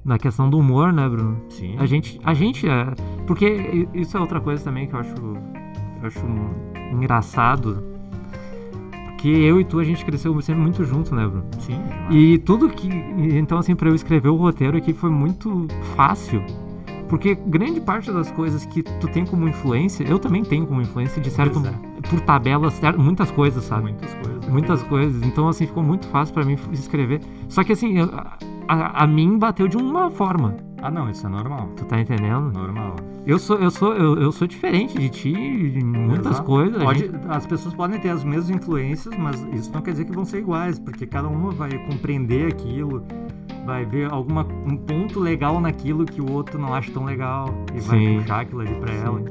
Na 0.04 0.18
questão 0.18 0.48
do 0.48 0.58
humor, 0.58 0.92
né, 0.92 1.08
Bruno? 1.08 1.40
Sim. 1.50 1.76
A 1.78 1.86
gente, 1.86 2.18
a 2.24 2.32
gente 2.34 2.68
é. 2.68 2.86
Porque 3.26 3.86
isso 3.94 4.16
é 4.16 4.20
outra 4.20 4.40
coisa 4.40 4.64
também 4.64 4.86
que 4.88 4.94
eu 4.94 5.00
acho, 5.00 5.14
eu 6.02 6.08
acho 6.08 6.20
engraçado. 6.92 7.82
Porque 9.06 9.28
eu 9.28 9.60
e 9.60 9.64
tu, 9.64 9.80
a 9.80 9.84
gente 9.84 10.04
cresceu 10.04 10.40
sempre 10.40 10.62
muito 10.62 10.84
junto, 10.84 11.12
né, 11.14 11.26
Bruno? 11.26 11.44
Sim. 11.58 11.80
demais. 11.82 12.14
E 12.14 12.38
tudo 12.38 12.68
que. 12.68 12.88
Então, 13.36 13.58
assim, 13.58 13.74
pra 13.74 13.88
eu 13.88 13.94
escrever 13.94 14.28
o 14.28 14.36
roteiro 14.36 14.76
aqui 14.76 14.92
foi 14.92 15.10
muito 15.10 15.66
fácil. 15.96 16.42
Porque 17.08 17.34
grande 17.34 17.80
parte 17.80 18.12
das 18.12 18.30
coisas 18.30 18.64
que 18.66 18.82
tu 18.82 19.08
tem 19.08 19.24
como 19.24 19.48
influência, 19.48 20.04
eu 20.04 20.18
também 20.18 20.44
tenho 20.44 20.66
como 20.66 20.80
influência, 20.82 21.20
de 21.20 21.30
certo. 21.30 21.60
Pois 21.60 21.74
Por 22.10 22.20
tabela, 22.20 22.70
certo, 22.70 23.00
muitas 23.00 23.30
coisas, 23.30 23.64
sabe? 23.64 23.84
Muitas 23.84 24.14
coisas. 24.14 24.48
Muitas 24.48 24.82
coisas. 24.84 25.22
Então, 25.22 25.48
assim, 25.48 25.66
ficou 25.66 25.82
muito 25.82 26.06
fácil 26.08 26.34
pra 26.34 26.44
mim 26.44 26.56
escrever. 26.72 27.20
Só 27.48 27.64
que, 27.64 27.72
assim, 27.72 27.98
eu- 27.98 28.10
a, 28.68 29.04
a 29.04 29.06
mim 29.06 29.38
bateu 29.38 29.66
de 29.66 29.76
uma 29.76 30.10
forma. 30.10 30.56
Ah, 30.80 30.90
não, 30.90 31.10
isso 31.10 31.26
é 31.26 31.28
normal. 31.30 31.70
Tu 31.76 31.84
tá 31.86 32.00
entendendo? 32.00 32.52
Normal. 32.52 32.94
Eu 33.26 33.38
sou, 33.38 33.56
eu 33.58 33.70
sou, 33.70 33.94
eu, 33.94 34.16
eu 34.16 34.30
sou 34.30 34.46
diferente 34.46 34.96
de 34.96 35.08
ti 35.08 35.32
em 35.32 35.84
muitas 35.84 36.32
Exato. 36.34 36.44
coisas. 36.46 36.82
Pode, 36.82 37.00
gente- 37.00 37.14
As 37.28 37.44
pessoas 37.46 37.74
podem 37.74 37.98
ter 37.98 38.10
as 38.10 38.22
mesmas 38.22 38.48
influências, 38.50 39.14
mas 39.18 39.40
isso 39.52 39.72
não 39.74 39.80
quer 39.82 39.90
dizer 39.92 40.04
que 40.04 40.12
vão 40.12 40.24
ser 40.24 40.38
iguais, 40.38 40.78
porque 40.78 41.04
cada 41.06 41.26
uma 41.28 41.50
vai 41.50 41.70
compreender 41.86 42.46
aquilo, 42.46 43.02
vai 43.66 43.84
ver 43.84 44.10
alguma, 44.10 44.46
um 44.66 44.76
ponto 44.76 45.18
legal 45.18 45.60
naquilo 45.60 46.04
que 46.06 46.20
o 46.20 46.30
outro 46.30 46.58
não 46.60 46.72
acha 46.72 46.90
tão 46.92 47.04
legal 47.04 47.52
e 47.74 47.80
vai 47.80 47.98
Sim. 47.98 48.20
puxar 48.20 48.40
aquilo 48.42 48.60
ali 48.60 48.74
pra 48.76 48.92
Sim. 48.92 49.04
ela. 49.04 49.22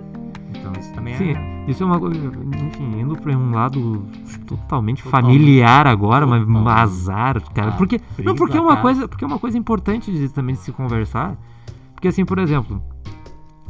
Então 0.50 0.72
isso 0.80 0.94
também 0.94 1.16
Sim, 1.16 1.32
é. 1.32 1.66
isso 1.68 1.82
é 1.82 1.86
uma 1.86 2.00
coisa. 2.00 2.20
Enfim, 2.68 3.00
indo 3.00 3.16
pra 3.16 3.32
um 3.36 3.52
lado 3.54 4.06
totalmente 4.48 5.04
Total. 5.04 5.22
familiar 5.22 5.86
agora, 5.86 6.26
mas 6.26 6.46
Total. 6.46 6.68
azar, 6.68 7.42
cara. 7.54 7.70
Ah, 7.70 7.78
porque, 7.78 8.00
não, 8.24 8.36
porque 8.36 8.58
é 8.58 8.62
uma 8.62 8.78
coisa, 8.78 9.08
porque 9.08 9.24
é 9.24 9.28
uma 9.28 9.40
coisa 9.40 9.58
importante 9.58 10.12
de, 10.12 10.30
também 10.30 10.56
de 10.56 10.62
se 10.62 10.72
conversar. 10.72 11.38
Porque 11.94 12.08
assim, 12.08 12.26
por 12.26 12.40
exemplo, 12.40 12.82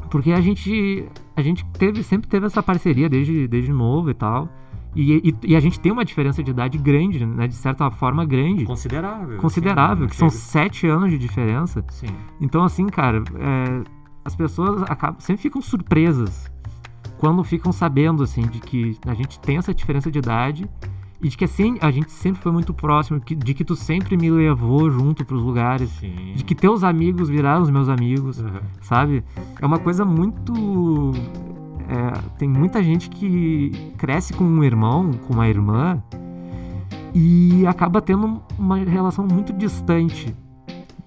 porque 0.09 0.31
a 0.31 0.41
gente 0.41 1.05
a 1.35 1.41
gente 1.41 1.65
teve 1.77 2.03
sempre 2.03 2.27
teve 2.27 2.45
essa 2.45 2.61
parceria 2.61 3.09
desde 3.09 3.47
desde 3.47 3.71
novo 3.71 4.09
e 4.09 4.13
tal. 4.13 4.49
E, 4.95 5.29
e, 5.29 5.51
e 5.51 5.55
a 5.55 5.59
gente 5.59 5.79
tem 5.79 5.91
uma 5.91 6.03
diferença 6.03 6.41
de 6.41 6.49
idade 6.49 6.77
grande, 6.77 7.23
né? 7.23 7.47
De 7.47 7.53
certa 7.53 7.91
forma 7.91 8.25
grande. 8.25 8.65
Considerável. 8.65 9.37
Considerável, 9.37 10.05
assim, 10.05 10.11
que 10.11 10.15
são 10.15 10.29
sete 10.29 10.87
anos 10.87 11.11
de 11.11 11.19
diferença. 11.19 11.85
Sim. 11.89 12.07
Então, 12.41 12.63
assim, 12.63 12.87
cara, 12.87 13.23
é, 13.35 13.83
as 14.25 14.35
pessoas 14.35 14.81
acabam, 14.83 15.19
sempre 15.19 15.43
ficam 15.43 15.61
surpresas 15.61 16.51
quando 17.19 17.43
ficam 17.43 17.71
sabendo, 17.71 18.23
assim, 18.23 18.41
de 18.41 18.59
que 18.59 18.97
a 19.05 19.13
gente 19.13 19.39
tem 19.39 19.57
essa 19.57 19.73
diferença 19.73 20.11
de 20.11 20.19
idade 20.19 20.69
e 21.21 21.29
de 21.29 21.37
que 21.37 21.45
assim, 21.45 21.77
a 21.81 21.89
gente 21.89 22.11
sempre 22.11 22.41
foi 22.41 22.51
muito 22.51 22.73
próximo, 22.73 23.19
de 23.19 23.53
que 23.53 23.65
tu 23.65 23.75
sempre 23.75 24.15
me 24.15 24.29
levou 24.29 24.89
junto 24.89 25.25
pros 25.25 25.41
lugares, 25.41 25.89
Sim. 25.89 26.33
de 26.35 26.43
que 26.43 26.53
teus 26.53 26.83
amigos 26.83 27.27
viraram 27.27 27.63
os 27.63 27.69
meus 27.71 27.89
amigos, 27.89 28.39
Aham. 28.39 28.61
sabe? 28.81 29.23
É 29.59 29.65
uma 29.65 29.79
coisa 29.79 30.05
muito. 30.05 31.13
é, 31.89 32.19
tem 32.37 32.47
muita 32.47 32.83
gente 32.83 33.09
que 33.09 33.71
cresce 33.97 34.33
com 34.33 34.43
um 34.43 34.63
irmão, 34.63 35.11
com 35.27 35.33
uma 35.33 35.47
irmã 35.47 36.01
e 37.15 37.65
acaba 37.65 37.99
tendo 37.99 38.39
uma 38.59 38.77
relação 38.77 39.25
muito 39.25 39.51
distante, 39.51 40.35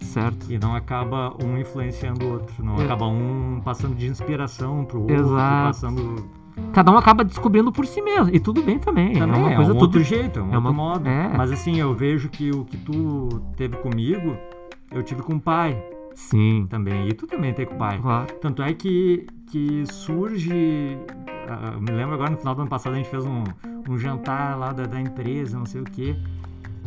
certo? 0.00 0.50
E 0.52 0.58
não 0.58 0.74
acaba 0.74 1.34
um 1.44 1.56
influenciando 1.58 2.24
o 2.24 2.32
outro, 2.32 2.64
não 2.64 2.80
É. 2.80 2.84
acaba 2.84 3.06
um 3.06 3.60
passando 3.64 3.94
de 3.94 4.06
inspiração 4.06 4.84
pro 4.84 5.00
outro, 5.00 5.14
Exato. 5.14 5.66
passando. 5.66 6.28
Cada 6.72 6.90
um 6.92 6.96
acaba 6.98 7.24
descobrindo 7.24 7.72
por 7.72 7.86
si 7.86 8.02
mesmo. 8.02 8.28
E 8.34 8.38
tudo 8.40 8.62
bem 8.62 8.78
também. 8.78 9.14
Também 9.14 9.36
é 9.36 9.44
uma 9.44 9.52
é 9.52 9.56
coisa 9.56 9.70
um 9.70 9.74
tudo. 9.74 9.82
outro 9.84 10.02
jeito, 10.02 10.38
é 10.38 10.42
um 10.42 10.46
é 10.52 10.56
outro 10.56 10.60
uma- 10.60 10.72
modo. 10.72 11.08
é. 11.08 11.28
Mas 11.36 11.50
assim, 11.52 11.76
eu 11.78 11.94
vejo 11.94 12.28
que 12.28 12.50
o 12.50 12.64
que 12.64 12.76
tu 12.76 13.28
teve 13.56 13.76
comigo, 13.78 14.36
eu 14.90 15.02
tive 15.02 15.22
com 15.22 15.34
o 15.34 15.40
pai 15.40 15.82
Sim, 16.14 16.66
também. 16.68 17.08
E 17.08 17.12
tu 17.14 17.26
também 17.26 17.52
teve 17.54 17.70
com 17.70 17.76
o 17.76 17.78
pai. 17.78 17.98
claro. 17.98 18.26
Tanto 18.40 18.62
é 18.62 18.74
que, 18.74 19.26
que 19.46 19.84
surge. 19.90 20.98
ah, 21.48 21.72
eu 21.74 21.80
me 21.80 21.90
lembro 21.92 22.14
agora 22.14 22.30
no 22.30 22.36
final 22.36 22.54
do 22.54 22.60
ano 22.62 22.70
passado 22.70 22.92
a 22.92 22.96
gente 22.96 23.08
fez 23.08 23.24
um, 23.24 23.42
um 23.88 23.96
jantar 23.98 24.58
lá 24.58 24.72
da, 24.72 24.84
da 24.86 25.00
empresa, 25.00 25.56
não 25.58 25.66
sei 25.66 25.80
o 25.80 25.84
quê. 25.84 26.14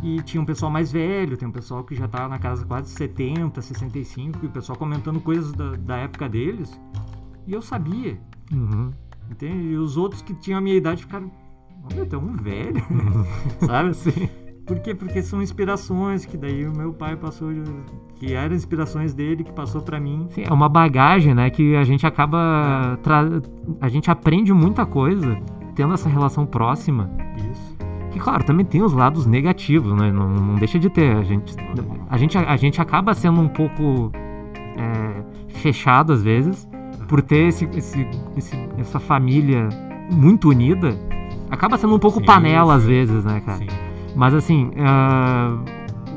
E 0.04 0.20
tinha 0.22 0.40
um 0.40 0.44
pessoal 0.44 0.70
mais 0.70 0.92
velho, 0.92 1.34
tem 1.36 1.48
um 1.48 1.52
pessoal 1.52 1.82
que 1.82 1.94
já 1.94 2.06
tá 2.06 2.28
na 2.28 2.38
casa 2.38 2.64
quase 2.66 2.90
70, 2.90 3.62
65, 3.62 4.38
e 4.42 4.46
o 4.46 4.50
pessoal 4.50 4.76
comentando 4.78 5.18
coisas 5.18 5.50
da, 5.52 5.70
da 5.76 5.96
época 5.96 6.28
deles. 6.28 6.78
E 7.46 7.52
eu 7.54 7.62
sabia, 7.62 8.18
Uhum. 8.52 8.90
entende? 9.30 9.68
E 9.68 9.76
os 9.78 9.96
outros 9.96 10.20
que 10.20 10.34
tinham 10.34 10.58
a 10.58 10.60
minha 10.60 10.76
idade 10.76 11.02
ficaram. 11.02 11.30
Olha, 11.90 12.04
tu 12.06 12.16
é 12.16 12.18
um 12.18 12.34
velho, 12.36 12.82
sabe 13.64 13.90
assim? 13.90 14.28
Por 14.66 14.78
quê? 14.80 14.94
Porque 14.94 15.22
são 15.22 15.42
inspirações 15.42 16.24
que 16.24 16.36
daí 16.38 16.66
o 16.66 16.74
meu 16.74 16.92
pai 16.94 17.16
passou, 17.16 17.50
que 18.16 18.32
eram 18.32 18.54
inspirações 18.56 19.12
dele, 19.12 19.44
que 19.44 19.52
passou 19.52 19.82
pra 19.82 20.00
mim. 20.00 20.26
Sim, 20.30 20.44
é 20.48 20.52
uma 20.52 20.68
bagagem, 20.70 21.34
né? 21.34 21.50
Que 21.50 21.76
a 21.76 21.84
gente 21.84 22.06
acaba. 22.06 22.98
tra- 23.02 23.28
A 23.80 23.88
gente 23.90 24.10
aprende 24.10 24.52
muita 24.54 24.86
coisa 24.86 25.36
tendo 25.74 25.92
essa 25.92 26.08
relação 26.08 26.46
próxima. 26.46 27.10
Isso. 27.36 27.53
Que, 28.14 28.20
claro, 28.20 28.44
também 28.44 28.64
tem 28.64 28.80
os 28.80 28.92
lados 28.92 29.26
negativos, 29.26 29.92
né? 29.98 30.12
Não, 30.12 30.28
não 30.28 30.54
deixa 30.54 30.78
de 30.78 30.88
ter. 30.88 31.16
A 31.16 31.24
gente, 31.24 31.52
a 32.08 32.16
gente, 32.16 32.38
a 32.38 32.56
gente 32.56 32.80
acaba 32.80 33.12
sendo 33.12 33.40
um 33.40 33.48
pouco 33.48 34.12
é, 34.76 35.22
fechado 35.58 36.12
às 36.12 36.22
vezes. 36.22 36.68
por 37.08 37.20
ter 37.20 37.48
esse, 37.48 37.64
esse, 37.76 38.06
esse- 38.36 38.68
essa 38.78 39.00
família 39.00 39.68
muito 40.12 40.48
unida, 40.48 40.96
acaba 41.50 41.76
sendo 41.76 41.94
um 41.96 41.98
pouco 41.98 42.20
Sim, 42.20 42.24
panela 42.24 42.74
às 42.76 42.82
sim. 42.82 42.88
vezes, 42.88 43.24
né, 43.24 43.42
cara? 43.44 43.58
Sim. 43.58 43.66
Mas 44.14 44.32
assim, 44.32 44.70
ah, 44.78 45.58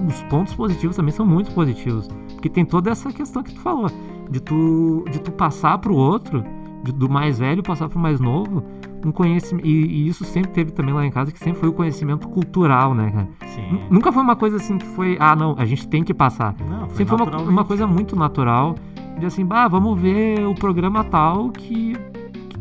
os 0.07 0.21
pontos 0.29 0.53
positivos 0.53 0.95
também 0.95 1.11
são 1.11 1.25
muito 1.25 1.51
positivos. 1.51 2.07
Porque 2.33 2.47
tem 2.47 2.63
toda 2.63 2.91
essa 2.91 3.11
questão 3.11 3.41
que 3.41 3.53
tu 3.55 3.59
falou, 3.59 3.89
de 4.29 4.39
tu, 4.39 5.03
de 5.11 5.19
tu 5.19 5.31
passar 5.31 5.77
pro 5.79 5.95
outro, 5.95 6.43
de- 6.83 6.91
do 6.91 7.09
mais 7.09 7.39
velho 7.39 7.63
passar 7.63 7.89
pro 7.89 7.97
mais 7.99 8.19
novo, 8.19 8.63
um 9.05 9.11
conhecimento. 9.11 9.65
E, 9.65 9.69
e 9.71 10.07
isso 10.07 10.23
sempre 10.25 10.51
teve 10.51 10.71
também 10.71 10.93
lá 10.93 11.05
em 11.05 11.11
casa, 11.11 11.31
que 11.31 11.39
sempre 11.39 11.59
foi 11.59 11.69
o 11.69 11.73
conhecimento 11.73 12.27
cultural, 12.27 12.93
né, 12.93 13.11
cara? 13.11 13.27
Sim. 13.47 13.71
Nu- 13.71 13.79
Nunca 13.91 14.11
foi 14.11 14.21
uma 14.23 14.35
coisa 14.35 14.57
assim 14.57 14.77
que 14.77 14.85
foi, 14.87 15.17
ah, 15.19 15.35
não, 15.35 15.55
a 15.57 15.65
gente 15.65 15.87
tem 15.87 16.03
que 16.03 16.13
passar. 16.13 16.55
Não, 16.69 16.87
foi 16.87 16.97
Sempre 17.05 17.17
foi 17.17 17.27
uma, 17.27 17.41
uma 17.41 17.63
coisa 17.65 17.85
muito 17.87 18.15
natural, 18.15 18.75
de 19.19 19.25
assim, 19.25 19.45
bah, 19.45 19.67
vamos 19.67 19.99
ver 19.99 20.45
o 20.47 20.53
programa 20.55 21.03
tal 21.03 21.49
que. 21.49 21.93
que 21.93 22.57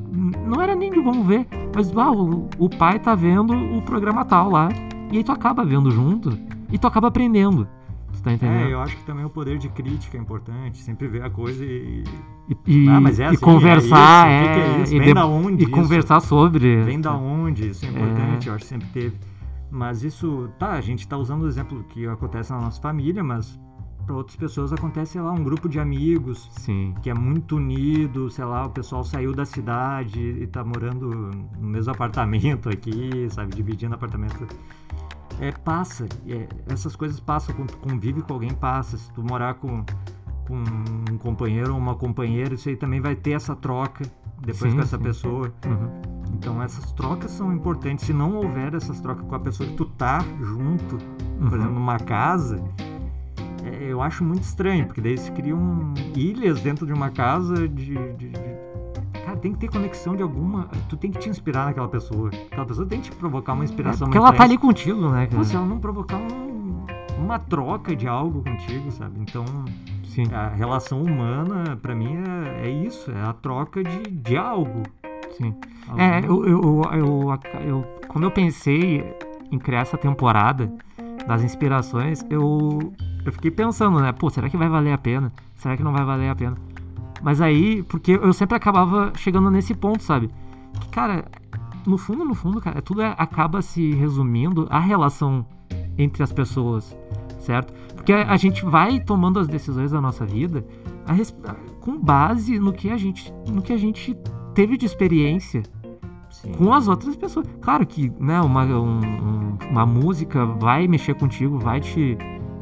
não 0.47 0.61
era 0.63 0.75
nem 0.75 0.91
de 0.91 1.01
vamos 1.01 1.27
ver, 1.27 1.47
mas 1.75 1.91
bah, 1.91 2.11
o, 2.11 2.49
o 2.59 2.69
pai 2.71 2.99
tá 2.99 3.15
vendo 3.15 3.53
o 3.55 3.83
programa 3.83 4.25
tal 4.25 4.51
lá. 4.51 4.69
E 5.13 5.19
aí 5.19 5.25
tu 5.25 5.31
acaba 5.33 5.65
vendo 5.65 5.91
junto 5.91 6.37
e 6.73 6.79
tu 6.79 6.87
acaba 6.87 7.09
aprendendo. 7.09 7.69
Tá 8.27 8.33
entendendo? 8.33 8.67
É, 8.67 8.73
eu 8.73 8.81
acho 8.81 8.97
que 8.97 9.05
também 9.05 9.25
o 9.25 9.31
poder 9.31 9.57
de 9.57 9.69
crítica 9.69 10.19
é 10.19 10.21
importante. 10.21 10.79
Sempre 10.83 11.07
ver 11.07 11.23
a 11.23 11.31
coisa 11.31 11.65
e. 11.65 12.03
E, 12.67 12.85
e- 12.85 12.89
Ah, 12.89 13.01
mas 13.01 13.21
é 13.21 13.23
e 13.23 13.27
assim, 13.27 13.37
conversar, 13.39 14.29
é 14.29 14.33
é, 14.33 14.43
isso, 14.43 14.51
o 14.51 14.53
que 14.53 14.59
é 14.61 14.83
isso? 14.83 14.95
e, 14.95 14.99
Vem 14.99 15.09
de- 15.09 15.15
da 15.15 15.27
onde 15.27 15.63
e 15.63 15.63
isso? 15.63 15.71
conversar 15.71 16.19
sobre. 16.19 16.83
Vem 16.83 17.01
da 17.01 17.15
onde? 17.15 17.69
Isso 17.69 17.85
é 17.85 17.89
É. 17.89 17.93
importante, 17.93 18.49
eu 18.49 18.55
acho 18.55 18.65
que 18.65 18.69
sempre 18.69 18.89
teve. 18.89 19.17
Mas 19.71 20.03
isso, 20.03 20.49
tá, 20.59 20.73
a 20.73 20.81
gente 20.81 21.07
tá 21.07 21.17
usando 21.17 21.43
o 21.43 21.47
exemplo 21.47 21.85
que 21.89 22.05
acontece 22.09 22.51
na 22.51 22.61
nossa 22.61 22.81
família, 22.81 23.23
mas 23.23 23.61
para 24.05 24.17
outras 24.17 24.37
pessoas 24.37 24.73
acontece, 24.73 25.13
sei 25.13 25.21
lá, 25.21 25.31
um 25.31 25.45
grupo 25.45 25.69
de 25.69 25.79
amigos 25.79 26.49
Sim, 26.59 26.95
que 27.03 27.09
é 27.11 27.15
muito 27.15 27.57
unido, 27.57 28.29
sei 28.31 28.45
lá, 28.45 28.67
o 28.67 28.71
pessoal 28.71 29.05
saiu 29.05 29.33
da 29.33 29.45
cidade 29.45 30.21
e 30.21 30.47
tá 30.49 30.65
morando 30.65 31.09
no 31.61 31.69
mesmo 31.69 31.93
apartamento 31.93 32.69
aqui, 32.69 33.29
sabe, 33.31 33.55
dividindo 33.55 33.95
apartamento. 33.95 34.47
É, 35.41 35.53
passa, 35.53 36.07
é, 36.27 36.47
essas 36.69 36.97
coisas 36.97 37.21
passam, 37.21 37.55
quando 37.55 37.71
tu 37.73 37.79
convive 37.79 38.23
com 38.23 38.33
alguém, 38.33 38.51
passa. 38.55 38.97
Se 38.97 39.11
tu 39.13 39.23
morar 39.23 39.55
com, 39.55 39.85
com 40.47 40.63
um 41.13 41.19
companheiro 41.19 41.73
ou 41.73 41.79
uma 41.79 41.95
companheira, 41.95 42.55
isso 42.55 42.69
aí 42.69 42.77
também 42.77 43.01
vai 43.01 43.15
ter 43.15 43.33
essa 43.33 43.55
troca 43.55 44.05
depois 44.39 44.71
Sim, 44.71 44.77
com 44.77 44.83
essa 44.83 44.97
sim. 44.97 45.03
pessoa. 45.03 45.53
uhum, 45.67 46.01
Então 46.35 46.63
essas 46.63 46.91
trocas 46.93 47.31
são 47.33 47.53
importantes. 47.53 48.07
Se 48.07 48.13
não 48.13 48.35
houver 48.37 48.75
essas 48.75 49.01
trocas 49.01 49.27
com 49.27 49.35
a 49.35 49.41
pessoa 49.41 49.69
que 49.69 49.75
tu 49.77 49.85
tá 49.85 50.21
junto, 50.41 50.95
uhum. 50.97 51.49
por 51.49 51.59
exemplo, 51.59 51.75
numa 51.75 51.99
casa, 51.99 52.63
é, 53.65 53.85
eu 53.93 54.01
acho 54.01 54.25
muito 54.25 54.43
estranho, 54.43 54.87
porque 54.87 55.01
daí 55.01 55.19
se 55.19 55.31
criam 55.33 55.93
ilhas 56.15 56.61
dentro 56.61 56.87
de 56.87 56.93
uma 56.95 57.11
casa 57.11 57.69
de, 57.69 57.95
de- 58.15 58.31
de- 58.31 58.66
Cara, 59.37 59.41
tem 59.41 59.53
que 59.53 59.59
ter 59.59 59.69
conexão 59.69 60.17
de 60.17 60.23
alguma. 60.23 60.69
Tu 60.89 60.97
tem 60.97 61.11
que 61.11 61.19
te 61.19 61.29
inspirar 61.29 61.67
naquela 61.67 61.89
pessoa. 61.89 62.31
Aquela 62.51 62.67
pessoa 62.67 62.87
tem 62.87 63.01
que 63.01 63.11
te 63.11 63.17
provocar 63.17 63.53
uma 63.53 63.63
É, 63.63 63.67
inspiração 63.67 64.07
porque 64.07 64.19
uma 64.19 64.29
ela 64.29 64.37
tá 64.37 64.45
ali 64.45 64.59
contigo, 64.59 65.09
né, 65.11 65.27
cara? 65.27 65.37
Pô, 65.39 65.45
se 65.45 65.55
ela 65.55 65.67
não 65.67 65.79
provocar 65.79 66.17
um- 66.17 66.85
uma 67.19 67.39
troca 67.39 67.95
de 67.95 68.07
algo 68.09 68.43
contigo, 68.43 68.91
sabe? 68.91 69.21
Então, 69.21 69.45
Sim, 70.05 70.25
a 70.33 70.49
relação 70.49 71.03
humana, 71.03 71.77
pra 71.81 71.95
mim, 71.95 72.17
é, 72.17 72.67
é 72.67 72.71
isso, 72.71 73.11
é 73.11 73.23
a 73.23 73.33
troca 73.33 73.83
de, 73.85 74.11
de 74.11 74.37
algo. 74.37 74.83
sim. 75.37 75.55
É, 75.97 76.19
eu, 76.21 76.45
eu, 76.47 76.61
eu, 76.63 76.83
eu- 76.95 77.61
eu- 77.69 77.85
quando 78.09 78.25
eu 78.25 78.31
pensei 78.31 79.05
em 79.53 79.59
criar 79.59 79.81
essa 79.81 79.97
temporada 79.99 80.73
das 81.27 81.43
inspirações, 81.43 82.25
eu, 82.31 82.93
eu 83.25 83.33
fiquei 83.33 83.51
pensando, 83.51 84.01
né? 84.01 84.13
Pô, 84.13 84.31
será 84.31 84.49
que 84.49 84.57
vai 84.57 84.69
valer 84.69 84.93
a 84.93 84.99
pena? 84.99 85.33
Será 85.57 85.77
que 85.77 85.83
não 85.83 85.93
vai 85.93 86.05
valer 86.05 86.29
a 86.31 86.35
pena? 86.35 86.57
Mas 87.23 87.41
aí, 87.41 87.83
porque 87.85 88.13
eu 88.13 88.33
sempre 88.33 88.57
acabava 88.57 89.13
chegando 89.17 89.51
nesse 89.51 89.75
ponto, 89.75 90.03
sabe? 90.03 90.31
Que, 90.81 90.89
cara, 90.91 91.25
no 91.87 91.97
fundo, 91.97 92.25
no 92.25 92.35
fundo, 92.35 92.61
cara, 92.61 92.83
tudo 92.83 93.01
é- 93.03 93.15
acaba 93.17 93.63
se 93.63 93.93
resumindo 93.93 94.67
à 94.71 94.79
relação 94.79 95.47
entre 95.97 96.23
as 96.23 96.33
pessoas, 96.33 96.97
certo? 97.39 97.73
Porque 97.95 98.13
a, 98.13 98.31
a 98.31 98.37
gente 98.37 98.65
vai 98.65 99.01
tomando 99.01 99.39
as 99.39 99.49
decisões 99.49 99.91
da 99.93 100.01
nossa 100.01 100.27
vida 100.27 100.65
a 101.07 101.13
res- 101.13 101.35
com 101.81 101.99
base 101.99 102.59
no 102.59 102.73
que 102.73 102.91
a 102.91 102.97
gente, 102.97 103.33
no 103.49 103.63
que 103.63 103.73
a 103.73 103.77
gente 103.79 104.17
teve 104.55 104.77
de 104.77 104.85
experiência 104.85 105.63
Sim. 106.29 106.53
com 106.53 106.73
as 106.75 106.87
outras 106.89 107.17
pessoas. 107.17 107.47
Claro 107.63 107.87
que, 107.87 108.13
né, 108.21 108.41
uma, 108.43 108.65
um- 108.65 109.01
um- 109.01 109.59
uma 109.71 109.87
música 109.87 110.45
vai 110.45 110.87
mexer 110.87 111.15
contigo, 111.15 111.59
vai 111.59 111.81
te, 111.81 112.19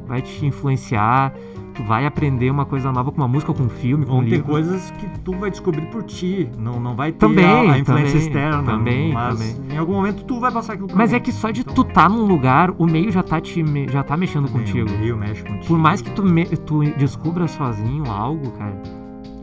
vai 0.06 0.22
te 0.22 0.46
influenciar, 0.46 1.32
tu 1.74 1.82
vai 1.82 2.06
aprender 2.06 2.50
uma 2.50 2.64
coisa 2.64 2.92
nova 2.92 3.10
com 3.10 3.18
uma 3.18 3.28
música, 3.28 3.52
com 3.52 3.64
um 3.64 3.68
filme, 3.68 4.04
com 4.06 4.12
um 4.12 4.16
Vão 4.16 4.24
ter 4.24 4.30
livro. 4.36 4.46
coisas 4.46 4.90
que 4.92 5.06
tu 5.20 5.32
vai 5.36 5.50
descobrir 5.50 5.86
por 5.86 6.02
ti, 6.04 6.48
não, 6.58 6.78
não 6.78 6.94
vai 6.94 7.10
ter 7.12 7.18
Também, 7.18 7.44
a, 7.44 7.72
a 7.74 7.78
influência 7.78 8.12
também, 8.12 8.26
externa. 8.26 8.62
também, 8.62 9.12
mas 9.12 9.38
também. 9.38 9.74
em 9.74 9.78
algum 9.78 9.92
momento 9.94 10.24
tu 10.24 10.38
vai 10.40 10.52
passar 10.52 10.74
aquilo 10.74 10.88
pra 10.88 10.96
Mas 10.96 11.12
é 11.12 11.16
alguém. 11.16 11.24
que 11.32 11.32
só 11.32 11.50
de 11.50 11.60
Então, 11.62 11.74
tu 11.74 11.84
tá 11.84 12.08
num 12.08 12.24
lugar, 12.26 12.70
o 12.78 12.86
meio 12.86 13.10
já 13.10 13.22
tá, 13.22 13.40
te, 13.40 13.64
já 13.90 14.02
tá 14.02 14.16
mexendo 14.16 14.48
contigo. 14.50 14.88
O 14.88 14.98
meio 14.98 15.16
mexe 15.16 15.42
contigo. 15.42 15.66
Por 15.66 15.78
mais 15.78 16.00
que 16.00 16.10
tu, 16.10 16.22
me- 16.24 16.46
tu 16.46 16.82
descubra 16.96 17.48
sozinho 17.48 18.04
algo, 18.10 18.50
cara, 18.52 18.80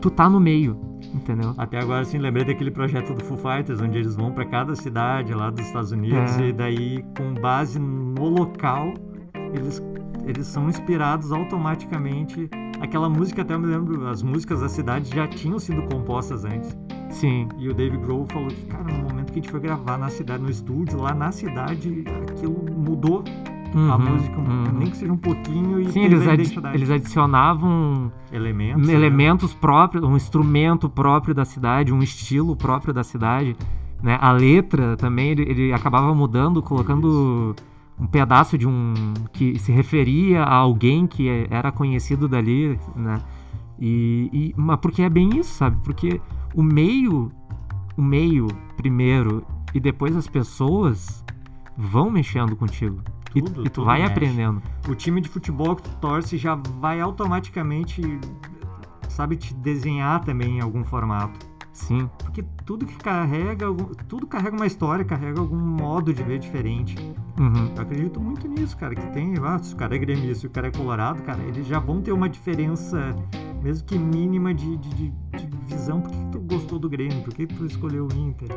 tu 0.00 0.10
tá 0.10 0.28
no 0.28 0.40
meio, 0.40 0.76
entendeu? 1.14 1.52
Até 1.58 1.78
agora, 1.78 2.00
assim, 2.00 2.18
lembrei 2.18 2.44
daquele 2.44 2.70
projeto 2.70 3.12
do 3.14 3.22
Foo 3.24 3.36
Fighters, 3.36 3.80
onde 3.80 3.98
eles 3.98 4.16
vão 4.16 4.32
pra 4.32 4.44
cada 4.44 4.74
cidade 4.74 5.34
lá 5.34 5.50
dos 5.50 5.64
Estados 5.66 5.92
Unidos 5.92 6.38
É. 6.38 6.48
e 6.48 6.52
daí, 6.52 7.04
com 7.16 7.34
base 7.40 7.78
no 7.78 8.28
local, 8.28 8.94
eles, 9.54 9.82
eles 10.26 10.46
são 10.46 10.68
inspirados 10.68 11.32
automaticamente. 11.32 12.48
Aquela 12.80 13.08
música, 13.08 13.42
até 13.42 13.54
eu 13.54 13.60
me 13.60 13.66
lembro, 13.66 14.08
as 14.08 14.22
músicas 14.22 14.60
da 14.60 14.68
cidade 14.68 15.14
já 15.14 15.26
tinham 15.28 15.58
sido 15.58 15.82
compostas 15.82 16.44
antes. 16.44 16.76
Sim. 17.10 17.48
E 17.58 17.68
o 17.68 17.74
Dave 17.74 17.96
Grohl 17.98 18.26
falou 18.26 18.48
que, 18.48 18.62
cara, 18.66 18.84
no 18.84 19.04
momento 19.08 19.26
que 19.32 19.38
a 19.38 19.42
gente 19.42 19.50
foi 19.50 19.60
gravar 19.60 19.98
na 19.98 20.08
cidade, 20.08 20.42
no 20.42 20.50
estúdio, 20.50 21.00
lá 21.00 21.14
na 21.14 21.30
cidade, 21.30 22.04
aquilo 22.30 22.64
mudou 22.76 23.22
a 23.74 23.78
Uhum, 23.96 23.98
música, 23.98 24.38
uhum. 24.38 24.64
nem 24.78 24.90
que 24.90 24.96
seja 24.98 25.10
um 25.12 25.16
pouquinho 25.16 25.80
e 25.80 25.90
Sim, 25.92 26.02
eles, 26.04 26.28
a 26.28 26.32
adi- 26.34 26.54
eles 26.74 26.90
adicionavam 26.90 28.12
elementos. 28.30 28.86
né? 28.86 28.92
elementos 28.92 29.54
próprios, 29.54 30.04
um 30.04 30.14
instrumento 30.14 30.90
próprio 30.90 31.34
da 31.34 31.44
cidade, 31.46 31.90
um 31.90 32.02
estilo 32.02 32.54
próprio 32.54 32.92
da 32.92 33.02
cidade, 33.02 33.56
né? 34.02 34.18
A 34.20 34.30
letra 34.30 34.94
também 34.98 35.30
ele, 35.30 35.42
ele 35.48 35.72
acabava 35.72 36.14
mudando, 36.14 36.62
colocando 36.62 37.54
um 38.02 38.06
pedaço 38.06 38.58
de 38.58 38.66
um 38.66 39.14
que 39.32 39.56
se 39.60 39.70
referia 39.70 40.42
a 40.42 40.54
alguém 40.54 41.06
que 41.06 41.46
era 41.48 41.70
conhecido 41.70 42.28
dali, 42.28 42.76
né? 42.96 43.22
E, 43.78 44.28
e 44.32 44.54
mas 44.56 44.80
porque 44.80 45.02
é 45.02 45.08
bem 45.08 45.38
isso, 45.38 45.54
sabe? 45.54 45.76
Porque 45.84 46.20
o 46.52 46.62
meio, 46.64 47.30
o 47.96 48.02
meio 48.02 48.48
primeiro 48.76 49.46
e 49.72 49.78
depois 49.78 50.16
as 50.16 50.26
pessoas 50.26 51.24
vão 51.76 52.10
mexendo 52.10 52.56
contigo. 52.56 53.00
E, 53.34 53.40
Tudo, 53.40 53.60
e 53.62 53.64
tu 53.70 53.70
tudo 53.70 53.84
vai 53.86 54.00
mexe. 54.00 54.12
aprendendo. 54.12 54.60
o 54.88 54.94
time 54.94 55.20
de 55.20 55.28
futebol 55.28 55.76
que 55.76 55.82
tu 55.82 55.96
torce 55.96 56.36
já 56.36 56.54
vai 56.56 57.00
automaticamente, 57.00 58.02
sabe, 59.08 59.36
te 59.36 59.54
desenhar 59.54 60.20
também 60.24 60.58
em 60.58 60.60
algum 60.60 60.84
formato. 60.84 61.38
Sim. 61.72 62.08
Porque 62.18 62.44
tudo 62.64 62.84
que 62.86 62.96
carrega, 62.96 63.66
tudo 64.08 64.26
carrega 64.26 64.54
uma 64.54 64.66
história, 64.66 65.04
carrega 65.04 65.40
algum 65.40 65.56
modo 65.56 66.12
de 66.12 66.22
ver 66.22 66.38
diferente. 66.38 66.94
Uhum. 67.38 67.72
Eu 67.74 67.82
acredito 67.82 68.20
muito 68.20 68.46
nisso, 68.46 68.76
cara, 68.76 68.94
que 68.94 69.06
tem, 69.12 69.34
ah, 69.42 69.58
se 69.58 69.72
o 69.72 69.76
cara 69.76 69.94
é 69.96 69.98
gremista 69.98 70.46
e 70.46 70.48
o 70.48 70.50
cara 70.50 70.68
é 70.68 70.70
colorado, 70.70 71.22
cara, 71.22 71.42
eles 71.44 71.66
já 71.66 71.78
vão 71.78 72.02
ter 72.02 72.12
uma 72.12 72.28
diferença, 72.28 73.14
mesmo 73.62 73.86
que 73.86 73.98
mínima, 73.98 74.52
de, 74.52 74.76
de, 74.76 74.90
de- 74.90 75.10
de 75.10 75.56
visão. 75.66 76.00
Por 76.02 76.10
que, 76.10 76.16
que 76.18 76.30
tu 76.32 76.40
gostou 76.40 76.78
do 76.78 76.88
Grêmio? 76.90 77.22
Por 77.22 77.32
que 77.32 77.46
que 77.46 77.54
tu 77.54 77.64
escolheu 77.64 78.06
o 78.06 78.14
Inter? 78.14 78.48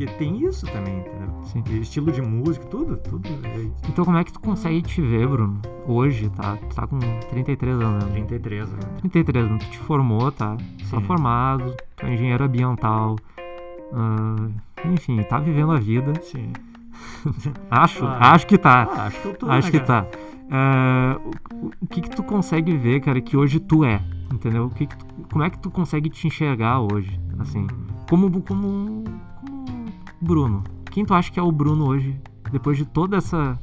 Porque 0.00 0.14
tem 0.14 0.46
isso 0.46 0.64
também, 0.66 1.00
entendeu? 1.00 1.28
Sim. 1.42 1.62
E 1.68 1.80
estilo 1.80 2.10
de 2.10 2.22
música, 2.22 2.64
tudo, 2.66 2.96
tudo 2.96 3.28
é 3.44 3.56
isso. 3.58 3.74
Então 3.86 4.02
como 4.02 4.16
é 4.16 4.24
que 4.24 4.32
tu 4.32 4.40
consegue 4.40 4.80
te 4.80 5.02
ver, 5.02 5.26
Bruno? 5.28 5.60
Hoje, 5.86 6.30
tá? 6.30 6.56
Tu 6.56 6.74
tá 6.74 6.86
com 6.86 6.98
33 7.28 7.78
anos, 7.78 8.04
né? 8.06 8.10
33, 8.12 8.72
né? 8.72 8.78
33 9.00 9.44
anos, 9.44 9.64
tu 9.64 9.70
te 9.70 9.78
formou, 9.78 10.32
tá? 10.32 10.56
Tá 10.56 10.64
Sim. 10.98 11.02
formado, 11.02 11.74
tu 11.96 12.06
é 12.06 12.14
engenheiro 12.14 12.42
ambiental. 12.44 13.16
ah, 13.92 14.48
enfim, 14.86 15.22
tá 15.24 15.38
vivendo 15.38 15.72
a 15.72 15.78
vida. 15.78 16.14
Sim. 16.22 16.50
Acho, 17.70 18.06
Ah. 18.06 18.32
acho 18.32 18.46
que 18.46 18.56
tá. 18.56 18.88
Ah, 18.90 19.04
acho 19.06 19.20
que 19.20 19.28
eu 19.28 19.34
tô, 19.36 19.50
acho 19.50 19.66
né, 19.66 19.70
que 19.80 19.86
cara? 19.86 20.02
tá. 20.04 20.18
Ah, 20.50 21.20
o, 21.52 21.66
o- 21.82 21.86
que 21.86 22.00
que 22.00 22.08
tu 22.10 22.22
consegue 22.22 22.74
ver, 22.74 23.00
cara, 23.00 23.20
que 23.20 23.36
hoje 23.36 23.60
tu 23.60 23.84
é? 23.84 24.00
Entendeu? 24.32 24.64
O 24.66 24.70
que 24.70 24.86
que 24.86 24.96
tu- 24.96 25.06
como 25.30 25.44
é 25.44 25.50
que 25.50 25.58
tu 25.58 25.70
consegue 25.70 26.08
te 26.08 26.26
enxergar 26.26 26.80
hoje? 26.80 27.20
Assim, 27.38 27.66
como, 28.08 28.30
como, 28.42 28.42
como 28.42 29.04
Bruno. 30.20 30.62
Quem 30.90 31.04
tu 31.04 31.14
acha 31.14 31.32
que 31.32 31.40
é 31.40 31.42
o 31.42 31.50
Bruno 31.50 31.86
hoje? 31.86 32.20
Depois 32.52 32.76
de 32.76 32.84
toda 32.84 33.16
essa 33.16 33.58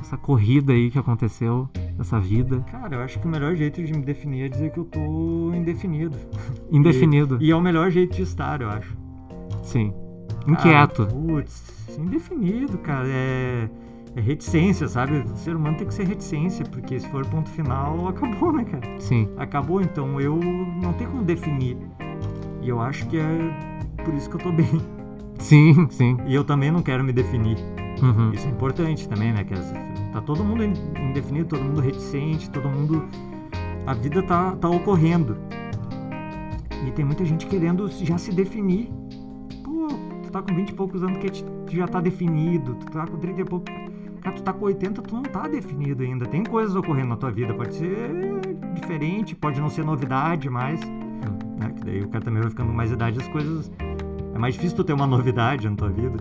essa 0.00 0.16
corrida 0.16 0.72
aí 0.72 0.90
que 0.90 0.98
aconteceu, 0.98 1.68
essa 1.98 2.18
vida 2.18 2.60
Cara, 2.72 2.96
eu 2.96 3.02
acho 3.02 3.20
que 3.20 3.26
o 3.26 3.30
melhor 3.30 3.54
jeito 3.54 3.82
de 3.82 3.92
me 3.92 4.02
definir 4.02 4.46
é 4.46 4.48
dizer 4.48 4.72
que 4.72 4.78
eu 4.78 4.84
tô 4.84 5.54
indefinido. 5.54 6.18
indefinido. 6.70 7.38
E 7.40 7.50
é 7.50 7.56
o 7.56 7.60
melhor 7.60 7.90
jeito 7.90 8.16
de 8.16 8.22
estar, 8.22 8.60
eu 8.60 8.68
acho. 8.68 8.96
Sim. 9.62 9.92
Cara, 10.40 10.50
Inquieto. 10.50 11.06
Putz, 11.06 11.96
indefinido, 11.96 12.78
cara. 12.78 13.06
É... 13.08 13.68
é 14.16 14.20
reticência, 14.20 14.88
sabe? 14.88 15.18
O 15.18 15.36
ser 15.36 15.54
humano 15.54 15.76
tem 15.76 15.86
que 15.86 15.94
ser 15.94 16.06
reticência, 16.06 16.64
porque 16.66 16.98
se 16.98 17.08
for 17.08 17.24
ponto 17.26 17.48
final, 17.50 18.08
acabou, 18.08 18.52
né, 18.52 18.64
cara? 18.64 19.00
Sim. 19.00 19.28
Acabou, 19.38 19.80
então 19.80 20.20
eu 20.20 20.36
não 20.36 20.92
tenho 20.94 21.10
como 21.10 21.22
definir. 21.22 21.76
E 22.60 22.68
eu 22.68 22.80
acho 22.80 23.06
que 23.06 23.18
é 23.18 23.38
por 24.04 24.12
isso 24.14 24.28
que 24.28 24.36
eu 24.36 24.40
tô 24.40 24.52
bem. 24.52 25.01
Sim, 25.38 25.86
sim. 25.90 26.16
E 26.26 26.34
eu 26.34 26.44
também 26.44 26.70
não 26.70 26.82
quero 26.82 27.02
me 27.02 27.12
definir. 27.12 27.56
Uhum. 28.02 28.30
Isso 28.32 28.46
é 28.46 28.50
importante 28.50 29.08
também, 29.08 29.32
né? 29.32 29.44
Que 29.44 29.54
tá 30.12 30.20
todo 30.20 30.42
mundo 30.44 30.64
in- 30.64 30.74
indefinido, 31.10 31.46
todo 31.48 31.62
mundo 31.64 31.80
reticente, 31.80 32.50
todo 32.50 32.68
mundo. 32.68 33.04
A 33.86 33.94
vida 33.94 34.22
tá, 34.22 34.52
tá 34.56 34.68
ocorrendo. 34.68 35.36
E 36.86 36.90
tem 36.90 37.04
muita 37.04 37.24
gente 37.24 37.46
querendo 37.46 37.88
já 37.88 38.18
se 38.18 38.32
definir. 38.32 38.90
Pô, 39.64 39.88
tu 40.22 40.30
tá 40.32 40.42
com 40.42 40.54
20 40.54 40.70
e 40.70 40.74
poucos 40.74 41.02
anos 41.02 41.18
que 41.18 41.28
te- 41.30 41.44
tu 41.44 41.76
já 41.76 41.86
tá 41.86 42.00
definido, 42.00 42.74
tu 42.74 42.86
tá 42.86 43.06
com 43.06 43.16
30 43.18 43.40
e 43.40 43.44
pouco. 43.44 43.66
Cara, 44.20 44.36
tu 44.36 44.42
tá 44.42 44.52
com 44.52 44.64
80, 44.66 45.02
tu 45.02 45.14
não 45.14 45.22
tá 45.22 45.48
definido 45.48 46.02
ainda. 46.02 46.26
Tem 46.26 46.44
coisas 46.44 46.74
ocorrendo 46.76 47.08
na 47.08 47.16
tua 47.16 47.30
vida. 47.30 47.52
Pode 47.54 47.74
ser 47.74 48.10
diferente, 48.74 49.34
pode 49.34 49.60
não 49.60 49.68
ser 49.68 49.84
novidade 49.84 50.48
mais. 50.48 50.80
Né? 50.80 51.72
Que 51.76 51.84
daí 51.84 52.00
o 52.02 52.08
cara 52.08 52.24
também 52.24 52.40
vai 52.40 52.50
ficando 52.50 52.72
mais 52.72 52.90
idade, 52.92 53.18
as 53.20 53.28
coisas. 53.28 53.70
É 54.34 54.38
mais 54.38 54.54
difícil 54.54 54.76
tu 54.76 54.84
ter 54.84 54.92
uma 54.92 55.06
novidade 55.06 55.68
na 55.68 55.76
tua 55.76 55.88
vida. 55.90 56.18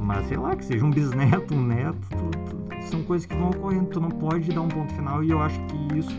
Mas 0.00 0.26
sei 0.26 0.36
lá, 0.38 0.54
que 0.56 0.64
seja 0.64 0.84
um 0.84 0.90
bisneto, 0.90 1.54
um 1.54 1.62
neto, 1.62 1.98
tu- 2.10 2.38
tu- 2.78 2.82
são 2.86 3.02
coisas 3.02 3.26
que 3.26 3.34
vão 3.36 3.50
ocorrendo. 3.50 3.86
Tu 3.86 4.00
não 4.00 4.10
pode 4.10 4.50
dar 4.52 4.62
um 4.62 4.68
ponto 4.68 4.92
final 4.94 5.22
e 5.22 5.30
eu 5.30 5.40
acho 5.42 5.58
que 5.66 5.98
isso. 5.98 6.16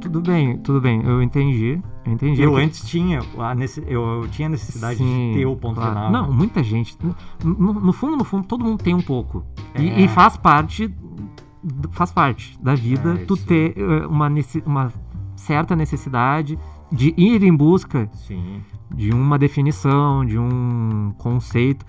Tudo 0.00 0.20
bem, 0.20 0.58
tudo 0.58 0.80
bem. 0.80 1.02
Eu 1.02 1.22
entendi. 1.22 1.80
Eu 2.04 2.12
entendi. 2.12 2.42
Eu 2.42 2.58
É 2.58 2.64
antes 2.64 2.86
tinha 2.86 3.20
a 3.38 3.54
nece- 3.54 3.82
eu, 3.86 4.22
eu 4.22 4.28
tinha 4.28 4.48
necessidade 4.48 4.98
Sim, 4.98 5.32
de 5.32 5.38
ter 5.38 5.46
o 5.46 5.56
ponto 5.56 5.76
claro. 5.76 5.92
final. 5.94 6.10
Não, 6.12 6.32
muita 6.32 6.62
gente. 6.62 6.96
No, 7.42 7.72
no 7.72 7.92
fundo, 7.92 8.16
no 8.16 8.24
fundo, 8.24 8.46
todo 8.46 8.62
mundo 8.64 8.82
tem 8.82 8.94
um 8.94 9.00
pouco. 9.00 9.44
E, 9.78 9.88
É. 9.88 10.00
e 10.02 10.08
faz 10.08 10.36
parte. 10.36 10.94
Faz 11.92 12.12
parte 12.12 12.58
da 12.62 12.74
vida 12.74 13.14
É, 13.14 13.24
tu 13.24 13.34
isso. 13.34 13.46
ter 13.46 13.72
eh, 13.78 14.06
uma, 14.06 14.28
uma 14.66 14.92
certa 15.34 15.74
necessidade 15.74 16.58
de 16.92 17.14
ir 17.16 17.42
em 17.42 17.54
busca 17.56 18.06
Sim. 18.12 18.60
De 18.96 19.12
uma 19.12 19.38
definição, 19.38 20.24
de 20.24 20.38
um 20.38 21.12
conceito. 21.18 21.84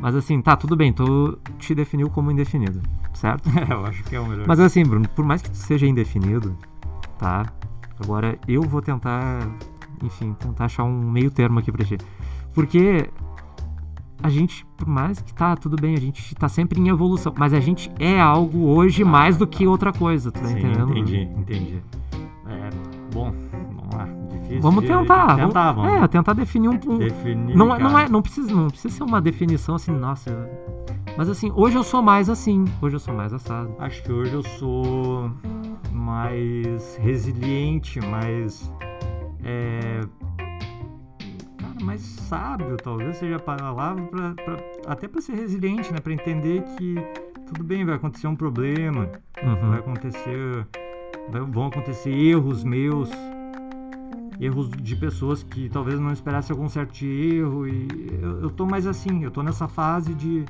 Mas 0.00 0.14
assim, 0.14 0.40
tá, 0.40 0.56
tudo 0.56 0.76
bem, 0.76 0.92
tu 0.92 1.38
te 1.58 1.74
definiu 1.74 2.10
como 2.10 2.30
indefinido, 2.30 2.80
certo? 3.14 3.48
eu 3.70 3.86
acho 3.86 4.02
que 4.04 4.16
é 4.16 4.20
o 4.20 4.26
melhor. 4.26 4.46
Mas 4.46 4.58
assim, 4.60 4.82
Bruno, 4.84 5.08
por 5.08 5.24
mais 5.24 5.42
que 5.42 5.50
tu 5.50 5.56
seja 5.56 5.86
indefinido, 5.86 6.56
tá? 7.18 7.46
Agora 8.02 8.38
eu 8.48 8.62
vou 8.62 8.82
tentar, 8.82 9.48
enfim, 10.02 10.34
tentar 10.34 10.64
achar 10.64 10.84
um 10.84 11.10
meio 11.10 11.30
termo 11.30 11.58
aqui 11.58 11.70
pra 11.70 11.84
ti. 11.84 11.98
Porque 12.52 13.08
a 14.22 14.28
gente, 14.28 14.64
por 14.76 14.86
mais 14.86 15.20
que 15.20 15.34
tá, 15.34 15.56
tudo 15.56 15.76
bem, 15.80 15.94
a 15.94 16.00
gente 16.00 16.34
tá 16.34 16.48
sempre 16.48 16.80
em 16.80 16.88
evolução, 16.88 17.32
mas 17.36 17.52
a 17.52 17.60
gente 17.60 17.90
é 17.98 18.20
algo 18.20 18.66
hoje 18.66 19.04
mais 19.04 19.36
do 19.36 19.46
que 19.46 19.66
outra 19.66 19.92
coisa, 19.92 20.30
tu 20.30 20.40
tá 20.40 20.46
Sim, 20.46 20.58
entendendo? 20.58 20.90
entendi, 20.90 21.22
entendi. 21.36 21.82
É, 22.46 22.70
bom, 23.12 23.32
Difícil. 24.56 24.62
Vamos 24.62 24.82
de- 24.84 24.88
tentar. 24.88 25.36
de 25.36 25.42
tentar, 25.46 25.72
vamos, 25.72 25.90
vamos. 25.90 26.04
É, 26.04 26.08
tentar 26.08 26.32
definir 26.34 26.68
um, 26.68 26.78
um, 26.88 26.98
Definir. 26.98 27.56
não, 27.56 27.74
é, 27.74 27.78
não, 27.78 27.98
é, 27.98 28.08
não, 28.08 28.22
precisa, 28.22 28.54
não 28.54 28.68
precisa 28.68 28.94
ser 28.94 29.02
uma 29.02 29.20
definição 29.20 29.74
assim, 29.74 29.92
nossa. 29.92 30.48
Mas 31.16 31.28
assim, 31.28 31.52
hoje 31.54 31.76
eu 31.76 31.82
sou 31.82 32.00
mais 32.02 32.28
assim, 32.30 32.64
hoje 32.80 32.96
eu 32.96 33.00
sou 33.00 33.12
mais 33.14 33.32
assado. 33.32 33.74
Acho 33.78 34.02
que 34.02 34.12
hoje 34.12 34.32
eu 34.34 34.42
sou 34.42 35.30
mais 35.92 36.96
resiliente, 36.96 38.00
mais. 38.00 38.72
É, 39.44 40.00
cara, 41.58 41.84
mais 41.84 42.00
sábio, 42.00 42.76
talvez 42.76 43.16
seja 43.16 43.36
a 43.36 43.40
palavra, 43.40 44.02
pra, 44.04 44.34
pra- 44.34 44.56
até 44.86 45.06
para 45.08 45.20
ser 45.20 45.34
resiliente, 45.34 45.92
né? 45.92 45.98
Para 46.00 46.12
entender 46.12 46.62
que 46.76 46.94
tudo 47.46 47.62
bem, 47.64 47.84
vai 47.84 47.96
acontecer 47.96 48.26
um 48.26 48.36
problema, 48.36 49.08
vai 49.42 49.54
Uhum. 49.62 49.72
acontecer. 49.74 50.66
vai- 51.30 51.40
vão 51.42 51.66
acontecer 51.66 52.10
erros 52.10 52.64
meus, 52.64 53.08
erros 54.44 54.68
de 54.70 54.96
pessoas 54.96 55.42
que 55.42 55.68
talvez 55.68 56.00
não 56.00 56.12
esperassem 56.12 56.54
algum 56.54 56.68
certo 56.68 57.04
erro. 57.04 57.66
E 57.68 57.86
eu, 58.20 58.42
eu 58.42 58.50
tô 58.50 58.66
mais 58.66 58.86
assim, 58.86 59.22
eu 59.22 59.30
tô 59.30 59.42
nessa 59.42 59.68
fase 59.68 60.14
de, 60.14 60.44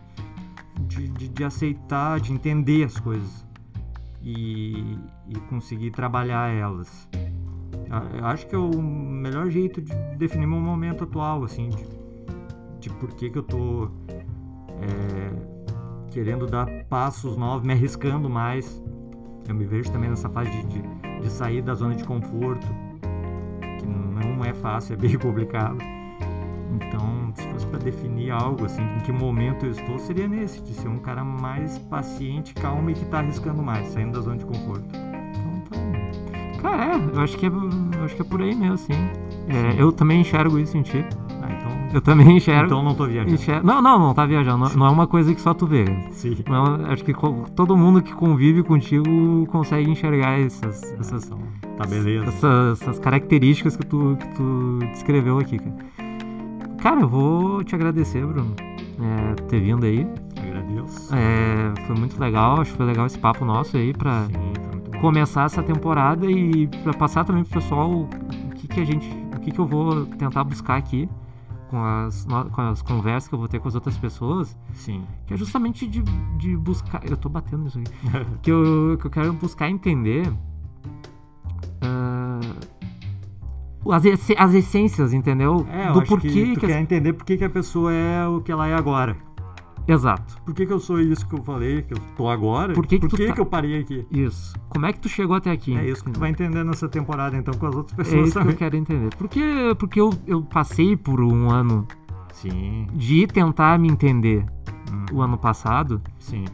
de, 0.80 1.08
de, 1.08 1.28
de 1.28 1.44
aceitar, 1.44 2.18
de 2.18 2.32
entender 2.32 2.84
as 2.84 2.98
coisas 2.98 3.46
e, 4.22 4.96
e 5.28 5.34
conseguir 5.48 5.90
trabalhar 5.90 6.48
elas. 6.50 7.08
Eu 8.18 8.24
acho 8.24 8.46
que 8.46 8.54
é 8.54 8.58
o 8.58 8.80
melhor 8.80 9.50
jeito 9.50 9.82
de 9.82 9.94
definir 10.16 10.46
meu 10.46 10.60
momento 10.60 11.04
atual, 11.04 11.44
assim, 11.44 11.68
de, 11.68 11.86
de 12.80 12.90
por 12.90 13.12
que, 13.12 13.28
que 13.28 13.36
eu 13.36 13.42
tô 13.42 13.90
é, 14.80 16.10
querendo 16.10 16.46
dar 16.46 16.66
passos 16.84 17.36
novos, 17.36 17.66
me 17.66 17.74
arriscando 17.74 18.30
mais. 18.30 18.82
Eu 19.46 19.54
me 19.54 19.66
vejo 19.66 19.92
também 19.92 20.08
nessa 20.08 20.30
fase 20.30 20.50
de, 20.50 20.66
de, 20.68 20.82
de 21.20 21.30
sair 21.30 21.60
da 21.60 21.74
zona 21.74 21.94
de 21.94 22.04
conforto, 22.04 22.66
que 23.82 23.88
não 23.88 24.44
é 24.44 24.54
fácil, 24.54 24.94
é 24.94 24.96
bem 24.96 25.16
complicado. 25.18 25.78
Então, 26.74 27.32
se 27.34 27.46
fosse 27.48 27.66
para 27.66 27.78
definir 27.78 28.30
algo, 28.30 28.64
assim, 28.64 28.82
em 28.82 29.00
que 29.00 29.12
momento 29.12 29.66
eu 29.66 29.72
estou, 29.72 29.98
seria 29.98 30.26
nesse, 30.26 30.60
de 30.62 30.74
ser 30.74 30.88
um 30.88 30.98
cara 30.98 31.24
mais 31.24 31.78
paciente, 31.78 32.54
calmo 32.54 32.90
e 32.90 32.94
que 32.94 33.04
tá 33.06 33.18
arriscando 33.18 33.62
mais, 33.62 33.88
saindo 33.88 34.12
da 34.12 34.20
zona 34.20 34.38
de 34.38 34.44
conforto. 34.44 34.84
Então, 34.88 35.60
tá. 35.70 36.62
Cara, 36.62 36.94
é, 36.94 37.16
eu 37.16 37.20
acho 37.20 37.36
que 37.36 37.46
é, 37.46 37.48
eu 37.48 38.04
acho 38.04 38.14
que 38.14 38.22
é 38.22 38.24
por 38.24 38.40
aí 38.40 38.54
mesmo, 38.54 38.78
sim. 38.78 38.92
É, 39.48 39.80
eu 39.80 39.92
também 39.92 40.20
enxergo 40.20 40.58
isso 40.58 40.76
em 40.76 40.82
ti. 40.82 40.98
Então, 40.98 41.21
Eu 41.92 42.00
também 42.00 42.36
enxergo. 42.36 42.66
então 42.66 42.82
não 42.82 42.94
tô 42.94 43.06
viajando. 43.06 43.34
enxergo- 43.34 43.66
Não, 43.66 43.82
não, 43.82 43.98
não 43.98 44.14
tá 44.14 44.24
viajando. 44.26 44.64
Não, 44.68 44.74
não 44.76 44.86
é 44.86 44.90
uma 44.90 45.06
coisa 45.06 45.34
que 45.34 45.40
só 45.40 45.52
tu 45.52 45.66
vê. 45.66 45.84
Sim. 46.10 46.36
Não, 46.48 46.86
acho 46.86 47.04
que 47.04 47.12
todo 47.54 47.76
mundo 47.76 48.00
que 48.02 48.12
convive 48.12 48.62
contigo 48.62 49.46
consegue 49.48 49.90
enxergar 49.90 50.38
essas, 50.40 50.82
essas, 50.98 51.28
tá 51.28 51.86
beleza. 51.88 52.26
essas, 52.26 52.80
essas 52.82 52.98
características 52.98 53.76
que 53.76 53.84
tu, 53.86 54.16
que 54.18 54.26
tu 54.34 54.78
descreveu 54.92 55.38
aqui, 55.38 55.58
cara. 55.58 55.76
Cara, 56.78 57.00
eu 57.02 57.08
vou 57.08 57.62
te 57.62 57.74
agradecer, 57.74 58.24
Bruno, 58.26 58.54
é, 58.58 59.34
por 59.34 59.44
ter 59.46 59.60
vindo 59.60 59.84
aí. 59.84 60.06
Agradeço. 60.42 61.14
É, 61.14 61.72
foi 61.86 61.94
muito 61.96 62.18
legal, 62.20 62.60
acho 62.60 62.72
que 62.72 62.76
foi 62.76 62.86
legal 62.86 63.06
esse 63.06 63.18
papo 63.18 63.44
nosso 63.44 63.76
aí 63.76 63.92
pra 63.92 64.24
Sim, 64.24 64.98
começar 65.00 65.44
essa 65.44 65.62
temporada 65.62 66.26
e 66.30 66.66
pra 66.82 66.92
passar 66.92 67.24
também 67.24 67.44
pro 67.44 67.60
pessoal 67.60 67.88
o 67.90 68.08
que, 68.56 68.66
que 68.66 68.80
a 68.80 68.84
gente, 68.84 69.08
o 69.36 69.40
que, 69.40 69.50
que 69.52 69.58
eu 69.58 69.66
vou 69.66 70.06
tentar 70.06 70.42
buscar 70.42 70.76
aqui 70.76 71.08
com 71.72 71.82
as, 71.82 72.26
com 72.52 72.60
as 72.60 72.82
conversas 72.82 73.26
que 73.28 73.34
eu 73.34 73.38
vou 73.38 73.48
ter 73.48 73.58
com 73.58 73.66
as 73.66 73.74
outras 73.74 73.96
pessoas, 73.96 74.54
Sim. 74.74 75.02
que 75.26 75.32
é 75.32 75.36
justamente 75.38 75.86
de, 75.88 76.02
de 76.36 76.54
buscar. 76.54 77.00
Eu 77.08 77.16
tô 77.16 77.30
batendo 77.30 77.64
nisso 77.64 77.78
aqui. 77.78 77.90
que, 78.42 78.52
eu, 78.52 78.98
que 79.00 79.06
eu 79.06 79.10
quero 79.10 79.32
buscar 79.32 79.70
entender. 79.70 80.30
ah, 81.80 82.40
as, 83.90 84.04
as 84.36 84.54
essências, 84.54 85.14
entendeu? 85.14 85.66
É, 85.70 85.88
eu 85.88 85.94
Do 85.94 86.02
porquê 86.04 86.28
que 86.28 86.54
tu 86.54 86.60
que 86.60 86.66
as- 86.66 86.72
quer 86.72 86.80
entender 86.82 87.14
por 87.14 87.24
que 87.24 87.42
a 87.42 87.48
pessoa 87.48 87.90
é 87.90 88.28
o 88.28 88.42
que 88.42 88.52
ela 88.52 88.68
é 88.68 88.74
agora. 88.74 89.16
Exato. 89.92 90.40
Por 90.44 90.54
que, 90.54 90.66
que 90.66 90.72
eu 90.72 90.80
sou 90.80 91.00
isso 91.00 91.26
que 91.28 91.34
eu 91.34 91.42
falei, 91.42 91.82
que 91.82 91.94
eu 91.94 91.98
tô 92.16 92.28
agora? 92.28 92.72
Por 92.72 92.86
que 92.86 92.98
que 92.98 93.06
tu 93.08 93.16
que, 93.16 93.26
tá- 93.26 93.32
que 93.34 93.40
eu 93.40 93.46
parei 93.46 93.80
aqui? 93.80 94.06
Isso. 94.10 94.54
Como 94.68 94.86
é 94.86 94.92
que 94.92 95.00
tu 95.00 95.08
chegou 95.08 95.36
até 95.36 95.50
aqui? 95.50 95.76
É 95.76 95.88
isso 95.88 96.02
que 96.04 96.10
tu 96.10 96.20
vai 96.20 96.30
entender 96.30 96.64
nessa 96.64 96.88
temporada, 96.88 97.36
então, 97.36 97.52
com 97.54 97.66
as 97.66 97.74
outras 97.74 97.92
É 97.98 98.02
pessoas 98.02 98.22
isso 98.28 98.32
que 98.32 98.38
também. 98.38 98.52
eu 98.54 98.58
quero 98.58 98.76
entender. 98.76 99.14
Porque, 99.16 99.42
porque 99.78 100.00
eu, 100.00 100.10
eu 100.26 100.42
passei 100.42 100.96
por 100.96 101.20
um 101.20 101.50
ano 101.50 101.86
Sim, 102.32 102.86
de 102.94 103.26
tentar 103.26 103.78
me 103.78 103.88
entender 103.88 104.44
Hum. 104.92 105.06
o 105.16 105.20
ano 105.22 105.38
passado, 105.38 106.00
sim. 106.18 106.44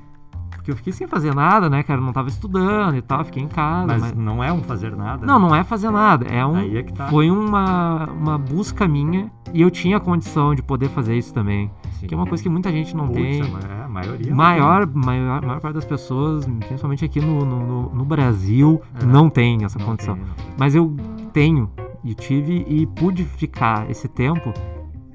Porque 0.69 0.73
eu 0.73 0.77
fiquei 0.77 0.93
sem 0.93 1.07
fazer 1.07 1.35
nada, 1.35 1.71
né, 1.71 1.83
cara? 1.83 1.99
Não 1.99 2.13
tava 2.13 2.29
estudando 2.29 2.95
e 2.97 3.01
tal, 3.01 3.25
fiquei 3.25 3.43
em 3.43 3.49
casa. 3.49 3.87
Mas 3.87 4.01
mas- 4.03 4.15
não 4.15 4.45
é 4.45 4.53
um 4.53 4.63
fazer 4.63 4.95
nada. 4.95 5.25
Não, 5.27 5.39
não 5.39 5.55
é 5.55 5.65
fazer 5.65 5.91
nada. 5.91 6.27
É 6.27 6.45
um, 6.45 6.59
é 6.59 6.83
tá. 6.83 7.09
Foi 7.09 7.31
uma, 7.31 8.05
uma 8.11 8.37
busca 8.39 8.87
minha 8.87 9.31
e 9.55 9.63
eu 9.63 9.71
tinha 9.71 9.99
condição 9.99 10.55
de 10.55 10.63
poder 10.63 10.91
fazer 10.91 11.17
isso 11.17 11.33
também. 11.33 11.71
Sim. 11.93 12.07
Que 12.07 12.13
é 12.15 12.17
uma 12.17 12.27
coisa 12.27 12.43
que 12.43 12.51
muita 12.51 12.71
gente 12.71 12.95
não 12.95 13.07
Putz, 13.07 13.17
tem. 13.19 13.43
a 13.43 13.47
é, 13.47 13.85
a 13.85 13.89
maioria. 13.89 14.35
Maior, 14.35 14.87
maior, 14.87 15.43
maior 15.45 15.61
parte 15.61 15.75
das 15.77 15.87
pessoas, 15.87 16.45
principalmente 16.45 17.03
aqui 17.05 17.19
no, 17.21 17.45
no, 17.47 17.89
no- 17.95 18.05
Brasil, 18.05 18.81
É. 19.01 19.07
não 19.07 19.31
tem 19.31 19.65
essa 19.65 19.79
tem, 19.79 19.87
não 19.87 19.93
condição. 19.93 20.15
tem, 20.17 20.25
tem. 20.25 20.55
Mas 20.59 20.75
eu 20.75 20.95
tenho 21.33 21.71
e 22.05 22.15
tive 22.15 22.65
e 22.69 22.87
pude 22.87 23.25
ficar 23.25 23.91
esse 23.91 24.07
tempo 24.07 24.53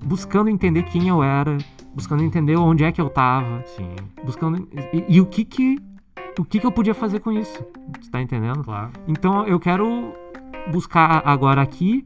buscando 0.04 0.50
entender 0.50 0.84
quem 0.84 1.08
eu 1.10 1.24
era, 1.24 1.58
buscando 1.94 2.24
entender 2.24 2.56
onde 2.58 2.84
é 2.84 2.92
que 2.92 3.00
eu 3.00 3.10
tava, 3.10 3.64
Sim, 3.66 3.96
buscando 4.24 4.68
e, 4.92 5.06
e 5.16 5.22
o 5.22 5.26
que 5.26 5.46
que 5.46 5.78
o 6.38 6.44
que 6.44 6.60
que 6.60 6.66
eu 6.66 6.72
podia 6.72 6.96
fazer 6.96 7.20
com 7.20 7.32
isso. 7.32 7.64
Tu 8.02 8.10
tá 8.10 8.22
entendendo? 8.22 8.64
claro. 8.64 8.92
Então 9.08 9.46
eu 9.46 9.60
quero 9.60 10.14
buscar 10.72 11.22
agora 11.26 11.62
aqui 11.62 12.06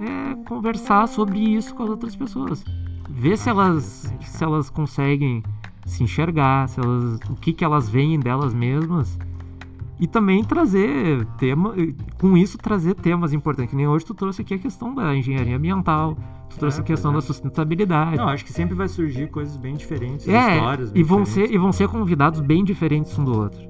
é, 0.00 0.34
conversar 0.48 1.06
sobre 1.08 1.38
isso 1.38 1.74
com 1.74 1.82
as 1.82 1.90
outras 1.90 2.16
pessoas, 2.16 2.64
ver 3.08 3.36
se 3.36 3.50
Acho 3.50 3.60
elas 3.60 4.14
se 4.22 4.44
elas 4.44 4.70
conseguem 4.70 5.42
se 5.84 6.04
enxergar, 6.04 6.68
se 6.68 6.80
elas 6.80 7.20
o 7.28 7.34
que 7.34 7.52
que 7.52 7.64
elas 7.64 7.88
veem 7.88 8.18
delas 8.18 8.54
mesmas 8.54 9.18
E 10.00 10.06
também 10.06 10.44
trazer 10.44 11.24
tema, 11.38 11.74
com 12.20 12.36
isso 12.36 12.56
trazer 12.56 12.94
temas 12.94 13.32
importantes. 13.32 13.70
Que 13.70 13.76
nem 13.76 13.88
hoje 13.88 14.04
tu 14.04 14.14
trouxe 14.14 14.42
aqui 14.42 14.54
a 14.54 14.58
questão 14.58 14.94
da 14.94 15.14
engenharia 15.16 15.56
ambiental, 15.56 16.16
tu 16.48 16.56
trouxe 16.58 16.78
É, 16.78 16.82
a 16.82 16.84
questão 16.84 17.10
pois 17.12 17.24
da 17.24 17.26
sustentabilidade. 17.32 18.16
Não, 18.16 18.28
acho 18.28 18.44
que 18.44 18.52
sempre 18.52 18.74
vai 18.76 18.86
surgir 18.88 19.28
coisas 19.28 19.56
bem 19.56 19.74
diferentes, 19.74 20.28
é, 20.28 20.56
histórias 20.56 20.92
bem 20.92 21.00
e 21.00 21.04
vão, 21.04 21.24
ser, 21.24 21.52
e 21.52 21.58
vão 21.58 21.72
ser 21.72 21.88
convidados 21.88 22.40
bem 22.40 22.62
diferentes 22.64 23.18
um 23.18 23.24
do 23.24 23.36
outro. 23.36 23.60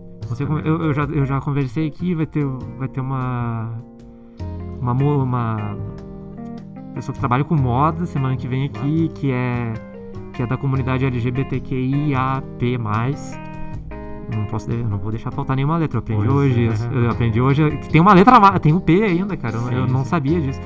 Con- 0.46 0.58
eu, 0.58 0.82
eu 0.82 0.92
já, 0.92 1.04
eu 1.04 1.24
já 1.24 1.40
conversei 1.40 1.86
aqui, 1.86 2.14
vai 2.14 2.26
ter, 2.26 2.44
vai 2.78 2.88
ter 2.88 3.00
uma, 3.00 3.70
uma, 4.82 4.92
uma 4.92 5.76
pessoa 6.94 7.14
que 7.14 7.18
trabalha 7.20 7.44
com 7.44 7.56
moda 7.56 8.04
semana 8.04 8.36
que 8.36 8.46
vem 8.46 8.66
aqui, 8.66 9.08
que 9.14 9.30
é, 9.32 9.72
que 10.34 10.42
é 10.42 10.46
da 10.46 10.58
comunidade 10.58 11.06
LGBTQIAP+. 11.06 12.78
Não 14.36 14.44
posso, 14.46 14.68
de- 14.68 14.76
não 14.82 14.98
vou 14.98 15.10
deixar 15.10 15.30
faltar 15.30 15.56
nenhuma 15.56 15.76
letra. 15.76 15.98
Eu 15.98 16.00
aprendi 16.00 16.24
Pois 16.26 16.34
hoje. 16.36 16.68
é. 16.68 16.72
isso. 16.72 16.86
Eu 16.88 17.10
aprendi 17.10 17.40
hoje. 17.40 17.70
que 17.78 17.88
Tem 17.88 18.00
uma 18.00 18.12
letra, 18.14 18.58
tem 18.60 18.72
um 18.72 18.80
P 18.80 19.02
ainda, 19.02 19.36
cara. 19.36 19.56
eu- 19.56 19.72
eu 19.72 19.86
Sim, 19.86 19.92
não 19.92 20.04
sim. 20.04 20.10
sabia 20.10 20.40
disso. 20.40 20.60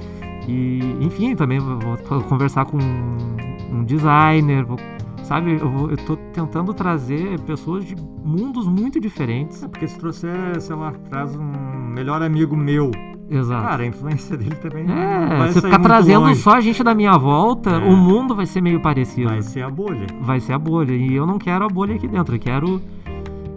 E, 0.48 0.96
enfim, 1.00 1.36
também 1.36 1.58
vou, 1.60 1.78
vou 2.08 2.20
conversar 2.22 2.64
com 2.64 2.76
um 2.78 3.84
designer, 3.84 4.64
vou- 4.64 4.78
sabe? 5.22 5.58
Eu, 5.60 5.70
vou- 5.70 5.90
eu 5.90 5.96
tô 5.96 6.16
tentando 6.16 6.74
trazer 6.74 7.38
pessoas 7.40 7.84
de 7.84 7.94
mundos 8.24 8.66
muito 8.66 8.98
diferentes. 9.00 9.62
É, 9.62 9.68
porque 9.68 9.86
se 9.86 9.98
trouxer, 9.98 10.60
sei 10.60 10.76
lá, 10.76 10.92
traz 11.08 11.36
um 11.36 11.52
melhor 11.94 12.22
amigo 12.22 12.56
meu, 12.56 12.90
Exato. 13.30 13.62
cara, 13.62 13.82
a 13.82 13.86
influência 13.86 14.36
dele 14.36 14.54
também 14.56 14.84
é, 14.90 15.52
se 15.52 15.60
ficar 15.60 15.78
trazendo 15.78 16.20
longe. 16.26 16.40
só 16.40 16.54
a 16.56 16.60
gente 16.60 16.82
da 16.82 16.94
minha 16.94 17.16
volta, 17.16 17.70
É. 17.70 17.78
o 17.78 17.96
mundo 17.96 18.34
vai 18.34 18.46
ser 18.46 18.60
meio 18.60 18.80
parecido. 18.80 19.28
Vai 19.30 19.42
ser 19.42 19.62
a 19.62 19.70
bolha. 19.70 20.06
vai 20.20 20.40
ser 20.40 20.52
a 20.54 20.58
bolha. 20.58 20.92
E 20.92 21.14
eu 21.14 21.24
não 21.26 21.38
quero 21.38 21.64
a 21.64 21.68
bolha 21.68 21.94
aqui 21.94 22.08
dentro. 22.08 22.34
Eu 22.34 22.40
quero 22.40 22.80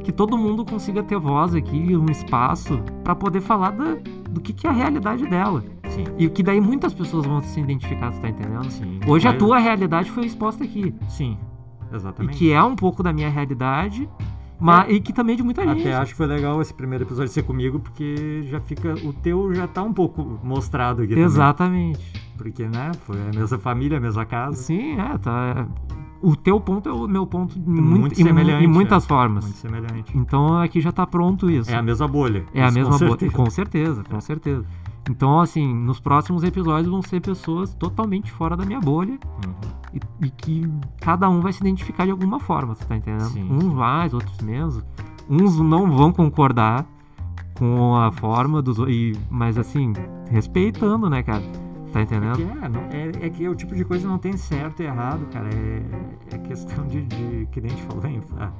que 0.05 0.11
todo 0.11 0.37
mundo 0.37 0.63
consiga 0.63 1.01
ter 1.03 1.17
voz 1.17 1.55
aqui, 1.55 1.97
um 1.97 2.05
espaço, 2.11 2.79
pra 3.03 3.15
poder 3.15 3.41
falar 3.41 3.71
da- 3.71 3.97
do 4.29 4.39
que, 4.39 4.53
que 4.53 4.67
é 4.67 4.69
a 4.69 4.73
realidade 4.73 5.25
dela. 5.27 5.63
Sim. 5.89 6.03
E 6.17 6.29
que 6.29 6.43
daí 6.43 6.61
muitas 6.61 6.93
pessoas 6.93 7.25
vão 7.25 7.41
se 7.41 7.59
identificar, 7.59 8.11
tu 8.11 8.19
tá 8.21 8.29
entendendo? 8.29 8.69
Sim. 8.69 8.99
Hoje 9.07 9.27
a 9.27 9.31
Vai- 9.31 9.39
tua 9.39 9.57
realidade 9.57 10.11
foi 10.11 10.25
exposta 10.25 10.63
aqui. 10.63 10.93
Sim, 11.09 11.37
E 11.91 11.95
exatamente. 11.95 12.37
que 12.37 12.51
é 12.51 12.61
um 12.63 12.75
pouco 12.75 13.01
da 13.01 13.11
minha 13.11 13.29
realidade, 13.29 14.07
mas, 14.59 14.91
e 14.93 14.99
que 14.99 15.11
também 15.11 15.33
é 15.33 15.37
de 15.37 15.43
muita 15.43 15.63
gente. 15.63 15.81
Até 15.81 15.95
acho 15.95 16.11
que 16.11 16.17
foi 16.17 16.27
legal 16.27 16.61
esse 16.61 16.73
primeiro 16.73 17.03
episódio 17.03 17.31
ser 17.31 17.43
comigo, 17.43 17.79
porque 17.79 18.43
já 18.49 18.59
fica. 18.61 18.93
O 19.03 19.11
teu 19.11 19.53
já 19.55 19.67
tá 19.67 19.81
um 19.81 19.91
pouco 19.93 20.39
mostrado 20.43 21.01
aqui. 21.01 21.09
também. 21.09 21.23
Exatamente. 21.25 22.13
Porque, 22.37 22.63
né? 22.67 22.91
Foi 23.05 23.17
a 23.19 23.37
mesma 23.37 23.57
família, 23.57 23.97
a 23.97 24.01
mesma 24.01 24.25
casa. 24.25 24.57
Sim, 24.57 24.99
é, 24.99 25.17
tá. 25.17 25.67
O 26.27 26.35
teu 26.35 26.59
ponto 26.59 26.89
é 26.89 26.91
o 26.91 27.07
meu 27.07 27.27
ponto 27.27 27.57
em, 27.57 27.61
Muito 27.61 27.99
muito, 27.99 28.19
em, 28.19 28.23
semelhante, 28.23 28.63
em 28.63 28.67
muitas 28.67 29.03
é. 29.03 29.07
formas. 29.07 29.43
Muito 29.45 29.57
semelhante. 29.57 30.17
Então 30.17 30.57
aqui 30.59 30.81
já 30.81 30.91
tá 30.91 31.05
pronto 31.05 31.49
isso. 31.51 31.69
É 31.69 31.75
a 31.75 31.81
mesma 31.83 32.07
bolha. 32.07 32.45
É 32.53 32.63
a 32.63 32.71
mesma 32.71 32.97
com 32.97 33.05
bolha. 33.05 33.09
certeza. 33.19 33.31
Com 33.33 33.49
certeza, 33.49 34.03
com 34.03 34.19
certeza. 34.21 34.65
Então, 35.07 35.39
assim, 35.39 35.71
nos 35.71 35.99
próximos 35.99 36.43
episódios 36.43 36.89
vão 36.89 37.01
ser 37.03 37.21
pessoas 37.21 37.75
totalmente 37.75 38.31
fora 38.31 38.57
da 38.57 38.65
minha 38.65 38.79
bolha 38.79 39.19
Uhum. 39.45 39.53
e, 40.21 40.25
e 40.25 40.29
que 40.31 40.67
cada 40.99 41.29
um 41.29 41.41
vai 41.41 41.53
se 41.53 41.61
identificar 41.61 42.05
de 42.05 42.11
alguma 42.11 42.39
forma, 42.39 42.73
você 42.73 42.83
tá 42.85 42.95
entendendo? 42.95 43.29
Sim. 43.29 43.47
Uns 43.51 43.71
mais, 43.71 44.13
outros 44.13 44.39
menos. 44.41 44.83
Uns 45.29 45.59
não 45.59 45.91
vão 45.91 46.11
concordar 46.11 46.87
com 47.57 47.95
a 47.95 48.11
forma 48.11 48.61
dos 48.63 48.79
e 48.79 49.13
Mas 49.29 49.57
assim, 49.59 49.93
respeitando, 50.31 51.07
né, 51.09 51.21
cara? 51.21 51.43
Tá 51.95 52.01
entendendo? 52.01 52.41
É, 52.61 52.67
não- 52.67 52.81
é, 52.91 53.25
é 53.25 53.29
que 53.29 53.47
o 53.47 53.55
tipo 53.55 53.73
de 53.73 53.85
coisa 53.85 54.05
não 54.05 54.17
tem 54.17 54.35
certo 54.35 54.83
e 54.83 54.85
errado, 54.85 55.25
cara. 55.31 55.47
É, 55.47 56.35
é 56.35 56.37
questão 56.39 56.85
de, 56.87 57.01
de. 57.03 57.47
Que 57.53 57.61
nem 57.61 57.71
a 57.71 57.73
gente 57.73 57.83
falou, 57.87 58.03
a, 58.37 58.51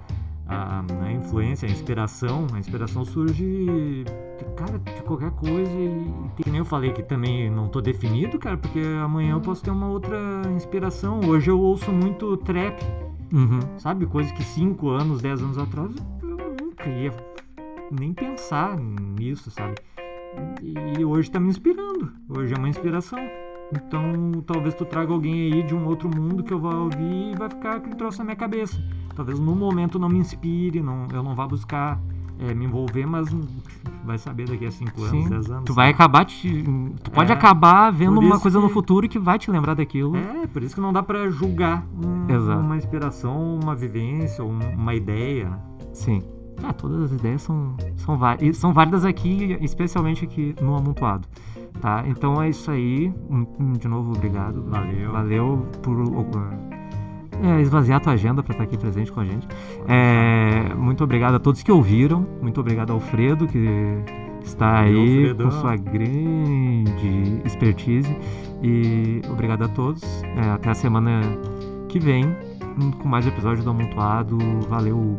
a, 0.48 0.84
a 1.04 1.12
influência, 1.12 1.68
a 1.68 1.72
inspiração. 1.72 2.48
A 2.54 2.60
inspiração 2.60 3.04
surge, 3.04 3.44
de, 3.44 4.06
cara, 4.56 4.80
de 4.80 5.04
qualquer 5.04 5.32
coisa. 5.32 5.70
E, 5.70 6.14
e 6.40 6.44
que 6.44 6.50
nem 6.50 6.60
eu 6.60 6.66
falei 6.66 6.94
que 6.94 7.04
também 7.04 7.50
não 7.50 7.68
tô 7.68 7.82
definido, 7.82 8.40
cara, 8.40 8.56
porque 8.56 8.80
amanhã 9.04 9.34
eu 9.34 9.42
posso 9.42 9.62
ter 9.62 9.72
uma 9.72 9.90
outra 9.90 10.18
inspiração. 10.56 11.20
Hoje 11.28 11.52
eu 11.52 11.60
ouço 11.60 11.92
muito 11.92 12.38
trap, 12.38 12.82
Uhum. 13.34 13.60
sabe? 13.78 14.06
Coisa 14.06 14.32
que 14.34 14.44
5 14.46 14.88
anos, 14.92 15.22
10 15.22 15.42
anos 15.42 15.58
atrás 15.58 15.92
eu 16.24 16.38
nunca 16.62 16.88
ia 16.90 17.12
nem 17.92 18.14
pensar 18.14 18.78
nisso, 18.78 19.52
sabe? 19.52 19.76
E 20.62 21.04
hoje 21.06 21.30
tá 21.30 21.40
me 21.40 21.50
inspirando. 21.50 22.12
Hoje 22.30 22.54
é 22.54 22.58
uma 22.58 22.70
inspiração. 22.70 23.20
Então, 23.74 24.44
talvez 24.46 24.76
tu 24.76 24.86
traga 24.86 25.12
alguém 25.12 25.54
aí 25.54 25.64
de 25.64 25.74
um 25.74 25.86
outro 25.88 26.08
mundo 26.10 26.44
que 26.44 26.54
eu 26.54 26.60
vá 26.60 26.76
ouvir 26.76 27.32
e 27.34 27.36
vai 27.36 27.50
ficar 27.50 27.78
aquele 27.78 27.96
troço 27.96 28.20
na 28.20 28.26
minha 28.26 28.36
cabeça. 28.36 28.78
Talvez 29.16 29.40
no 29.40 29.56
momento 29.56 29.98
não 29.98 30.08
me 30.10 30.20
inspire, 30.20 30.82
não, 30.82 31.08
eu 31.12 31.24
não 31.24 31.34
vá 31.36 31.48
buscar 31.48 32.00
é, 32.38 32.54
me 32.54 32.66
envolver, 32.66 33.06
mas 33.08 33.30
vai 34.04 34.18
saber 34.18 34.48
daqui 34.48 34.66
a 34.66 34.72
5 34.72 35.02
anos, 35.04 35.10
Sim. 35.24 35.30
10 35.30 35.50
anos. 35.52 35.64
Tu 35.66 35.74
vai 35.74 35.90
acabar 35.90 36.26
te. 36.26 36.64
Tu 37.02 37.10
pode 37.12 37.32
É, 37.32 37.34
acabar 37.34 37.90
vendo 37.92 38.20
uma 38.20 38.40
coisa 38.40 38.60
no 38.60 38.68
que- 38.68 38.74
futuro 38.74 39.08
que 39.10 39.18
vai 39.18 39.40
te 39.40 39.50
lembrar 39.50 39.74
daquilo. 39.74 40.16
É, 40.18 40.46
por 40.46 40.62
isso 40.62 40.76
que 40.76 40.82
não 40.82 40.92
dá 40.94 41.02
pra 41.02 41.30
julgar 41.30 41.86
um- 42.04 42.60
uma 42.60 42.76
inspiração, 42.78 43.58
uma 43.64 43.74
vivência, 43.76 44.44
um- 44.44 44.60
uma 44.76 44.94
ideia. 44.94 45.58
Sim. 45.94 46.22
Ah, 46.64 46.74
todas 46.74 47.04
as 47.04 47.12
ideias 47.12 47.42
são, 47.42 47.76
são, 47.98 48.20
são 48.54 48.74
válidas 48.74 49.06
aqui, 49.06 49.58
especialmente 49.62 50.26
aqui 50.26 50.56
no 50.62 50.76
Amontoado. 50.76 51.28
Tá? 51.82 52.04
Então 52.08 52.42
é 52.42 52.50
isso 52.50 52.72
aí. 52.72 53.14
De 53.80 53.88
novo, 53.88 54.14
obrigado. 54.14 54.64
Valeu. 54.64 55.12
Valeu 55.12 55.68
por 55.82 55.96
é, 57.44 57.62
esvaziar 57.62 57.98
a 57.98 58.00
tua 58.00 58.14
agenda 58.14 58.42
para 58.42 58.54
estar 58.54 58.64
aqui 58.64 58.78
presente 58.78 59.12
com 59.12 59.20
a 59.20 59.26
gente. 59.26 59.48
É, 59.88 60.74
muito 60.76 61.04
obrigado 61.04 61.36
a 61.36 61.40
todos 61.40 61.62
que 61.64 61.72
ouviram. 61.72 62.26
Muito 62.42 62.60
obrigado 62.60 62.92
ao 62.92 62.96
Alfredo, 62.96 63.48
que 63.48 63.68
está 64.44 64.80
aí 64.82 65.30
Alfredão. 65.30 65.50
com 65.50 65.52
sua 65.52 65.76
grande 65.76 67.42
expertise. 67.44 68.16
E 68.64 69.22
obrigado 69.30 69.64
a 69.64 69.68
todos. 69.68 70.24
É, 70.24 70.50
até 70.52 70.70
a 70.70 70.76
semana 70.76 71.22
que 71.90 72.00
vem 72.00 72.36
com 73.02 73.08
mais 73.08 73.28
episódios 73.28 73.64
do 73.64 73.72
Amontoado. 73.72 74.38
Valeu! 74.70 75.18